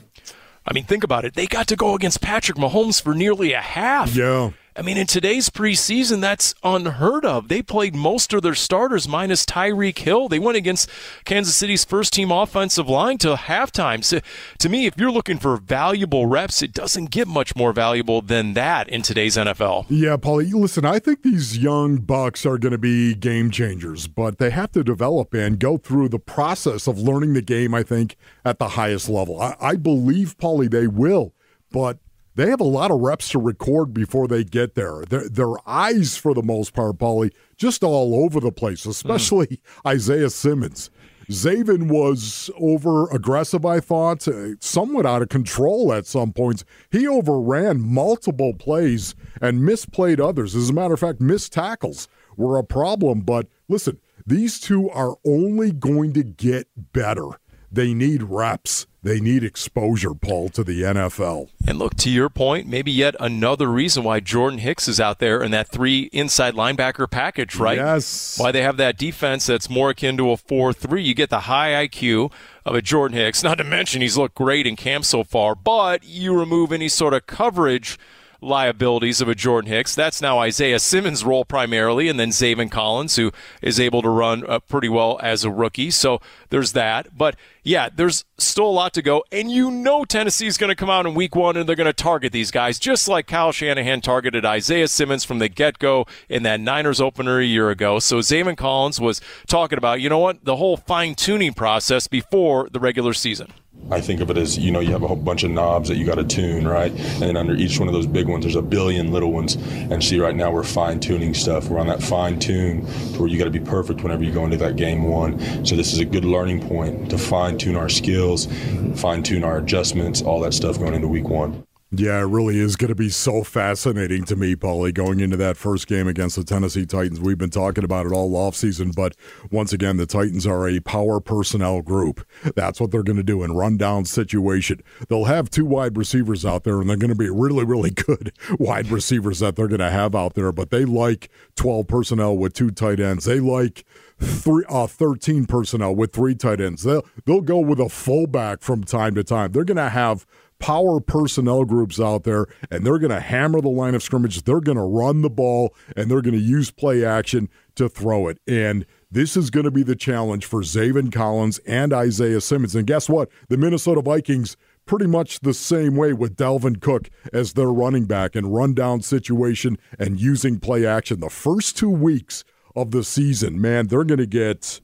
I 0.65 0.73
mean, 0.73 0.85
think 0.85 1.03
about 1.03 1.25
it. 1.25 1.35
They 1.35 1.47
got 1.47 1.67
to 1.67 1.75
go 1.75 1.95
against 1.95 2.21
Patrick 2.21 2.57
Mahomes 2.57 3.01
for 3.01 3.13
nearly 3.13 3.53
a 3.53 3.61
half. 3.61 4.15
Yeah. 4.15 4.51
I 4.79 4.81
mean, 4.81 4.95
in 4.95 5.07
today's 5.07 5.49
preseason, 5.49 6.21
that's 6.21 6.55
unheard 6.63 7.25
of. 7.25 7.49
They 7.49 7.61
played 7.61 7.93
most 7.93 8.31
of 8.31 8.43
their 8.43 8.55
starters 8.55 9.09
minus 9.09 9.45
Tyreek 9.45 9.97
Hill. 9.97 10.29
They 10.29 10.39
went 10.39 10.55
against 10.55 10.89
Kansas 11.25 11.53
City's 11.53 11.83
first 11.83 12.13
team 12.13 12.31
offensive 12.31 12.87
line 12.87 13.17
to 13.17 13.35
halftime. 13.35 14.05
So, 14.05 14.21
to 14.57 14.69
me, 14.69 14.85
if 14.85 14.97
you're 14.97 15.11
looking 15.11 15.37
for 15.37 15.57
valuable 15.57 16.27
reps, 16.27 16.61
it 16.61 16.71
doesn't 16.71 17.11
get 17.11 17.27
much 17.27 17.57
more 17.57 17.73
valuable 17.73 18.21
than 18.21 18.53
that 18.53 18.87
in 18.87 19.01
today's 19.01 19.35
NFL. 19.35 19.87
Yeah, 19.89 20.15
Paulie, 20.15 20.53
listen, 20.53 20.85
I 20.85 20.99
think 20.99 21.23
these 21.23 21.57
young 21.57 21.97
Bucks 21.97 22.45
are 22.45 22.57
going 22.57 22.71
to 22.71 22.77
be 22.77 23.15
game 23.15 23.51
changers, 23.51 24.07
but 24.07 24.37
they 24.37 24.49
have 24.49 24.71
to 24.71 24.83
develop 24.85 25.33
and 25.33 25.59
go 25.59 25.77
through 25.77 26.07
the 26.07 26.19
process 26.19 26.87
of 26.87 26.97
learning 26.97 27.33
the 27.33 27.41
game, 27.41 27.73
I 27.73 27.83
think, 27.83 28.15
at 28.45 28.59
the 28.59 28.69
highest 28.69 29.09
level. 29.09 29.41
I, 29.41 29.57
I 29.59 29.75
believe, 29.75 30.37
Paulie, 30.37 30.71
they 30.71 30.87
will, 30.87 31.33
but 31.69 31.97
they 32.39 32.49
have 32.49 32.61
a 32.61 32.65
lot 32.65 32.89
of 32.89 33.01
reps 33.01 33.29
to 33.29 33.39
record 33.39 33.93
before 33.93 34.27
they 34.27 34.43
get 34.43 34.75
there. 34.75 35.03
Their, 35.09 35.27
their 35.27 35.69
eyes, 35.69 36.15
for 36.15 36.33
the 36.33 36.41
most 36.41 36.73
part, 36.73 36.97
Paulie, 36.97 37.33
just 37.57 37.83
all 37.83 38.23
over 38.23 38.39
the 38.39 38.51
place, 38.51 38.85
especially 38.85 39.61
Isaiah 39.85 40.29
Simmons. 40.29 40.89
Zaven 41.29 41.89
was 41.89 42.49
over 42.57 43.09
aggressive, 43.11 43.65
I 43.65 43.81
thought, 43.81 44.27
uh, 44.27 44.55
somewhat 44.61 45.05
out 45.05 45.21
of 45.21 45.29
control 45.29 45.93
at 45.93 46.07
some 46.07 46.31
points. 46.31 46.63
He 46.91 47.07
overran 47.07 47.81
multiple 47.81 48.53
plays 48.53 49.15
and 49.39 49.59
misplayed 49.59 50.19
others. 50.19 50.55
As 50.55 50.69
a 50.69 50.73
matter 50.73 50.93
of 50.93 50.99
fact, 51.01 51.21
missed 51.21 51.53
tackles 51.53 52.07
were 52.35 52.57
a 52.57 52.63
problem. 52.63 53.21
But 53.21 53.47
listen, 53.67 53.99
these 54.25 54.59
two 54.59 54.89
are 54.89 55.17
only 55.25 55.71
going 55.71 56.13
to 56.13 56.23
get 56.23 56.67
better. 56.93 57.27
They 57.71 57.93
need 57.93 58.23
reps. 58.23 58.87
They 59.01 59.21
need 59.21 59.45
exposure, 59.45 60.13
Paul, 60.13 60.49
to 60.49 60.63
the 60.63 60.81
NFL. 60.81 61.49
And 61.65 61.79
look, 61.79 61.95
to 61.97 62.09
your 62.09 62.29
point, 62.29 62.67
maybe 62.67 62.91
yet 62.91 63.15
another 63.17 63.67
reason 63.67 64.03
why 64.03 64.19
Jordan 64.19 64.59
Hicks 64.59 64.89
is 64.89 64.99
out 64.99 65.19
there 65.19 65.41
in 65.41 65.51
that 65.51 65.69
three 65.69 66.09
inside 66.11 66.53
linebacker 66.53 67.09
package, 67.09 67.55
right? 67.55 67.77
Yes. 67.77 68.37
Why 68.37 68.51
they 68.51 68.61
have 68.61 68.75
that 68.75 68.97
defense 68.97 69.45
that's 69.45 69.69
more 69.69 69.91
akin 69.91 70.17
to 70.17 70.31
a 70.31 70.37
4 70.37 70.73
3. 70.73 71.01
You 71.01 71.13
get 71.13 71.29
the 71.29 71.41
high 71.41 71.87
IQ 71.87 72.33
of 72.65 72.75
a 72.75 72.81
Jordan 72.81 73.17
Hicks, 73.17 73.41
not 73.41 73.59
to 73.59 73.63
mention 73.63 74.01
he's 74.01 74.17
looked 74.17 74.35
great 74.35 74.67
in 74.67 74.75
camp 74.75 75.05
so 75.05 75.23
far, 75.23 75.55
but 75.55 76.03
you 76.03 76.37
remove 76.37 76.73
any 76.73 76.89
sort 76.89 77.13
of 77.13 77.25
coverage 77.25 77.97
liabilities 78.41 79.21
of 79.21 79.29
a 79.29 79.35
Jordan 79.35 79.71
Hicks. 79.71 79.95
That's 79.95 80.21
now 80.21 80.39
Isaiah 80.39 80.79
Simmons' 80.79 81.23
role 81.23 81.45
primarily, 81.45 82.07
and 82.07 82.19
then 82.19 82.29
Zaven 82.29 82.71
Collins, 82.71 83.15
who 83.15 83.31
is 83.61 83.79
able 83.79 84.01
to 84.01 84.09
run 84.09 84.43
uh, 84.47 84.59
pretty 84.59 84.89
well 84.89 85.19
as 85.21 85.43
a 85.43 85.51
rookie. 85.51 85.91
So 85.91 86.21
there's 86.49 86.73
that. 86.73 87.17
But 87.17 87.35
yeah, 87.63 87.89
there's 87.93 88.25
still 88.37 88.67
a 88.67 88.71
lot 88.71 88.93
to 88.93 89.01
go. 89.01 89.23
And 89.31 89.51
you 89.51 89.69
know 89.69 90.05
Tennessee's 90.05 90.57
going 90.57 90.69
to 90.69 90.75
come 90.75 90.89
out 90.89 91.05
in 91.05 91.13
week 91.13 91.35
one 91.35 91.57
and 91.57 91.67
they're 91.67 91.75
going 91.75 91.85
to 91.85 91.93
target 91.93 92.31
these 92.31 92.51
guys, 92.51 92.79
just 92.79 93.07
like 93.07 93.27
Kyle 93.27 93.51
Shanahan 93.51 94.01
targeted 94.01 94.45
Isaiah 94.45 94.87
Simmons 94.87 95.23
from 95.23 95.39
the 95.39 95.49
get 95.49 95.79
go 95.79 96.05
in 96.27 96.43
that 96.43 96.59
Niners 96.59 97.01
opener 97.01 97.39
a 97.39 97.45
year 97.45 97.69
ago. 97.69 97.99
So 97.99 98.19
Zaven 98.19 98.57
Collins 98.57 98.99
was 98.99 99.21
talking 99.47 99.77
about, 99.77 100.01
you 100.01 100.09
know 100.09 100.19
what, 100.19 100.45
the 100.45 100.55
whole 100.55 100.77
fine 100.77 101.15
tuning 101.15 101.53
process 101.53 102.07
before 102.07 102.69
the 102.71 102.79
regular 102.79 103.13
season. 103.13 103.53
I 103.91 104.01
think 104.01 104.21
of 104.21 104.29
it 104.29 104.37
as 104.37 104.57
you 104.57 104.71
know 104.71 104.79
you 104.79 104.91
have 104.91 105.01
a 105.01 105.07
whole 105.07 105.15
bunch 105.15 105.43
of 105.43 105.51
knobs 105.51 105.89
that 105.89 105.97
you 105.97 106.05
got 106.05 106.15
to 106.15 106.23
tune 106.23 106.67
right, 106.67 106.91
and 106.91 107.21
then 107.21 107.37
under 107.37 107.55
each 107.55 107.79
one 107.79 107.87
of 107.87 107.93
those 107.93 108.05
big 108.05 108.27
ones 108.27 108.45
there's 108.45 108.55
a 108.55 108.61
billion 108.61 109.11
little 109.11 109.31
ones. 109.31 109.55
And 109.55 110.03
see, 110.03 110.19
right 110.19 110.35
now 110.35 110.51
we're 110.51 110.63
fine 110.63 110.99
tuning 110.99 111.33
stuff. 111.33 111.69
We're 111.69 111.79
on 111.79 111.87
that 111.87 112.03
fine 112.03 112.39
tune 112.39 112.85
to 113.13 113.19
where 113.19 113.27
you 113.27 113.37
got 113.37 113.45
to 113.45 113.51
be 113.51 113.59
perfect 113.59 114.03
whenever 114.03 114.23
you 114.23 114.31
go 114.31 114.45
into 114.45 114.57
that 114.57 114.75
game 114.75 115.03
one. 115.03 115.39
So 115.65 115.75
this 115.75 115.91
is 115.93 115.99
a 115.99 116.05
good 116.05 116.25
learning 116.25 116.67
point 116.67 117.09
to 117.09 117.17
fine 117.17 117.57
tune 117.57 117.75
our 117.75 117.89
skills, 117.89 118.47
fine 118.95 119.23
tune 119.23 119.43
our 119.43 119.57
adjustments, 119.57 120.21
all 120.21 120.39
that 120.41 120.53
stuff 120.53 120.77
going 120.77 120.93
into 120.93 121.07
week 121.07 121.27
one. 121.27 121.65
Yeah, 121.91 122.19
it 122.19 122.25
really 122.25 122.59
is 122.59 122.75
going 122.75 122.89
to 122.89 122.95
be 122.95 123.09
so 123.09 123.43
fascinating 123.43 124.23
to 124.25 124.35
me, 124.35 124.55
Paulie, 124.55 124.93
going 124.93 125.19
into 125.21 125.37
that 125.37 125.57
first 125.57 125.87
game 125.87 126.07
against 126.07 126.35
the 126.35 126.43
Tennessee 126.43 126.85
Titans. 126.85 127.19
We've 127.19 127.37
been 127.37 127.49
talking 127.49 127.83
about 127.83 128.05
it 128.05 128.11
all 128.11 128.29
offseason, 128.33 128.93
but 128.93 129.15
once 129.49 129.73
again, 129.73 129.97
the 129.97 130.05
Titans 130.05 130.45
are 130.45 130.69
a 130.69 130.81
power 130.81 131.19
personnel 131.19 131.81
group. 131.81 132.23
That's 132.55 132.79
what 132.79 132.91
they're 132.91 133.01
going 133.01 133.17
to 133.17 133.23
do 133.23 133.41
in 133.41 133.53
rundown 133.53 134.05
situation. 134.05 134.83
They'll 135.07 135.25
have 135.25 135.49
two 135.49 135.65
wide 135.65 135.97
receivers 135.97 136.45
out 136.45 136.63
there, 136.63 136.79
and 136.79 136.87
they're 136.87 136.95
going 136.95 137.09
to 137.09 137.15
be 137.15 137.31
really, 137.31 137.65
really 137.65 137.89
good 138.05 138.33
wide 138.59 138.91
receivers 138.91 139.39
that 139.39 139.55
they're 139.55 139.67
going 139.67 139.79
to 139.79 139.89
have 139.89 140.13
out 140.13 140.35
there, 140.35 140.51
but 140.51 140.69
they 140.69 140.85
like 140.85 141.31
12 141.55 141.87
personnel 141.87 142.37
with 142.37 142.53
two 142.53 142.69
tight 142.69 142.99
ends. 142.99 143.25
They 143.25 143.39
like 143.39 143.83
three, 144.19 144.63
uh, 144.69 144.85
13 144.85 145.47
personnel 145.47 145.95
with 145.95 146.13
three 146.13 146.35
tight 146.35 146.61
ends. 146.61 146.83
They'll, 146.83 147.03
they'll 147.25 147.41
go 147.41 147.57
with 147.57 147.79
a 147.79 147.89
fullback 147.89 148.61
from 148.61 148.83
time 148.83 149.15
to 149.15 149.23
time. 149.23 149.53
They're 149.53 149.63
going 149.63 149.77
to 149.77 149.89
have 149.89 150.27
power 150.59 150.99
personnel 150.99 151.65
groups 151.65 151.99
out 151.99 152.23
there, 152.23 152.45
and 152.69 152.85
they're 152.85 152.99
going 152.99 153.11
to 153.11 153.19
hammer 153.19 153.61
the 153.61 153.69
line 153.69 153.95
of 153.95 154.03
scrimmage. 154.03 154.43
They're 154.43 154.59
going 154.59 154.77
to 154.77 154.83
run 154.83 155.21
the 155.21 155.29
ball, 155.29 155.73
and 155.95 156.09
they're 156.09 156.21
going 156.21 156.35
to 156.35 156.39
use 156.39 156.69
play 156.71 157.03
action 157.03 157.49
to 157.75 157.89
throw 157.89 158.27
it. 158.27 158.39
And 158.47 158.85
this 159.09 159.35
is 159.35 159.49
going 159.49 159.63
to 159.63 159.71
be 159.71 159.83
the 159.83 159.95
challenge 159.95 160.45
for 160.45 160.61
Zaven 160.61 161.11
Collins 161.11 161.59
and 161.59 161.93
Isaiah 161.93 162.41
Simmons. 162.41 162.75
And 162.75 162.85
guess 162.85 163.09
what? 163.09 163.29
The 163.47 163.57
Minnesota 163.57 164.01
Vikings 164.01 164.55
pretty 164.85 165.07
much 165.07 165.39
the 165.41 165.53
same 165.53 165.95
way 165.95 166.13
with 166.13 166.35
Dalvin 166.35 166.81
Cook 166.81 167.09
as 167.31 167.53
their 167.53 167.71
running 167.71 168.05
back 168.05 168.35
and 168.35 168.53
rundown 168.53 169.01
situation 169.01 169.77
and 169.97 170.19
using 170.19 170.59
play 170.59 170.85
action. 170.85 171.19
The 171.19 171.29
first 171.29 171.77
two 171.77 171.89
weeks 171.89 172.43
of 172.75 172.91
the 172.91 173.03
season, 173.03 173.61
man, 173.61 173.87
they're 173.87 174.03
going 174.03 174.19
to 174.19 174.25
get 174.25 174.81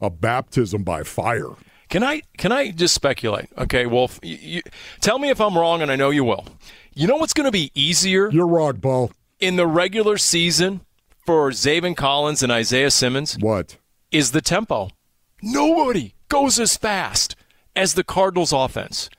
a 0.00 0.10
baptism 0.10 0.84
by 0.84 1.02
fire. 1.02 1.52
Can 1.88 2.02
I 2.02 2.22
can 2.36 2.52
I 2.52 2.70
just 2.70 2.94
speculate? 2.94 3.46
Okay, 3.56 3.86
well, 3.86 4.10
you, 4.22 4.38
you, 4.40 4.62
tell 5.00 5.18
me 5.18 5.30
if 5.30 5.40
I'm 5.40 5.56
wrong, 5.56 5.82
and 5.82 5.90
I 5.90 5.96
know 5.96 6.10
you 6.10 6.24
will. 6.24 6.46
You 6.94 7.06
know 7.06 7.16
what's 7.16 7.32
going 7.32 7.46
to 7.46 7.52
be 7.52 7.70
easier? 7.74 8.30
You're 8.30 8.46
wrong, 8.46 8.78
Paul. 8.78 9.12
In 9.38 9.56
the 9.56 9.66
regular 9.66 10.16
season 10.18 10.80
for 11.24 11.50
Zaven 11.50 11.96
Collins 11.96 12.42
and 12.42 12.50
Isaiah 12.50 12.90
Simmons, 12.90 13.36
what 13.38 13.76
is 14.10 14.32
the 14.32 14.40
tempo? 14.40 14.90
Nobody 15.42 16.14
goes 16.28 16.58
as 16.58 16.76
fast 16.76 17.36
as 17.76 17.94
the 17.94 18.04
Cardinals' 18.04 18.52
offense 18.52 19.10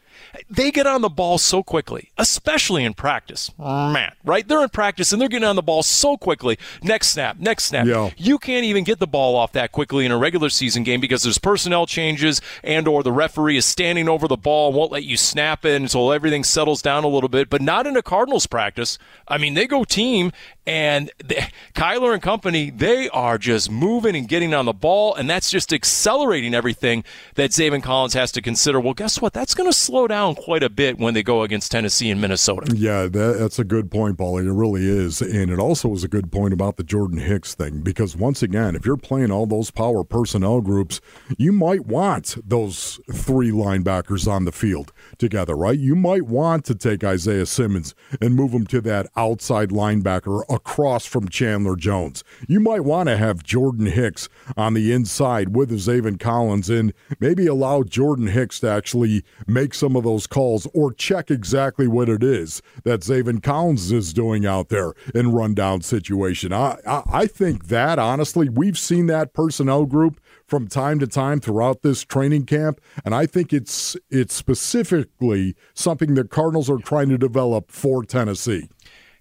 they 0.50 0.72
get 0.72 0.88
on 0.88 1.02
the 1.02 1.10
ball 1.10 1.38
so 1.38 1.64
quickly, 1.64 2.12
especially 2.18 2.84
in 2.84 2.94
practice. 2.94 3.52
Man, 3.58 4.14
right? 4.24 4.48
They're 4.48 4.64
in 4.64 4.70
practice 4.70 5.12
and 5.12 5.22
they're 5.22 5.30
getting 5.30 5.48
on 5.48 5.56
the 5.56 5.62
ball 5.62 5.84
so 5.84 6.18
quickly. 6.18 6.58
Next 6.82 7.10
snap, 7.10 7.38
next 7.40 7.66
snap. 7.66 7.86
Yeah. 7.86 8.12
You 8.18 8.38
can't 8.38 8.66
even 8.66 8.84
get 8.84 9.00
the 9.00 9.08
ball 9.08 9.36
off 9.36 9.52
that 9.54 9.72
quickly 9.72 10.06
in 10.06 10.12
a 10.12 10.18
regular 10.18 10.50
season 10.50 10.84
game 10.84 11.02
because 11.02 11.24
there's 11.24 11.38
personnel 11.38 11.86
changes 11.86 12.42
and 12.64 12.88
or 12.88 13.04
the 13.04 13.12
referee 13.12 13.58
is 13.58 13.66
standing 13.66 14.08
over 14.08 14.28
the 14.28 14.38
ball 14.38 14.68
and 14.68 14.78
won't 14.78 14.92
let 14.92 15.04
you 15.04 15.18
snap 15.18 15.66
it 15.66 15.82
until 15.82 16.14
everything 16.14 16.44
settles 16.44 16.82
down 16.82 17.04
a 17.04 17.08
little 17.08 17.30
bit, 17.30 17.50
but 17.50 17.62
not 17.62 17.86
in 17.86 17.98
a 17.98 18.02
Cardinals 18.02 18.48
practice. 18.48 18.98
I 19.28 19.38
mean, 19.38 19.54
they 19.54 19.68
go 19.68 19.84
team 19.84 20.32
and 20.68 21.10
Kyler 21.74 22.14
and 22.14 22.22
company, 22.22 22.70
they 22.70 23.08
are 23.10 23.38
just 23.38 23.72
moving 23.72 24.16
and 24.16 24.28
getting 24.28 24.54
on 24.54 24.66
the 24.66 24.74
ball, 24.74 25.16
and 25.16 25.30
that's 25.30 25.50
just 25.50 25.72
accelerating 25.72 26.54
everything 26.54 27.06
that 27.36 27.52
Zaven 27.52 27.82
Collins 27.82 28.14
has 28.14 28.32
to 28.34 28.42
consider. 28.42 28.80
Well, 28.80 28.94
guess 28.94 29.22
what? 29.22 29.32
That's 29.34 29.56
going 29.56 29.70
to 29.70 29.74
slow 29.74 30.08
down 30.08 30.36
quite 30.36 30.64
a 30.64 30.70
bit 30.70 31.00
when 31.00 31.14
they 31.14 31.24
go 31.24 31.44
against 31.44 31.72
Tennessee 31.72 32.12
and 32.12 32.20
Minnesota. 32.20 32.76
Yeah, 32.76 33.04
that, 33.04 33.38
that's 33.40 33.60
a 33.60 33.64
good 33.64 33.90
point, 33.90 34.18
Paulie. 34.18 34.46
It 34.46 34.52
really 34.52 34.86
is. 34.86 35.22
And 35.22 35.50
it 35.50 35.60
also 35.60 35.88
was 35.88 36.04
a 36.04 36.08
good 36.10 36.32
point 36.32 36.54
about 36.54 36.76
the 36.76 36.84
Jordan 36.84 37.20
Hicks 37.20 37.56
thing, 37.56 37.80
because 37.80 38.18
once 38.18 38.44
again, 38.44 38.76
if 38.76 38.86
you're 38.86 38.98
playing 38.98 39.32
all 39.32 39.46
those 39.46 39.72
power 39.72 40.04
personnel 40.04 40.60
groups, 40.60 41.00
you 41.38 41.54
might 41.54 41.86
want 41.86 42.36
those 42.46 43.00
three 43.14 43.52
linebackers 43.52 44.30
on 44.30 44.44
the 44.44 44.52
field 44.52 44.92
together, 45.18 45.56
right? 45.56 45.80
You 45.80 45.96
might 45.96 46.24
want 46.24 46.66
to 46.66 46.76
take 46.76 47.06
Isaiah 47.06 47.46
Simmons 47.46 47.96
and 48.20 48.36
move 48.36 48.52
him 48.52 48.68
to 48.68 48.82
that 48.82 49.08
outside 49.16 49.70
linebacker 49.70 50.44
across 50.58 51.06
from 51.06 51.30
Chandler 51.30 51.76
Jones. 51.76 52.24
You 52.48 52.60
might 52.60 52.84
want 52.84 53.10
to 53.10 53.16
have 53.16 53.44
Jordan 53.44 53.86
Hicks 53.86 54.28
on 54.58 54.74
the 54.74 54.92
inside 54.92 55.56
with 55.56 55.70
Zaven 55.72 56.20
Collins 56.20 56.70
and 56.70 56.94
maybe 57.20 57.46
allow 57.46 57.84
Jordan 57.84 58.28
Hicks 58.28 58.60
to 58.62 58.70
actually 58.70 59.24
make 59.46 59.76
some 59.76 59.96
of 59.96 60.04
those 60.04 60.26
calls 60.26 60.68
or 60.74 60.92
check 60.92 61.30
exactly 61.30 61.88
what 61.88 62.10
it 62.10 62.24
is 62.24 62.62
that 62.84 63.02
Zaven 63.02 63.42
Collins 63.42 63.92
is 63.92 64.14
doing 64.14 64.46
out 64.46 64.70
there 64.70 64.94
in 65.14 65.32
rundown 65.32 65.82
situation. 65.82 66.52
I, 66.52 66.78
I, 66.88 67.04
I 67.12 67.28
think 67.28 67.68
that, 67.68 68.00
honestly, 68.00 68.50
we've 68.50 68.78
seen 68.78 69.06
that 69.08 69.34
personnel 69.34 69.86
group 69.86 70.20
from 70.48 70.68
time 70.68 70.98
to 71.00 71.08
time 71.08 71.40
throughout 71.40 71.82
this 71.82 72.04
training 72.04 72.46
camp, 72.46 72.80
and 73.04 73.14
I 73.14 73.26
think 73.26 73.54
it's 73.54 73.98
it's 74.10 74.34
specifically 74.34 75.56
something 75.74 76.16
that 76.16 76.30
Cardinals 76.30 76.70
are 76.70 76.78
trying 76.78 77.10
to 77.10 77.18
develop 77.18 77.72
for 77.72 78.04
Tennessee. 78.04 78.70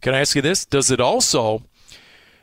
Can 0.01 0.15
I 0.15 0.21
ask 0.21 0.37
you 0.37 0.43
this? 0.43 0.65
Does 0.65 0.91
it 0.91 1.01
also 1.01 1.63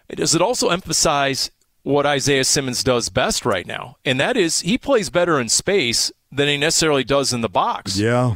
does 0.09 0.35
it 0.35 0.41
also 0.41 0.69
emphasize 0.69 1.49
what 1.83 2.05
Isaiah 2.05 2.43
Simmons 2.43 2.83
does 2.83 3.09
best 3.09 3.45
right 3.45 3.65
now? 3.65 3.97
And 4.05 4.19
that 4.19 4.37
is 4.37 4.61
he 4.61 4.77
plays 4.77 5.09
better 5.09 5.39
in 5.39 5.49
space 5.49 6.11
than 6.31 6.47
he 6.47 6.57
necessarily 6.57 7.03
does 7.03 7.33
in 7.33 7.41
the 7.41 7.49
box. 7.49 7.97
Yeah 7.97 8.35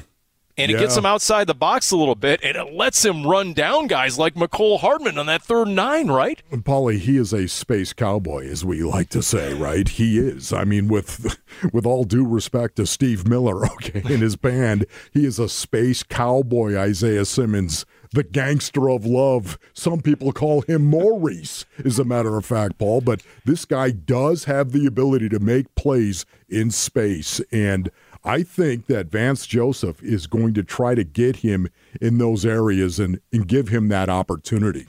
and 0.58 0.72
yeah. 0.72 0.78
it 0.78 0.80
gets 0.80 0.98
him 0.98 1.06
outside 1.06 1.46
the 1.46 1.54
box 1.54 1.92
a 1.92 1.98
little 1.98 2.16
bit, 2.16 2.40
and 2.44 2.58
it 2.58 2.74
lets 2.74 3.06
him 3.06 3.26
run 3.26 3.54
down 3.54 3.88
guys 3.88 4.18
like 4.18 4.34
Mecole 4.34 4.80
Hardman 4.80 5.18
on 5.18 5.28
that 5.28 5.44
third 5.44 5.68
nine, 5.68 6.08
right? 6.08 6.42
And 6.52 6.66
Paulie, 6.66 6.98
he 6.98 7.18
is 7.18 7.32
a 7.32 7.48
space 7.48 7.94
cowboy, 7.94 8.48
as 8.48 8.66
we 8.66 8.82
like 8.82 9.10
to 9.10 9.22
say, 9.22 9.54
right? 9.54 9.88
He 9.88 10.18
is. 10.18 10.52
I 10.52 10.64
mean, 10.64 10.88
with 10.88 11.40
with 11.74 11.86
all 11.86 12.04
due 12.04 12.26
respect 12.26 12.78
to 12.78 12.88
Steve 12.88 13.28
Miller, 13.28 13.66
okay, 13.74 14.00
and 14.00 14.22
his 14.22 14.36
band, 14.36 14.86
he 15.14 15.26
is 15.26 15.38
a 15.38 15.48
space 15.48 16.02
cowboy. 16.02 16.76
Isaiah 16.76 17.26
Simmons, 17.26 17.86
the 18.12 18.24
gangster 18.24 18.90
of 18.90 19.06
love. 19.06 19.58
Some 19.74 20.02
people 20.02 20.32
call 20.32 20.62
him 20.62 20.86
Maurice, 20.86 21.66
as 21.84 22.00
a 22.00 22.06
matter 22.06 22.38
of 22.38 22.46
fact, 22.46 22.78
Paul. 22.78 23.02
But 23.02 23.22
this 23.46 23.66
guy 23.66 23.92
does 23.92 24.46
have 24.46 24.72
the 24.72 24.86
ability 24.86 25.30
to 25.30 25.40
make 25.40 25.74
plays 25.76 26.26
in 26.50 26.72
space, 26.72 27.42
and 27.52 27.90
I 28.24 28.44
think 28.44 28.88
that 28.88 29.08
Vance 29.08 29.48
Joseph 29.48 30.04
is 30.04 30.28
going 30.28 30.54
to 30.56 30.64
try 30.64 30.96
to 30.96 31.04
get 31.04 31.38
him 31.38 31.70
in 32.02 32.18
those 32.18 32.46
areas 32.46 33.00
and, 33.00 33.22
and 33.32 33.48
give 33.48 33.70
him 33.70 33.88
that 33.90 34.10
opportunity. 34.10 34.88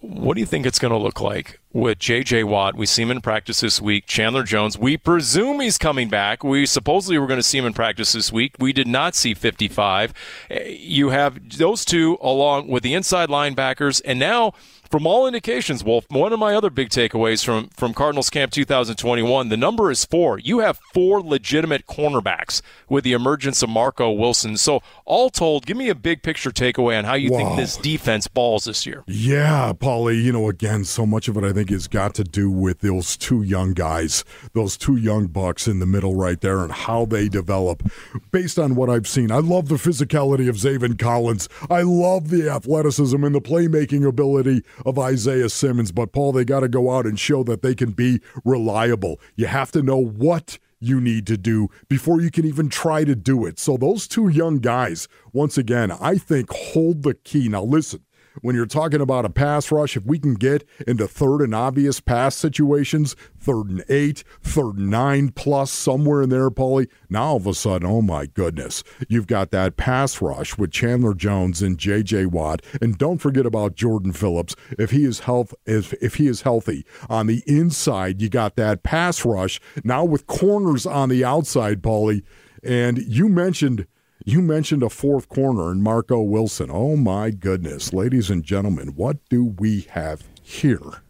What 0.00 0.34
do 0.34 0.40
you 0.40 0.46
think 0.46 0.66
it's 0.66 0.78
going 0.78 0.92
to 0.92 0.98
look 0.98 1.20
like 1.20 1.60
with 1.76 1.98
J.J. 1.98 2.44
Watt? 2.44 2.74
We 2.74 2.86
see 2.86 3.02
him 3.02 3.10
in 3.10 3.20
practice 3.20 3.60
this 3.60 3.80
week. 3.80 4.06
Chandler 4.06 4.42
Jones, 4.42 4.78
we 4.78 4.96
presume 4.96 5.60
he's 5.60 5.76
coming 5.76 6.08
back. 6.08 6.42
We 6.42 6.64
supposedly 6.64 7.18
were 7.18 7.26
going 7.26 7.38
to 7.38 7.42
see 7.42 7.58
him 7.58 7.66
in 7.66 7.74
practice 7.74 8.12
this 8.12 8.32
week. 8.32 8.54
We 8.58 8.72
did 8.72 8.86
not 8.86 9.14
see 9.14 9.34
55. 9.34 10.14
You 10.50 11.10
have 11.10 11.58
those 11.58 11.84
two 11.84 12.16
along 12.22 12.68
with 12.68 12.82
the 12.82 12.94
inside 12.94 13.28
linebackers, 13.28 14.00
and 14.04 14.18
now– 14.18 14.52
from 14.90 15.06
all 15.06 15.26
indications, 15.26 15.82
Wolf, 15.82 16.06
one 16.10 16.32
of 16.32 16.38
my 16.38 16.54
other 16.54 16.70
big 16.70 16.90
takeaways 16.90 17.44
from, 17.44 17.68
from 17.70 17.92
Cardinals 17.92 18.30
Camp 18.30 18.52
2021, 18.52 19.48
the 19.48 19.56
number 19.56 19.90
is 19.90 20.04
four. 20.04 20.38
You 20.38 20.60
have 20.60 20.78
four 20.94 21.20
legitimate 21.20 21.86
cornerbacks 21.86 22.62
with 22.88 23.04
the 23.04 23.12
emergence 23.12 23.62
of 23.62 23.68
Marco 23.68 24.10
Wilson. 24.10 24.56
So, 24.56 24.82
all 25.04 25.30
told, 25.30 25.66
give 25.66 25.76
me 25.76 25.88
a 25.88 25.94
big 25.94 26.22
picture 26.22 26.50
takeaway 26.50 26.98
on 26.98 27.04
how 27.04 27.14
you 27.14 27.32
wow. 27.32 27.38
think 27.38 27.56
this 27.56 27.76
defense 27.76 28.28
balls 28.28 28.64
this 28.64 28.86
year. 28.86 29.02
Yeah, 29.06 29.72
Paulie, 29.72 30.22
you 30.22 30.32
know, 30.32 30.48
again, 30.48 30.84
so 30.84 31.04
much 31.04 31.28
of 31.28 31.36
it 31.36 31.44
I 31.44 31.52
think 31.52 31.65
has 31.70 31.88
got 31.88 32.14
to 32.14 32.24
do 32.24 32.50
with 32.50 32.80
those 32.80 33.16
two 33.16 33.42
young 33.42 33.72
guys, 33.72 34.24
those 34.52 34.76
two 34.76 34.96
young 34.96 35.26
bucks 35.26 35.66
in 35.66 35.78
the 35.78 35.86
middle 35.86 36.14
right 36.14 36.40
there, 36.40 36.60
and 36.60 36.72
how 36.72 37.04
they 37.04 37.28
develop. 37.28 37.82
Based 38.30 38.58
on 38.58 38.74
what 38.74 38.90
I've 38.90 39.08
seen, 39.08 39.30
I 39.30 39.38
love 39.38 39.68
the 39.68 39.76
physicality 39.76 40.48
of 40.48 40.56
Zaven 40.56 40.98
Collins. 40.98 41.48
I 41.70 41.82
love 41.82 42.30
the 42.30 42.48
athleticism 42.48 43.22
and 43.24 43.34
the 43.34 43.40
playmaking 43.40 44.06
ability 44.06 44.62
of 44.84 44.98
Isaiah 44.98 45.48
Simmons. 45.48 45.92
But 45.92 46.12
Paul, 46.12 46.32
they 46.32 46.44
got 46.44 46.60
to 46.60 46.68
go 46.68 46.90
out 46.96 47.06
and 47.06 47.18
show 47.18 47.42
that 47.44 47.62
they 47.62 47.74
can 47.74 47.92
be 47.92 48.20
reliable. 48.44 49.20
You 49.34 49.46
have 49.46 49.72
to 49.72 49.82
know 49.82 50.02
what 50.02 50.58
you 50.78 51.00
need 51.00 51.26
to 51.26 51.36
do 51.36 51.68
before 51.88 52.20
you 52.20 52.30
can 52.30 52.44
even 52.44 52.68
try 52.68 53.04
to 53.04 53.14
do 53.14 53.46
it. 53.46 53.58
So, 53.58 53.76
those 53.76 54.06
two 54.06 54.28
young 54.28 54.58
guys, 54.58 55.08
once 55.32 55.56
again, 55.58 55.90
I 55.90 56.18
think 56.18 56.50
hold 56.50 57.02
the 57.02 57.14
key. 57.14 57.48
Now, 57.48 57.64
listen, 57.64 58.04
when 58.42 58.54
you're 58.54 58.66
talking 58.66 59.00
about 59.00 59.24
a 59.24 59.30
pass 59.30 59.70
rush, 59.70 59.96
if 59.96 60.04
we 60.04 60.18
can 60.18 60.34
get 60.34 60.66
into 60.86 61.06
third 61.06 61.42
and 61.42 61.54
obvious 61.54 62.00
pass 62.00 62.34
situations, 62.36 63.16
third 63.38 63.68
and 63.68 63.84
eight, 63.88 64.24
third 64.42 64.76
and 64.76 64.90
nine 64.90 65.30
plus, 65.30 65.70
somewhere 65.70 66.22
in 66.22 66.30
there, 66.30 66.50
Paulie, 66.50 66.88
now 67.08 67.24
all 67.24 67.36
of 67.36 67.46
a 67.46 67.54
sudden, 67.54 67.88
oh 67.88 68.02
my 68.02 68.26
goodness, 68.26 68.82
you've 69.08 69.26
got 69.26 69.50
that 69.50 69.76
pass 69.76 70.20
rush 70.20 70.58
with 70.58 70.70
Chandler 70.70 71.14
Jones 71.14 71.62
and 71.62 71.78
J.J. 71.78 72.26
Watt, 72.26 72.62
and 72.80 72.98
don't 72.98 73.18
forget 73.18 73.46
about 73.46 73.74
Jordan 73.74 74.12
Phillips. 74.12 74.56
If 74.78 74.90
he 74.90 75.04
is 75.04 75.20
health, 75.20 75.54
if 75.64 75.92
if 75.94 76.16
he 76.16 76.26
is 76.26 76.42
healthy 76.42 76.84
on 77.08 77.26
the 77.26 77.42
inside, 77.46 78.20
you 78.20 78.28
got 78.28 78.56
that 78.56 78.82
pass 78.82 79.24
rush 79.24 79.60
now 79.84 80.04
with 80.04 80.26
corners 80.26 80.86
on 80.86 81.08
the 81.08 81.24
outside, 81.24 81.82
Paulie. 81.82 82.22
And 82.62 82.98
you 82.98 83.28
mentioned 83.28 83.86
you 84.26 84.42
mentioned 84.42 84.82
a 84.82 84.90
fourth 84.90 85.28
corner 85.28 85.70
in 85.70 85.80
Marco 85.80 86.20
Wilson. 86.20 86.68
Oh 86.68 86.96
my 86.96 87.30
goodness, 87.30 87.92
ladies 87.92 88.28
and 88.28 88.42
gentlemen, 88.42 88.88
what 88.88 89.18
do 89.28 89.54
we 89.60 89.82
have 89.90 90.24
here 90.42 91.00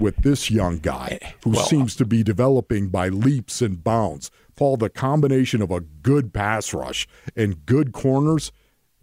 with 0.00 0.16
this 0.16 0.50
young 0.50 0.80
guy 0.80 1.20
who 1.44 1.50
well, 1.50 1.64
seems 1.64 1.94
to 1.94 2.04
be 2.04 2.24
developing 2.24 2.88
by 2.88 3.08
leaps 3.08 3.62
and 3.62 3.84
bounds? 3.84 4.32
Paul, 4.56 4.76
the 4.76 4.90
combination 4.90 5.62
of 5.62 5.70
a 5.70 5.80
good 5.80 6.34
pass 6.34 6.74
rush 6.74 7.06
and 7.36 7.64
good 7.64 7.92
corners, 7.92 8.50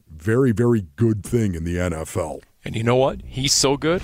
very, 0.10 0.52
very 0.52 0.82
good 0.98 1.26
thing 1.26 1.56
in 1.56 1.64
the 1.64 1.78
NFL. 1.78 2.42
And 2.66 2.76
you 2.76 2.84
know 2.84 2.98
what? 2.98 3.22
He's 3.26 3.54
so 3.54 3.78
good. 3.78 4.04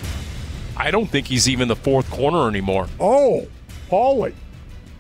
I 0.78 0.92
don't 0.92 1.08
think 1.08 1.28
he's 1.28 1.50
even 1.50 1.68
the 1.68 1.76
fourth 1.76 2.10
corner 2.10 2.48
anymore. 2.48 2.88
Oh, 3.02 3.46
Paulie. 3.90 4.34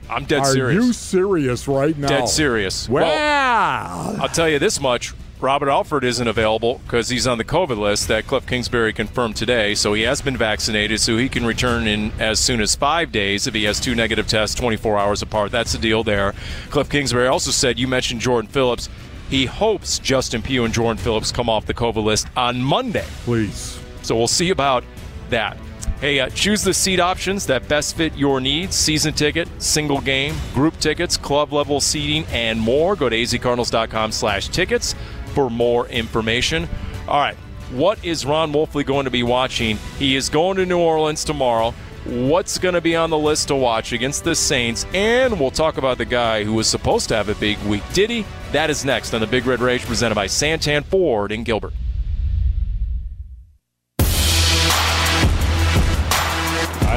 I'm 0.10 0.26
dead 0.26 0.41
Are 0.41 0.45
serious. 0.45 0.84
Are 0.84 0.86
you 0.88 0.93
serious 0.93 1.68
right 1.68 1.97
now? 1.97 2.08
Dead 2.08 2.30
serious. 2.30 2.88
Well, 2.88 3.05
well 3.05 4.22
I'll 4.22 4.30
tell 4.30 4.49
you 4.49 4.60
this 4.60 4.80
much. 4.80 5.14
Robert 5.39 5.70
Alford 5.70 6.03
isn't 6.03 6.28
available 6.28 6.82
because 6.84 7.10
he's 7.10 7.28
on 7.28 7.38
the 7.38 7.43
COVID 7.43 7.78
list 7.78 8.08
that 8.08 8.26
Cliff 8.26 8.47
Kingsbury 8.47 8.91
confirmed 8.91 9.36
today. 9.36 9.76
So 9.76 9.93
he 9.93 10.01
has 10.01 10.20
been 10.20 10.36
vaccinated, 10.36 10.99
so 10.99 11.16
he 11.16 11.30
can 11.30 11.45
return 11.45 11.86
in 11.86 12.12
as 12.20 12.39
soon 12.39 12.60
as 12.60 12.76
five 12.76 13.12
days 13.12 13.45
if 13.45 13.53
he 13.53 13.66
has 13.66 13.80
two 13.80 13.93
negative 13.93 14.28
tests 14.28 14.55
24 14.55 14.97
hours 14.97 15.22
apart. 15.22 15.51
That's 15.51 15.74
the 15.74 15.78
deal 15.78 16.03
there. 16.03 16.34
Cliff 16.72 16.89
Kingsbury 16.89 17.28
also 17.28 17.51
said, 17.51 17.78
you 17.78 17.88
mentioned 17.88 18.20
Jordan 18.20 18.49
Phillips. 18.49 18.89
He 19.30 19.45
hopes 19.45 19.99
Justin 19.99 20.41
Pugh 20.41 20.64
and 20.64 20.74
Jordan 20.74 20.97
Phillips 20.97 21.32
come 21.32 21.49
off 21.49 21.68
the 21.68 21.74
COVID 21.74 22.03
list 22.03 22.28
on 22.36 22.60
Monday. 22.60 23.05
Please. 23.24 23.80
So 24.01 24.16
we'll 24.16 24.28
see 24.28 24.49
about 24.49 24.84
that. 25.30 25.58
Hey, 25.99 26.19
uh, 26.19 26.29
choose 26.29 26.61
the 26.61 26.75
seat 26.75 26.99
options 26.99 27.47
that 27.47 27.67
best 27.67 27.95
fit 27.95 28.15
your 28.15 28.39
needs 28.39 28.75
season 28.75 29.15
ticket, 29.15 29.49
single 29.57 29.99
game, 29.99 30.35
group 30.53 30.77
tickets, 30.79 31.17
club 31.17 31.51
level 31.51 31.81
seating, 31.81 32.23
and 32.31 32.59
more. 32.59 32.95
Go 32.95 33.09
to 33.09 33.15
azcardinals.com 33.15 34.11
slash 34.11 34.49
tickets 34.49 34.93
for 35.33 35.49
more 35.49 35.87
information. 35.87 36.69
All 37.07 37.19
right, 37.19 37.35
what 37.71 38.03
is 38.05 38.27
Ron 38.27 38.53
Wolfley 38.53 38.85
going 38.85 39.05
to 39.05 39.11
be 39.11 39.23
watching? 39.23 39.77
He 39.97 40.15
is 40.15 40.29
going 40.29 40.57
to 40.57 40.67
New 40.67 40.77
Orleans 40.77 41.23
tomorrow. 41.23 41.73
What's 42.05 42.59
going 42.59 42.75
to 42.75 42.81
be 42.81 42.95
on 42.95 43.09
the 43.09 43.17
list 43.17 43.47
to 43.47 43.55
watch 43.55 43.91
against 43.91 44.23
the 44.23 44.35
Saints? 44.35 44.85
And 44.93 45.39
we'll 45.39 45.49
talk 45.49 45.77
about 45.77 45.97
the 45.97 46.05
guy 46.05 46.43
who 46.43 46.53
was 46.53 46.67
supposed 46.67 47.09
to 47.09 47.15
have 47.15 47.27
a 47.27 47.35
big 47.35 47.57
week. 47.63 47.81
Did 47.93 48.11
he? 48.11 48.23
That 48.51 48.69
is 48.69 48.85
next 48.85 49.15
on 49.15 49.21
the 49.21 49.27
Big 49.27 49.47
Red 49.47 49.61
Rage 49.61 49.83
presented 49.83 50.13
by 50.13 50.27
Santan 50.27 50.85
Ford 50.85 51.31
in 51.31 51.43
Gilbert. 51.43 51.73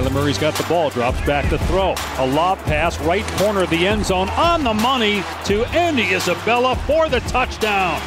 Kyler 0.00 0.12
Murray's 0.12 0.38
got 0.38 0.54
the 0.54 0.62
ball, 0.62 0.88
drops 0.88 1.20
back 1.26 1.50
to 1.50 1.58
throw. 1.66 1.94
A 2.16 2.26
lob 2.26 2.58
pass, 2.60 2.98
right 3.00 3.26
corner 3.36 3.64
of 3.64 3.68
the 3.68 3.86
end 3.86 4.06
zone, 4.06 4.30
on 4.30 4.64
the 4.64 4.72
money 4.72 5.22
to 5.44 5.66
Andy 5.76 6.14
Isabella 6.14 6.74
for 6.86 7.10
the 7.10 7.20
touchdown. 7.20 8.00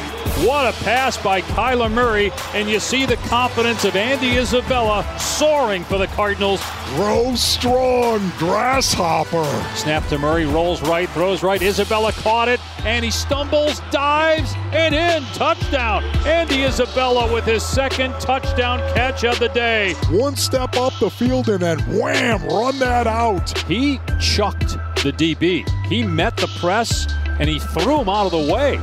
What 0.44 0.74
a 0.74 0.84
pass 0.84 1.16
by 1.16 1.42
Kyler 1.42 1.92
Murray, 1.92 2.32
and 2.52 2.68
you 2.68 2.80
see 2.80 3.06
the 3.06 3.14
confidence 3.28 3.84
of 3.84 3.94
Andy 3.94 4.36
Isabella 4.36 5.06
soaring 5.20 5.84
for 5.84 5.98
the 5.98 6.08
Cardinals. 6.08 6.60
Grow 6.96 7.36
strong, 7.36 8.28
grasshopper. 8.38 9.44
Snap 9.76 10.04
to 10.08 10.18
Murray, 10.18 10.46
rolls 10.46 10.82
right, 10.82 11.08
throws 11.10 11.44
right. 11.44 11.62
Isabella 11.62 12.10
caught 12.10 12.48
it, 12.48 12.58
and 12.84 13.04
he 13.04 13.10
stumbles, 13.10 13.80
dives, 13.90 14.52
and 14.72 14.94
in. 14.94 15.22
Touchdown. 15.34 16.04
Andy 16.26 16.64
Isabella 16.64 17.32
with 17.32 17.44
his 17.44 17.62
second 17.62 18.12
touchdown 18.20 18.78
catch 18.94 19.24
of 19.24 19.38
the 19.38 19.48
day. 19.48 19.94
One 20.10 20.36
step 20.36 20.76
up 20.76 20.92
the 21.00 21.10
field 21.10 21.48
and 21.48 21.60
then 21.60 21.78
wham, 21.98 22.46
run 22.46 22.78
that 22.78 23.06
out. 23.06 23.56
He 23.66 23.98
chucked 24.20 24.76
the 25.02 25.12
DB. 25.12 25.68
He 25.86 26.02
met 26.02 26.36
the 26.36 26.48
press 26.60 27.06
and 27.40 27.48
he 27.48 27.58
threw 27.58 28.00
him 28.00 28.08
out 28.08 28.26
of 28.26 28.32
the 28.32 28.52
way. 28.52 28.78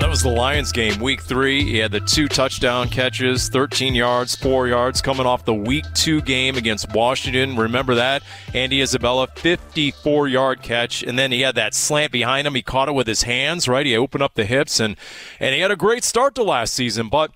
That 0.00 0.08
was 0.08 0.22
the 0.22 0.30
Lions 0.30 0.72
game, 0.72 0.98
week 1.00 1.22
three. 1.22 1.62
He 1.64 1.78
had 1.78 1.92
the 1.92 2.00
two 2.00 2.26
touchdown 2.26 2.88
catches, 2.88 3.48
13 3.48 3.94
yards, 3.94 4.34
four 4.34 4.66
yards, 4.66 5.00
coming 5.00 5.26
off 5.26 5.44
the 5.44 5.54
week 5.54 5.84
two 5.94 6.20
game 6.22 6.56
against 6.56 6.92
Washington. 6.92 7.56
Remember 7.56 7.94
that? 7.94 8.22
Andy 8.54 8.80
Isabella, 8.80 9.28
54 9.36 10.28
yard 10.28 10.62
catch. 10.62 11.02
And 11.02 11.18
then 11.18 11.30
he 11.30 11.42
had 11.42 11.54
that 11.56 11.74
slant 11.74 12.10
behind 12.10 12.46
him. 12.46 12.54
He 12.54 12.62
caught 12.62 12.88
it 12.88 12.92
with 12.92 13.06
his 13.06 13.22
hands, 13.24 13.68
right? 13.68 13.86
He 13.86 13.96
opened 13.96 14.22
up 14.22 14.34
the 14.34 14.44
hips, 14.44 14.80
and, 14.80 14.96
and 15.38 15.54
he 15.54 15.60
had 15.60 15.70
a 15.70 15.76
great 15.76 16.04
start 16.04 16.34
to 16.36 16.42
last 16.42 16.74
season. 16.74 17.08
But 17.08 17.30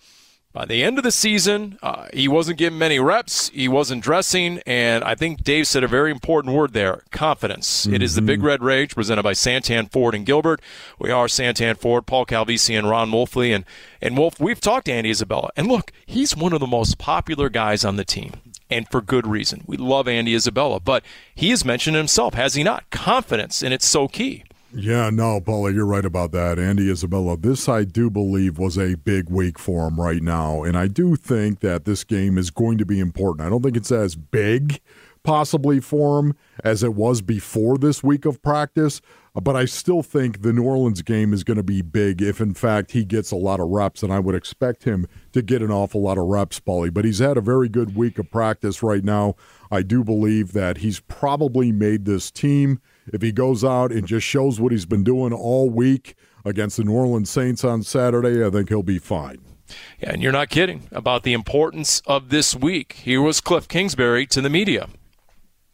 by 0.56 0.64
the 0.64 0.82
end 0.82 0.96
of 0.96 1.04
the 1.04 1.12
season, 1.12 1.78
uh, 1.82 2.06
he 2.14 2.28
wasn't 2.28 2.56
getting 2.56 2.78
many 2.78 2.98
reps. 2.98 3.50
He 3.50 3.68
wasn't 3.68 4.02
dressing. 4.02 4.62
And 4.64 5.04
I 5.04 5.14
think 5.14 5.44
Dave 5.44 5.66
said 5.66 5.84
a 5.84 5.86
very 5.86 6.10
important 6.10 6.54
word 6.54 6.72
there 6.72 7.02
confidence. 7.10 7.84
Mm-hmm. 7.84 7.94
It 7.96 8.02
is 8.02 8.14
the 8.14 8.22
Big 8.22 8.38
mm-hmm. 8.38 8.46
Red 8.46 8.62
Rage 8.62 8.94
presented 8.94 9.22
by 9.22 9.34
Santan 9.34 9.92
Ford 9.92 10.14
and 10.14 10.24
Gilbert. 10.24 10.62
We 10.98 11.10
are 11.10 11.26
Santan 11.26 11.76
Ford, 11.76 12.06
Paul 12.06 12.24
Calvisi, 12.24 12.76
and 12.76 12.88
Ron 12.88 13.10
Wolfley. 13.10 13.54
And, 13.54 13.66
and 14.00 14.16
Wolf, 14.16 14.40
we've 14.40 14.58
talked 14.58 14.86
to 14.86 14.92
Andy 14.92 15.10
Isabella. 15.10 15.50
And 15.56 15.66
look, 15.66 15.92
he's 16.06 16.34
one 16.34 16.54
of 16.54 16.60
the 16.60 16.66
most 16.66 16.96
popular 16.96 17.50
guys 17.50 17.84
on 17.84 17.96
the 17.96 18.04
team. 18.06 18.32
And 18.70 18.88
for 18.88 19.02
good 19.02 19.26
reason. 19.26 19.62
We 19.66 19.76
love 19.76 20.08
Andy 20.08 20.34
Isabella. 20.34 20.80
But 20.80 21.04
he 21.34 21.50
has 21.50 21.66
mentioned 21.66 21.98
himself, 21.98 22.32
has 22.32 22.54
he 22.54 22.62
not? 22.62 22.88
Confidence, 22.88 23.62
and 23.62 23.74
it's 23.74 23.86
so 23.86 24.08
key. 24.08 24.44
Yeah, 24.78 25.08
no, 25.08 25.40
Paula, 25.40 25.72
you're 25.72 25.86
right 25.86 26.04
about 26.04 26.32
that. 26.32 26.58
Andy 26.58 26.90
Isabella, 26.90 27.38
this 27.38 27.66
I 27.66 27.84
do 27.84 28.10
believe 28.10 28.58
was 28.58 28.76
a 28.76 28.94
big 28.94 29.30
week 29.30 29.58
for 29.58 29.88
him 29.88 29.98
right 29.98 30.22
now. 30.22 30.64
And 30.64 30.76
I 30.76 30.86
do 30.86 31.16
think 31.16 31.60
that 31.60 31.86
this 31.86 32.04
game 32.04 32.36
is 32.36 32.50
going 32.50 32.76
to 32.76 32.84
be 32.84 33.00
important. 33.00 33.46
I 33.46 33.48
don't 33.48 33.62
think 33.62 33.78
it's 33.78 33.90
as 33.90 34.16
big, 34.16 34.82
possibly, 35.22 35.80
for 35.80 36.18
him 36.18 36.34
as 36.62 36.82
it 36.82 36.92
was 36.92 37.22
before 37.22 37.78
this 37.78 38.04
week 38.04 38.26
of 38.26 38.42
practice. 38.42 39.00
But 39.34 39.56
I 39.56 39.64
still 39.64 40.02
think 40.02 40.42
the 40.42 40.52
New 40.52 40.64
Orleans 40.64 41.00
game 41.00 41.32
is 41.32 41.42
going 41.42 41.56
to 41.56 41.62
be 41.62 41.80
big 41.80 42.20
if, 42.20 42.38
in 42.38 42.52
fact, 42.52 42.90
he 42.90 43.06
gets 43.06 43.30
a 43.30 43.36
lot 43.36 43.60
of 43.60 43.68
reps. 43.68 44.02
And 44.02 44.12
I 44.12 44.18
would 44.18 44.34
expect 44.34 44.84
him 44.84 45.06
to 45.32 45.40
get 45.40 45.62
an 45.62 45.70
awful 45.70 46.02
lot 46.02 46.18
of 46.18 46.26
reps, 46.26 46.60
Paulie. 46.60 46.92
But 46.92 47.06
he's 47.06 47.20
had 47.20 47.38
a 47.38 47.42
very 47.42 47.70
good 47.70 47.96
week 47.96 48.18
of 48.18 48.30
practice 48.30 48.82
right 48.82 49.04
now. 49.04 49.36
I 49.70 49.80
do 49.80 50.04
believe 50.04 50.52
that 50.52 50.78
he's 50.78 51.00
probably 51.00 51.72
made 51.72 52.04
this 52.04 52.30
team 52.30 52.78
if 53.12 53.22
he 53.22 53.32
goes 53.32 53.64
out 53.64 53.92
and 53.92 54.06
just 54.06 54.26
shows 54.26 54.60
what 54.60 54.72
he's 54.72 54.86
been 54.86 55.04
doing 55.04 55.32
all 55.32 55.70
week 55.70 56.14
against 56.44 56.76
the 56.76 56.84
New 56.84 56.92
Orleans 56.92 57.30
Saints 57.30 57.64
on 57.64 57.82
Saturday, 57.82 58.44
I 58.44 58.50
think 58.50 58.68
he'll 58.68 58.82
be 58.82 58.98
fine. 58.98 59.38
Yeah, 59.98 60.12
and 60.12 60.22
you're 60.22 60.32
not 60.32 60.48
kidding 60.48 60.88
about 60.92 61.24
the 61.24 61.32
importance 61.32 62.00
of 62.06 62.28
this 62.28 62.54
week. 62.54 62.94
Here 62.94 63.20
was 63.20 63.40
Cliff 63.40 63.66
Kingsbury 63.66 64.26
to 64.26 64.40
the 64.40 64.50
media. 64.50 64.88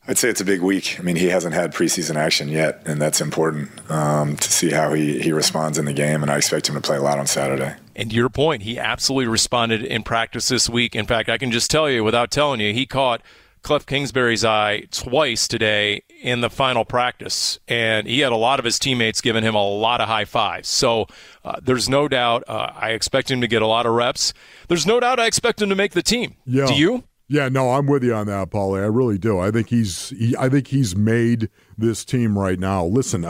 I'd 0.08 0.18
say 0.18 0.28
it's 0.28 0.40
a 0.40 0.44
big 0.44 0.62
week. 0.62 0.96
I 0.98 1.02
mean, 1.02 1.14
he 1.14 1.28
hasn't 1.28 1.54
had 1.54 1.72
preseason 1.72 2.16
action 2.16 2.48
yet, 2.48 2.82
and 2.86 3.00
that's 3.00 3.20
important 3.20 3.70
um, 3.90 4.36
to 4.36 4.50
see 4.50 4.70
how 4.70 4.92
he, 4.94 5.20
he 5.20 5.30
responds 5.30 5.78
in 5.78 5.84
the 5.84 5.92
game, 5.92 6.22
and 6.22 6.30
I 6.30 6.38
expect 6.38 6.68
him 6.68 6.74
to 6.74 6.80
play 6.80 6.96
a 6.96 7.02
lot 7.02 7.18
on 7.18 7.26
Saturday. 7.26 7.76
And 7.94 8.10
to 8.10 8.16
your 8.16 8.28
point, 8.28 8.62
he 8.62 8.78
absolutely 8.78 9.28
responded 9.28 9.84
in 9.84 10.02
practice 10.02 10.48
this 10.48 10.68
week. 10.68 10.96
In 10.96 11.06
fact, 11.06 11.28
I 11.28 11.38
can 11.38 11.52
just 11.52 11.70
tell 11.70 11.88
you 11.88 12.02
without 12.02 12.30
telling 12.30 12.60
you, 12.60 12.72
he 12.72 12.86
caught– 12.86 13.20
Cliff 13.62 13.86
Kingsbury's 13.86 14.44
eye 14.44 14.86
twice 14.90 15.46
today 15.46 16.02
in 16.20 16.40
the 16.40 16.50
final 16.50 16.84
practice, 16.84 17.58
and 17.68 18.06
he 18.06 18.20
had 18.20 18.32
a 18.32 18.36
lot 18.36 18.58
of 18.58 18.64
his 18.64 18.78
teammates 18.78 19.20
giving 19.20 19.44
him 19.44 19.54
a 19.54 19.64
lot 19.64 20.00
of 20.00 20.08
high 20.08 20.24
fives. 20.24 20.68
So 20.68 21.06
uh, 21.44 21.60
there's 21.62 21.88
no 21.88 22.08
doubt 22.08 22.44
uh, 22.48 22.72
I 22.74 22.90
expect 22.90 23.30
him 23.30 23.40
to 23.40 23.46
get 23.46 23.62
a 23.62 23.66
lot 23.66 23.86
of 23.86 23.92
reps. 23.92 24.34
There's 24.68 24.86
no 24.86 25.00
doubt 25.00 25.20
I 25.20 25.26
expect 25.26 25.62
him 25.62 25.68
to 25.68 25.76
make 25.76 25.92
the 25.92 26.02
team. 26.02 26.34
Yeah. 26.44 26.66
Do 26.66 26.74
you? 26.74 27.04
Yeah, 27.28 27.48
no, 27.48 27.70
I'm 27.70 27.86
with 27.86 28.04
you 28.04 28.14
on 28.14 28.26
that, 28.26 28.50
Paulie. 28.50 28.82
I 28.82 28.86
really 28.86 29.16
do. 29.16 29.38
I 29.38 29.50
think 29.50 29.68
he's 29.68 30.10
he, 30.10 30.36
I 30.36 30.48
think 30.48 30.66
he's 30.66 30.94
made 30.94 31.48
this 31.78 32.04
team 32.04 32.38
right 32.38 32.58
now. 32.58 32.84
Listen, 32.84 33.24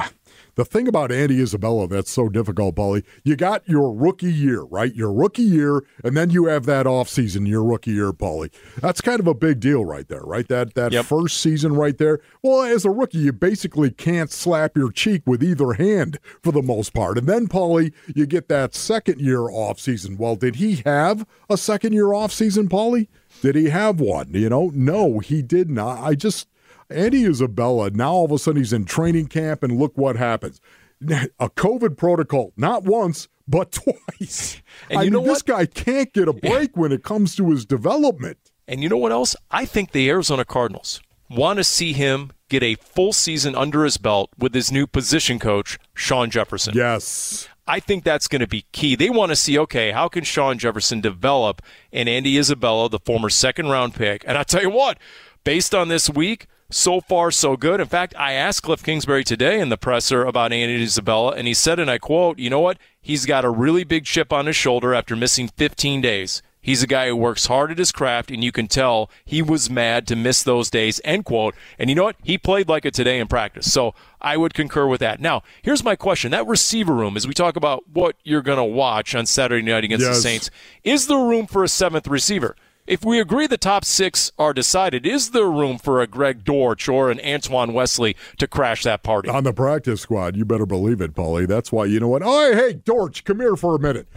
the 0.55 0.65
thing 0.65 0.87
about 0.89 1.11
Andy 1.11 1.41
Isabella 1.41 1.89
that's 1.89 2.11
so 2.11 2.29
difficult, 2.29 2.75
Paulie, 2.77 3.05
you 3.25 3.37
got 3.37 3.67
your 3.69 3.93
rookie 3.93 4.33
year, 4.33 4.63
right? 4.63 4.95
Your 4.95 5.13
rookie 5.13 5.43
year, 5.43 5.85
and 6.05 6.17
then 6.17 6.31
you 6.31 6.47
have 6.47 6.67
that 6.67 6.87
offseason, 6.87 7.49
your 7.49 7.65
rookie 7.65 7.93
year, 7.93 8.13
Paulie. 8.13 8.53
That's 8.81 9.01
kind 9.01 9.21
of 9.21 9.27
a 9.27 9.35
big 9.35 9.61
deal 9.61 9.85
right 9.85 10.07
there, 10.09 10.23
right? 10.23 10.47
That 10.49 10.75
that 10.75 10.93
Yep. 10.93 11.05
first 11.07 11.41
season 11.41 11.75
right 11.75 11.97
there. 11.97 12.21
Well, 12.43 12.63
as 12.63 12.85
a 12.85 12.91
rookie, 12.91 13.19
you 13.19 13.33
basically 13.33 13.91
can't 13.91 14.31
slap 14.31 14.77
your 14.77 14.91
cheek 14.91 15.23
with 15.27 15.43
either 15.43 15.73
hand 15.75 16.19
for 16.43 16.53
the 16.53 16.63
most 16.63 16.93
part. 16.93 17.19
And 17.19 17.27
then, 17.27 17.49
Paulie, 17.49 17.93
you 18.15 18.27
get 18.27 18.49
that 18.49 18.75
second 18.75 19.21
year 19.21 19.49
off 19.51 19.81
season. 19.81 20.17
Well, 20.19 20.37
did 20.37 20.57
he 20.57 20.83
have 20.85 21.27
a 21.49 21.57
second 21.57 21.93
year 21.93 22.13
off 22.13 22.33
season, 22.33 22.69
Paulie? 22.69 23.09
Did 23.41 23.55
he 23.57 23.71
have 23.71 24.01
one? 24.01 24.29
You 24.33 24.49
know, 24.51 24.71
no, 24.75 25.19
he 25.21 25.41
did 25.43 25.71
not. 25.71 25.99
I 26.03 26.15
just 26.15 26.47
Andy 26.93 27.25
Isabella, 27.25 27.91
now 27.91 28.13
all 28.13 28.25
of 28.25 28.33
a 28.33 28.39
sudden 28.39 28.61
he's 28.61 28.73
in 28.73 28.85
training 28.85 29.27
camp, 29.29 29.63
and 29.63 29.79
look 29.79 29.97
what 29.97 30.17
happens. 30.17 30.61
A 31.01 31.51
COVID 31.51 31.97
protocol, 31.97 32.53
not 32.57 32.85
once, 32.85 33.29
but 33.49 33.73
twice. 34.21 34.63
And 34.89 35.01
I 35.01 35.03
you 35.03 35.11
know 35.11 35.21
mean, 35.21 35.29
this 35.29 35.43
guy 35.43 35.67
can't 35.67 36.13
get 36.13 36.29
a 36.29 36.33
break 36.33 36.77
when 36.77 36.93
it 36.93 37.03
comes 37.03 37.35
to 37.37 37.51
his 37.51 37.65
development. 37.65 38.39
And 38.69 38.83
you 38.83 38.89
know 38.89 38.97
what 38.97 39.13
else? 39.13 39.35
I 39.51 39.65
think 39.65 39.93
the 39.93 40.09
Arizona 40.09 40.45
Cardinals 40.45 41.01
want 41.29 41.57
to 41.59 41.65
see 41.65 41.93
him 41.93 42.31
get 42.49 42.63
a 42.63 42.75
full 42.77 43.13
season 43.13 43.55
under 43.55 43.85
his 43.85 43.97
belt 43.97 44.31
with 44.39 44.55
his 44.55 44.71
new 44.71 44.87
position 44.87 45.39
coach, 45.39 45.79
Shawn 45.95 46.31
Jefferson. 46.31 46.75
Yes. 46.75 47.49
I 47.67 47.81
think 47.81 48.05
that's 48.05 48.29
going 48.29 48.41
to 48.41 48.47
be 48.47 48.67
key. 48.73 48.97
They 48.97 49.09
want 49.09 49.31
to 49.31 49.37
see, 49.37 49.59
okay, 49.59 49.93
how 49.93 50.09
can 50.09 50.25
Shawn 50.25 50.59
Jefferson 50.59 51.01
develop 51.01 51.63
and 51.93 52.09
Andy 52.09 52.37
Isabella, 52.37 52.89
the 52.89 52.99
former 52.99 53.31
second 53.31 53.69
round 53.69 53.95
pick? 53.95 54.25
And 54.27 54.37
I 54.37 54.43
tell 54.43 54.63
you 54.63 54.71
what, 54.71 54.99
based 55.45 55.75
on 55.75 55.89
this 55.89 56.11
week, 56.11 56.47
so 56.73 57.01
far 57.01 57.31
so 57.31 57.57
good. 57.57 57.81
In 57.81 57.87
fact, 57.87 58.15
I 58.19 58.33
asked 58.33 58.63
Cliff 58.63 58.83
Kingsbury 58.83 59.25
today 59.25 59.61
in 59.61 59.69
the 59.69 59.77
presser 59.77 60.25
about 60.25 60.53
Andy 60.53 60.83
Isabella, 60.83 61.33
and 61.33 61.47
he 61.47 61.55
said, 61.55 61.79
and 61.79 61.91
I 61.91 61.99
quote, 61.99 62.39
you 62.39 62.51
know 62.51 62.61
what? 62.61 62.79
He's 63.01 63.27
got 63.27 63.45
a 63.45 63.51
really 63.51 63.85
big 63.85 64.05
chip 64.05 64.33
on 64.33 64.47
his 64.47 64.57
shoulder 64.57 64.95
after 64.95 65.17
missing 65.17 65.49
15 65.49 66.01
days. 66.01 66.43
He's 66.61 66.83
a 66.85 66.87
guy 66.87 67.09
who 67.09 67.17
works 67.17 67.47
hard 67.47 67.73
at 67.73 67.79
his 67.79 67.91
craft, 67.91 68.31
and 68.31 68.45
you 68.45 68.53
can 68.53 68.69
tell 68.69 69.11
he 69.25 69.43
was 69.43 69.69
mad 69.69 70.07
to 70.07 70.15
miss 70.15 70.45
those 70.45 70.71
days, 70.71 71.01
end 71.05 71.25
quote. 71.25 71.57
And 71.77 71.91
you 71.91 71.97
know 71.97 72.05
what? 72.05 72.15
He 72.23 72.39
played 72.39 72.69
like 72.69 72.85
it 72.85 72.95
today 72.95 73.19
in 73.19 73.27
practice. 73.27 73.73
So 73.73 73.97
I 74.21 74.37
would 74.37 74.55
concur 74.55 74.87
with 74.87 75.01
that. 75.01 75.21
Now, 75.21 75.43
here's 75.63 75.83
my 75.83 75.97
question. 75.97 76.31
That 76.31 76.47
receiver 76.47 76.95
room, 76.95 77.17
as 77.17 77.27
we 77.27 77.35
talk 77.35 77.57
about 77.57 77.89
what 77.93 78.15
you're 78.23 78.43
going 78.43 78.59
to 78.59 78.65
watch 78.65 79.13
on 79.17 79.27
Saturday 79.27 79.69
night 79.69 79.83
against 79.83 80.07
the 80.07 80.15
Saints, 80.15 80.51
is 80.85 81.09
there 81.09 81.19
room 81.19 81.49
for 81.49 81.65
a 81.65 81.69
seventh 81.69 82.07
receiver? 82.07 82.55
If 82.85 83.05
we 83.05 83.21
agree 83.21 83.47
the 83.47 83.57
top 83.57 83.85
six 83.85 84.33
are 84.39 84.53
decided, 84.53 85.07
is 85.07 85.31
there 85.31 85.49
room 85.49 85.79
for 85.79 86.01
a 86.01 86.07
Greg 86.09 86.43
Dortch 86.45 86.89
or 86.89 87.13
an 87.13 87.21
Antoine 87.25 87.73
Wesley 87.73 88.17
to 88.39 88.49
crash 88.49 88.83
that 88.83 89.05
party? 89.05 89.29
On 89.29 89.45
the 89.45 89.53
practice 89.53 90.01
squad, 90.01 90.37
you 90.37 90.45
better 90.45 90.67
believe 90.67 91.01
it, 91.01 91.15
Paulie. 91.15 91.47
That's 91.47 91.71
why, 91.71 91.85
you 91.85 92.01
know 92.01 92.09
what? 92.09 92.23
Oh, 92.25 92.53
hey, 92.53 92.73
Dortch, 92.73 93.23
come 93.23 93.39
here 93.39 93.55
for 93.55 93.77
a 93.77 93.79
minute. 93.79 94.09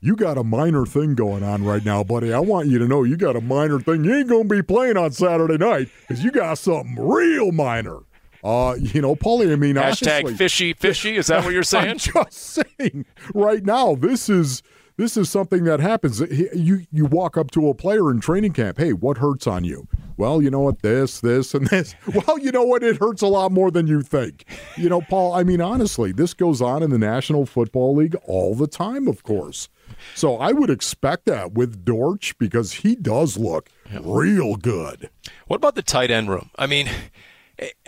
You 0.00 0.16
got 0.16 0.36
a 0.36 0.42
minor 0.42 0.84
thing 0.84 1.14
going 1.14 1.44
on 1.44 1.64
right 1.64 1.84
now, 1.84 2.02
buddy. 2.02 2.32
I 2.32 2.40
want 2.40 2.66
you 2.66 2.78
to 2.80 2.88
know 2.88 3.04
you 3.04 3.16
got 3.16 3.36
a 3.36 3.40
minor 3.40 3.78
thing. 3.78 4.02
You 4.02 4.16
ain't 4.16 4.28
going 4.28 4.48
to 4.48 4.54
be 4.54 4.62
playing 4.62 4.96
on 4.96 5.12
Saturday 5.12 5.56
night 5.58 5.88
because 6.06 6.22
you 6.24 6.32
got 6.32 6.58
something 6.58 6.96
real 6.98 7.52
minor. 7.52 7.98
Uh, 8.42 8.74
you 8.80 9.00
know, 9.00 9.14
Paulie, 9.16 9.52
I 9.52 9.56
mean, 9.56 9.76
Hashtag 9.76 10.20
honestly- 10.20 10.34
fishy, 10.34 10.72
fishy. 10.72 11.16
Is 11.16 11.28
that 11.28 11.44
what 11.44 11.52
you're 11.52 11.62
saying? 11.64 11.90
I'm 11.90 11.98
just 11.98 12.32
saying 12.32 13.06
right 13.32 13.64
now, 13.64 13.94
this 13.94 14.28
is 14.28 14.62
this 14.98 15.16
is 15.16 15.30
something 15.30 15.64
that 15.64 15.80
happens. 15.80 16.20
You 16.20 16.84
you 16.90 17.06
walk 17.06 17.38
up 17.38 17.50
to 17.52 17.68
a 17.68 17.74
player 17.74 18.10
in 18.10 18.20
training 18.20 18.52
camp. 18.52 18.78
Hey, 18.78 18.92
what 18.92 19.16
hurts 19.18 19.46
on 19.46 19.64
you? 19.64 19.88
Well, 20.18 20.42
you 20.42 20.50
know 20.50 20.60
what, 20.60 20.82
this, 20.82 21.20
this, 21.20 21.54
and 21.54 21.68
this. 21.68 21.94
Well, 22.26 22.40
you 22.40 22.50
know 22.50 22.64
what, 22.64 22.82
it 22.82 22.96
hurts 22.96 23.22
a 23.22 23.28
lot 23.28 23.52
more 23.52 23.70
than 23.70 23.86
you 23.86 24.02
think. 24.02 24.44
You 24.76 24.88
know, 24.88 25.00
Paul. 25.00 25.32
I 25.32 25.44
mean, 25.44 25.60
honestly, 25.60 26.10
this 26.10 26.34
goes 26.34 26.60
on 26.60 26.82
in 26.82 26.90
the 26.90 26.98
National 26.98 27.46
Football 27.46 27.94
League 27.94 28.16
all 28.24 28.56
the 28.56 28.66
time, 28.66 29.06
of 29.06 29.22
course. 29.22 29.68
So 30.16 30.36
I 30.36 30.52
would 30.52 30.68
expect 30.68 31.26
that 31.26 31.52
with 31.52 31.84
Dortch 31.84 32.36
because 32.38 32.72
he 32.72 32.96
does 32.96 33.38
look 33.38 33.70
real 34.00 34.56
good. 34.56 35.08
What 35.46 35.56
about 35.56 35.76
the 35.76 35.82
tight 35.82 36.10
end 36.10 36.28
room? 36.28 36.50
I 36.58 36.66
mean, 36.66 36.90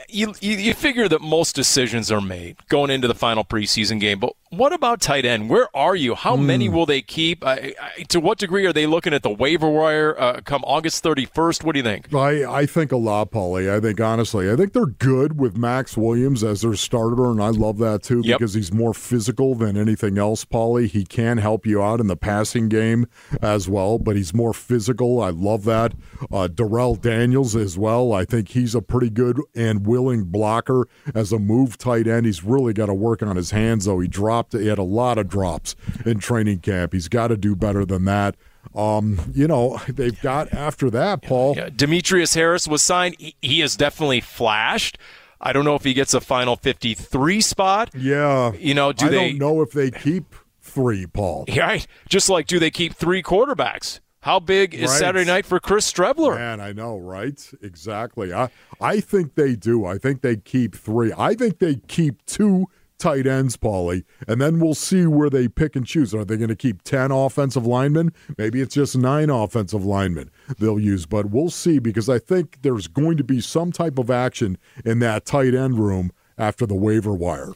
you, 0.09 0.35
you 0.41 0.57
you 0.57 0.75
figure 0.75 1.09
that 1.09 1.21
most 1.21 1.55
decisions 1.55 2.11
are 2.11 2.21
made 2.21 2.57
going 2.69 2.91
into 2.91 3.07
the 3.07 3.15
final 3.15 3.45
preseason 3.45 4.01
game, 4.01 4.19
but 4.19 4.33
what 4.51 4.73
about 4.73 5.01
tight 5.01 5.25
end? 5.25 5.49
Where 5.49 5.69
are 5.77 5.95
you? 5.95 6.17
How 6.17 6.35
many 6.35 6.69
will 6.69 6.85
they 6.85 7.03
keep? 7.03 7.45
I, 7.47 7.73
I, 7.81 8.03
to 8.09 8.19
what 8.19 8.39
degree 8.39 8.67
are 8.67 8.73
they 8.73 8.85
looking 8.85 9.15
at 9.15 9.23
the 9.23 9.31
waiver 9.31 9.69
wire 9.71 10.19
uh, 10.21 10.41
come 10.45 10.65
August 10.65 11.05
31st? 11.05 11.63
What 11.63 11.75
do 11.75 11.79
you 11.79 11.85
think? 11.85 12.13
I, 12.13 12.45
I 12.63 12.67
think 12.67 12.91
a 12.91 12.97
lot, 12.97 13.31
Paulie. 13.31 13.73
I 13.73 13.79
think 13.79 14.01
honestly, 14.01 14.51
I 14.51 14.57
think 14.57 14.73
they're 14.73 14.87
good 14.87 15.39
with 15.39 15.57
Maxx 15.57 15.97
Williams 15.97 16.43
as 16.43 16.63
their 16.63 16.75
starter, 16.75 17.27
and 17.31 17.41
I 17.41 17.51
love 17.51 17.79
that 17.79 18.03
too 18.03 18.23
Yep. 18.25 18.39
because 18.41 18.55
he's 18.55 18.73
more 18.73 18.93
physical 18.93 19.55
than 19.55 19.77
anything 19.77 20.19
else, 20.19 20.45
Paulie. 20.45 20.89
He 20.89 21.05
can 21.05 21.39
help 21.39 21.65
you 21.65 21.81
out 21.81 22.01
in 22.01 22.09
the 22.09 22.17
passing 22.17 22.69
game 22.69 23.07
as 23.41 23.69
well, 23.69 24.01
but 24.01 24.17
he's 24.17 24.35
more 24.35 24.53
physical. 24.53 25.23
I 25.23 25.31
love 25.31 25.63
that. 25.67 25.93
Uh, 26.33 26.49
Darrell 26.49 26.97
Daniels 26.97 27.55
as 27.55 27.79
well. 27.79 28.13
I 28.13 28.25
think 28.25 28.49
he's 28.49 28.75
a 28.75 28.83
pretty 28.83 29.11
good 29.11 29.39
and 29.61 29.87
willing 29.87 30.25
blocker 30.25 30.89
as 31.15 31.33
a 31.33 31.39
move 31.39 31.77
tight 31.79 32.07
end. 32.07 32.27
He's 32.27 32.43
really 32.43 32.73
got 32.73 32.87
to 32.87 32.95
work 32.95 33.23
on 33.23 33.37
his 33.37 33.51
hands 33.51 33.85
though. 33.85 34.01
He 34.01 34.09
dropped. 34.09 34.53
He 34.55 34.67
had 34.69 34.79
a 34.79 34.83
lot 34.83 35.19
of 35.19 35.29
drops 35.29 35.77
in 36.07 36.19
training 36.19 36.61
camp. 36.61 36.93
He's 36.93 37.09
got 37.09 37.29
to 37.29 37.37
do 37.37 37.55
better 37.55 37.85
than 37.85 38.05
that. 38.07 38.37
Um, 38.75 39.33
you 39.35 39.49
know, 39.49 39.81
they've 39.89 40.21
got 40.21 40.53
after 40.53 40.91
that, 40.91 41.23
Paul. 41.23 41.55
Yeah, 41.57 41.71
Demetrius 41.75 42.35
Harris 42.35 42.69
was 42.69 42.83
signed. 42.83 43.17
He, 43.19 43.35
he 43.41 43.61
has 43.61 43.77
definitely 43.77 44.21
flashed. 44.21 44.99
I 45.41 45.53
don't 45.55 45.65
know 45.65 45.75
if 45.75 45.85
he 45.85 45.95
gets 45.95 46.13
a 46.13 46.21
final 46.21 46.57
53 46.57 47.41
spot. 47.41 47.91
Yeah. 47.95 48.53
You 48.53 48.75
know, 48.75 48.93
do 48.93 49.07
I 49.07 49.09
they- 49.09 49.29
don't 49.31 49.39
know 49.39 49.63
if 49.63 49.73
they 49.73 49.91
keep 49.91 50.35
three, 50.61 51.07
Paul. 51.07 51.47
Right. 51.57 51.87
Just 52.09 52.29
like, 52.29 52.47
do 52.47 52.59
they 52.59 52.71
keep 52.71 52.95
three 52.95 53.23
quarterbacks? 53.23 54.01
How 54.23 54.39
big 54.39 54.75
is 54.75 54.91
Right. 54.91 54.99
Saturday 54.99 55.25
night 55.25 55.47
for 55.47 55.59
Chris 55.59 55.91
Streveler? 55.91 56.37
Man, 56.37 56.61
I 56.61 56.73
know, 56.73 56.99
right? 56.99 57.41
Exactly. 57.63 58.33
I 58.33 58.51
I 58.81 59.01
think 59.01 59.35
they 59.35 59.57
do. 59.57 59.87
I 59.87 59.97
think 59.99 60.21
they 60.21 60.37
keep 60.37 60.75
three. 60.77 61.13
I 61.17 61.35
think 61.35 61.59
they 61.59 61.77
keep 61.89 62.25
two 62.27 62.67
tight 62.99 63.27
ends, 63.27 63.57
Paulie, 63.57 64.05
and 64.29 64.39
then 64.39 64.61
we'll 64.61 64.75
see 64.75 65.07
where 65.07 65.31
they 65.31 65.49
pick 65.49 65.75
and 65.75 65.87
choose. 65.87 66.15
Are 66.15 66.23
they 66.25 66.37
going 66.37 66.51
to 66.51 66.57
keep 66.57 66.83
ten 66.83 67.11
offensive 67.11 67.65
linemen? 67.67 68.13
Maybe 68.37 68.61
it's 68.61 68.75
just 68.75 68.95
nine 68.95 69.31
offensive 69.31 69.87
linemen 69.87 70.31
they'll 70.59 70.79
use, 70.79 71.07
but 71.07 71.31
we'll 71.31 71.49
see 71.49 71.79
because 71.79 72.11
I 72.11 72.19
think 72.19 72.59
there's 72.61 72.89
going 72.89 73.17
to 73.17 73.25
be 73.25 73.41
some 73.41 73.73
type 73.73 73.99
of 73.99 74.11
action 74.11 74.59
in 74.85 74.99
that 74.99 75.25
tight 75.25 75.55
end 75.55 75.79
room 75.79 76.13
after 76.37 76.67
the 76.67 76.75
waiver 76.75 77.15
wire. 77.15 77.53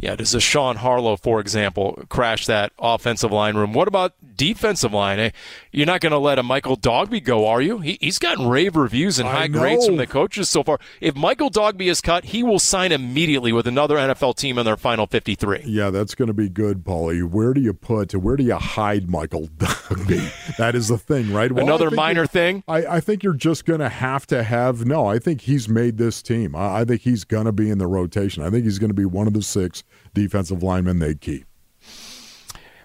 Yeah, 0.00 0.16
does 0.16 0.34
a 0.34 0.40
Sean 0.40 0.76
Harlow, 0.76 1.16
for 1.16 1.40
example, 1.40 2.02
crash 2.10 2.44
that 2.46 2.72
offensive 2.78 3.32
line 3.32 3.56
room? 3.56 3.72
What 3.72 3.88
about 3.88 4.12
defensive 4.36 4.92
line? 4.92 5.18
Eh, 5.18 5.30
You're 5.72 5.86
not 5.86 6.00
going 6.02 6.10
to 6.12 6.18
let 6.18 6.38
a 6.38 6.42
Michael 6.42 6.76
Dogbe 6.76 7.24
go, 7.24 7.46
are 7.46 7.62
you? 7.62 7.78
He, 7.78 7.96
he's 8.02 8.18
gotten 8.18 8.46
rave 8.48 8.76
reviews 8.76 9.18
and 9.18 9.26
high 9.28 9.48
grades 9.48 9.86
from 9.86 9.96
the 9.96 10.06
coaches 10.06 10.50
so 10.50 10.62
far. 10.62 10.78
If 11.00 11.14
Michael 11.16 11.48
Dogbe 11.50 11.86
is 11.88 12.02
cut, 12.02 12.24
he 12.26 12.42
will 12.42 12.58
sign 12.58 12.92
immediately 12.92 13.50
with 13.52 13.66
another 13.66 13.96
NFL 13.96 14.36
team 14.36 14.58
in 14.58 14.66
their 14.66 14.76
final 14.76 15.06
53. 15.06 15.62
Yeah, 15.64 15.88
that's 15.88 16.14
going 16.14 16.28
to 16.28 16.34
be 16.34 16.50
good, 16.50 16.84
Paulie. 16.84 17.24
Where 17.26 17.54
do 17.54 17.62
you 17.62 17.72
put, 17.72 18.14
where 18.14 18.36
do 18.36 18.44
you 18.44 18.56
hide 18.56 19.08
Michael 19.08 19.46
Dogbe? 19.56 20.56
that 20.58 20.74
is 20.74 20.88
the 20.88 20.98
thing, 20.98 21.32
right? 21.32 21.50
Well, 21.50 21.64
Another 21.64 21.90
minor 21.90 22.26
thing? 22.26 22.62
I, 22.68 22.84
I 22.96 23.00
think 23.00 23.22
you're 23.22 23.32
just 23.32 23.64
going 23.64 23.80
to 23.80 23.88
have 23.88 24.26
to 24.26 24.42
have. 24.42 24.84
No, 24.84 25.06
I 25.06 25.18
think 25.18 25.42
he's 25.42 25.66
made 25.68 25.96
this 25.96 26.20
team. 26.20 26.54
I, 26.54 26.80
I 26.80 26.84
think 26.84 27.00
he's 27.02 27.24
going 27.24 27.46
to 27.46 27.52
be 27.52 27.70
in 27.70 27.78
the 27.78 27.86
rotation. 27.86 28.42
I 28.42 28.50
think 28.50 28.64
he's 28.64 28.78
going 28.78 28.90
to 28.90 28.94
be 28.94 29.06
one 29.06 29.26
of 29.26 29.32
the 29.32 29.42
six 29.42 29.82
defensive 30.14 30.62
linemen 30.62 30.98
they 30.98 31.14
keep. 31.14 31.46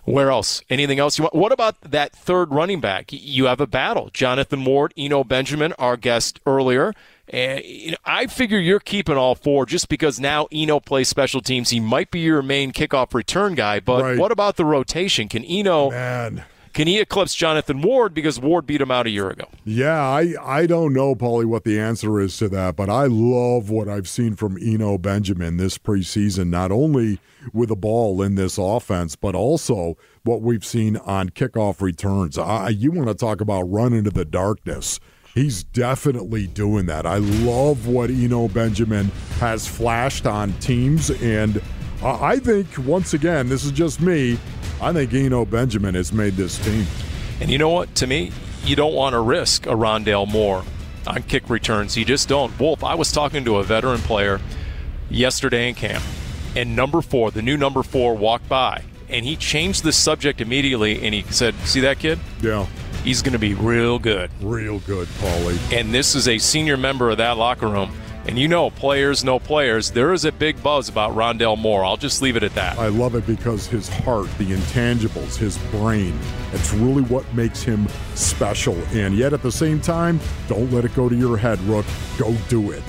Where 0.06 0.32
else? 0.32 0.64
Anything 0.72 0.98
else 0.98 1.20
you 1.20 1.24
want? 1.24 1.36
What 1.36 1.52
about 1.52 1.80
that 1.82 2.14
third 2.14 2.52
running 2.52 2.80
back? 2.80 3.10
You 3.12 3.46
have 3.46 3.62
a 3.62 3.68
battle. 3.68 4.10
Jonathan 4.12 4.66
Ward, 4.66 4.92
Eno 4.98 5.24
Benjamin, 5.24 5.74
our 5.74 5.98
guest 5.98 6.40
earlier. 6.48 6.94
And 7.28 7.64
you 7.64 7.92
know, 7.92 7.98
I 8.06 8.26
figure 8.26 8.58
you're 8.58 8.80
keeping 8.80 9.18
all 9.18 9.36
four 9.36 9.68
just 9.68 9.88
because 9.88 10.20
now 10.20 10.48
Eno 10.52 10.80
plays 10.80 11.10
special 11.10 11.42
teams. 11.42 11.70
He 11.70 11.80
might 11.80 12.10
be 12.10 12.22
your 12.22 12.42
main 12.42 12.72
kickoff 12.72 13.14
return 13.14 13.54
guy, 13.54 13.80
but 13.80 14.02
Right. 14.04 14.18
what 14.18 14.32
about 14.32 14.56
the 14.56 14.66
rotation? 14.66 15.28
Can 15.28 15.46
Eno 15.46 15.92
Man. 15.92 16.44
Can 16.80 16.88
he 16.88 16.98
eclipse 16.98 17.36
Jonathan 17.36 17.82
Ward 17.82 18.14
because 18.14 18.40
Ward 18.40 18.66
beat 18.66 18.80
him 18.80 18.90
out 18.90 19.06
a 19.06 19.10
year 19.10 19.30
ago? 19.30 19.50
Yeah, 19.66 20.00
I, 20.00 20.34
I 20.42 20.66
don't 20.66 20.94
know, 20.94 21.14
Paulie, 21.14 21.44
what 21.44 21.66
the 21.66 21.78
answer 21.78 22.22
is 22.22 22.38
to 22.38 22.48
that, 22.48 22.78
but 22.78 22.90
I 22.90 23.04
love 23.04 23.70
what 23.70 23.90
I've 23.90 24.08
seen 24.08 24.38
from 24.38 24.58
Eno 24.58 24.98
Benjamin 24.98 25.58
this 25.58 25.78
preseason, 25.78 26.48
not 26.48 26.72
only 26.72 27.20
with 27.52 27.68
the 27.68 27.76
ball 27.76 28.22
in 28.22 28.36
this 28.36 28.58
offense, 28.58 29.18
but 29.18 29.36
also 29.36 29.98
what 30.24 30.42
we've 30.42 30.64
seen 30.64 30.96
on 30.96 31.32
kickoff 31.32 31.82
returns. 31.82 32.38
I, 32.38 32.70
you 32.70 32.94
want 32.94 33.10
to 33.10 33.14
talk 33.14 33.42
about 33.42 33.64
run 33.64 33.92
into 33.92 34.12
the 34.12 34.24
darkness. 34.24 35.02
He's 35.36 35.66
definitely 35.66 36.48
doing 36.48 36.86
that. 36.86 37.06
I 37.06 37.18
love 37.18 37.88
what 37.88 38.10
Eno 38.10 38.48
Benjamin 38.48 39.08
has 39.42 39.68
flashed 39.68 40.26
on 40.26 40.54
teams, 40.60 41.12
and 41.22 41.62
I 42.02 42.36
I 42.36 42.40
think, 42.40 42.68
once 42.86 43.14
again, 43.14 43.50
this 43.50 43.66
is 43.66 43.72
just 43.72 44.00
me, 44.00 44.40
I 44.82 44.94
think 44.94 45.14
Eno 45.14 45.46
Benjamin 45.46 45.96
has 45.96 46.14
made 46.14 46.34
this 46.36 46.58
team. 46.58 46.86
And 47.42 47.50
you 47.50 47.58
know 47.58 47.70
what? 47.70 47.94
To 47.96 48.08
me, 48.08 48.32
you 48.64 48.76
don't 48.76 48.94
want 48.94 49.14
to 49.14 49.20
risk 49.20 49.66
a 49.66 49.72
Rondale 49.72 50.28
Moore 50.28 50.64
on 51.06 51.24
kick 51.24 51.50
returns. 51.50 51.98
You 51.98 52.06
just 52.06 52.30
don't. 52.30 52.58
Wolf, 52.60 52.84
I 52.84 52.96
was 52.96 53.12
talking 53.12 53.44
to 53.46 53.58
a 53.58 53.64
veteran 53.64 54.00
player 54.00 54.40
yesterday 55.10 55.70
in 55.70 55.76
camp, 55.76 56.04
and 56.56 56.76
number 56.76 57.02
four, 57.02 57.32
the 57.32 57.42
new 57.42 57.58
number 57.58 57.84
four, 57.84 58.16
walked 58.16 58.48
by, 58.48 58.84
and 59.10 59.26
he 59.26 59.36
changed 59.36 59.84
the 59.84 59.92
subject 59.92 60.40
immediately, 60.40 61.02
and 61.04 61.14
he 61.14 61.24
said, 61.32 61.56
"See 61.66 61.82
that 61.82 62.00
kid? 62.00 62.20
Yeah. 62.42 62.66
He's 63.04 63.22
going 63.22 63.34
to 63.34 63.40
be 63.40 63.54
real 63.54 64.00
good." 64.00 64.30
Real 64.42 64.80
good, 64.80 65.08
Paulie. 65.20 65.58
And 65.78 65.94
this 65.94 66.16
is 66.16 66.28
a 66.28 66.38
senior 66.38 66.78
member 66.78 67.10
of 67.10 67.18
that 67.18 67.38
locker 67.38 67.68
room. 67.68 67.92
And 68.28 68.38
you 68.38 68.48
know, 68.48 68.70
players 68.70 69.24
know 69.24 69.40
players. 69.40 69.92
There 69.92 70.14
is 70.14 70.26
a 70.26 70.32
big 70.32 70.62
buzz 70.62 70.90
about 70.90 71.16
Rondale 71.16 71.58
Moore. 71.58 71.84
I'll 71.84 71.98
just 71.98 72.22
leave 72.22 72.36
it 72.36 72.44
at 72.44 72.54
that. 72.56 72.78
I 72.78 72.88
love 72.88 73.16
it 73.16 73.26
because 73.26 73.66
his 73.66 73.90
heart, 73.90 74.28
the 74.38 74.46
intangibles, 74.46 75.36
his 75.38 75.58
brain, 75.72 76.18
it's 76.52 76.74
really 76.74 77.02
what 77.04 77.32
makes 77.34 77.64
him 77.64 77.88
special. 78.16 78.76
And 78.92 79.16
yet 79.16 79.34
at 79.34 79.42
the 79.42 79.52
same 79.52 79.80
time, 79.82 80.20
don't 80.48 80.72
let 80.72 80.86
it 80.86 80.94
go 80.94 81.10
to 81.10 81.16
your 81.16 81.38
head, 81.38 81.60
Rook. 81.62 81.86
Go 82.18 82.36
do 82.50 82.72
it. 82.72 82.84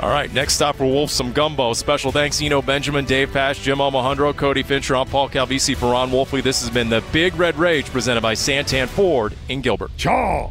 All 0.00 0.10
right, 0.10 0.30
next 0.34 0.54
stop 0.54 0.76
for 0.76 0.84
Wolf, 0.84 1.10
some 1.10 1.32
gumbo. 1.32 1.72
Special 1.72 2.10
thanks, 2.10 2.42
Eno 2.42 2.60
Benjamin, 2.60 3.04
Dave 3.04 3.30
Pasch, 3.30 3.62
Jim 3.62 3.78
Omahundro, 3.78 4.36
Cody 4.36 4.64
Fincher. 4.64 4.96
I'm 4.96 5.06
Paul 5.06 5.28
Calvisi 5.28 5.76
for 5.76 5.92
Ron 5.92 6.10
Wolfley. 6.10 6.42
This 6.42 6.60
has 6.60 6.68
been 6.68 6.90
the 6.90 7.02
Big 7.12 7.34
Red 7.36 7.56
Rage 7.56 7.86
presented 7.86 8.20
by 8.20 8.34
Santan 8.34 8.88
Ford 8.88 9.34
in 9.48 9.60
Gilbert. 9.60 9.92
Chaw! 9.96 10.50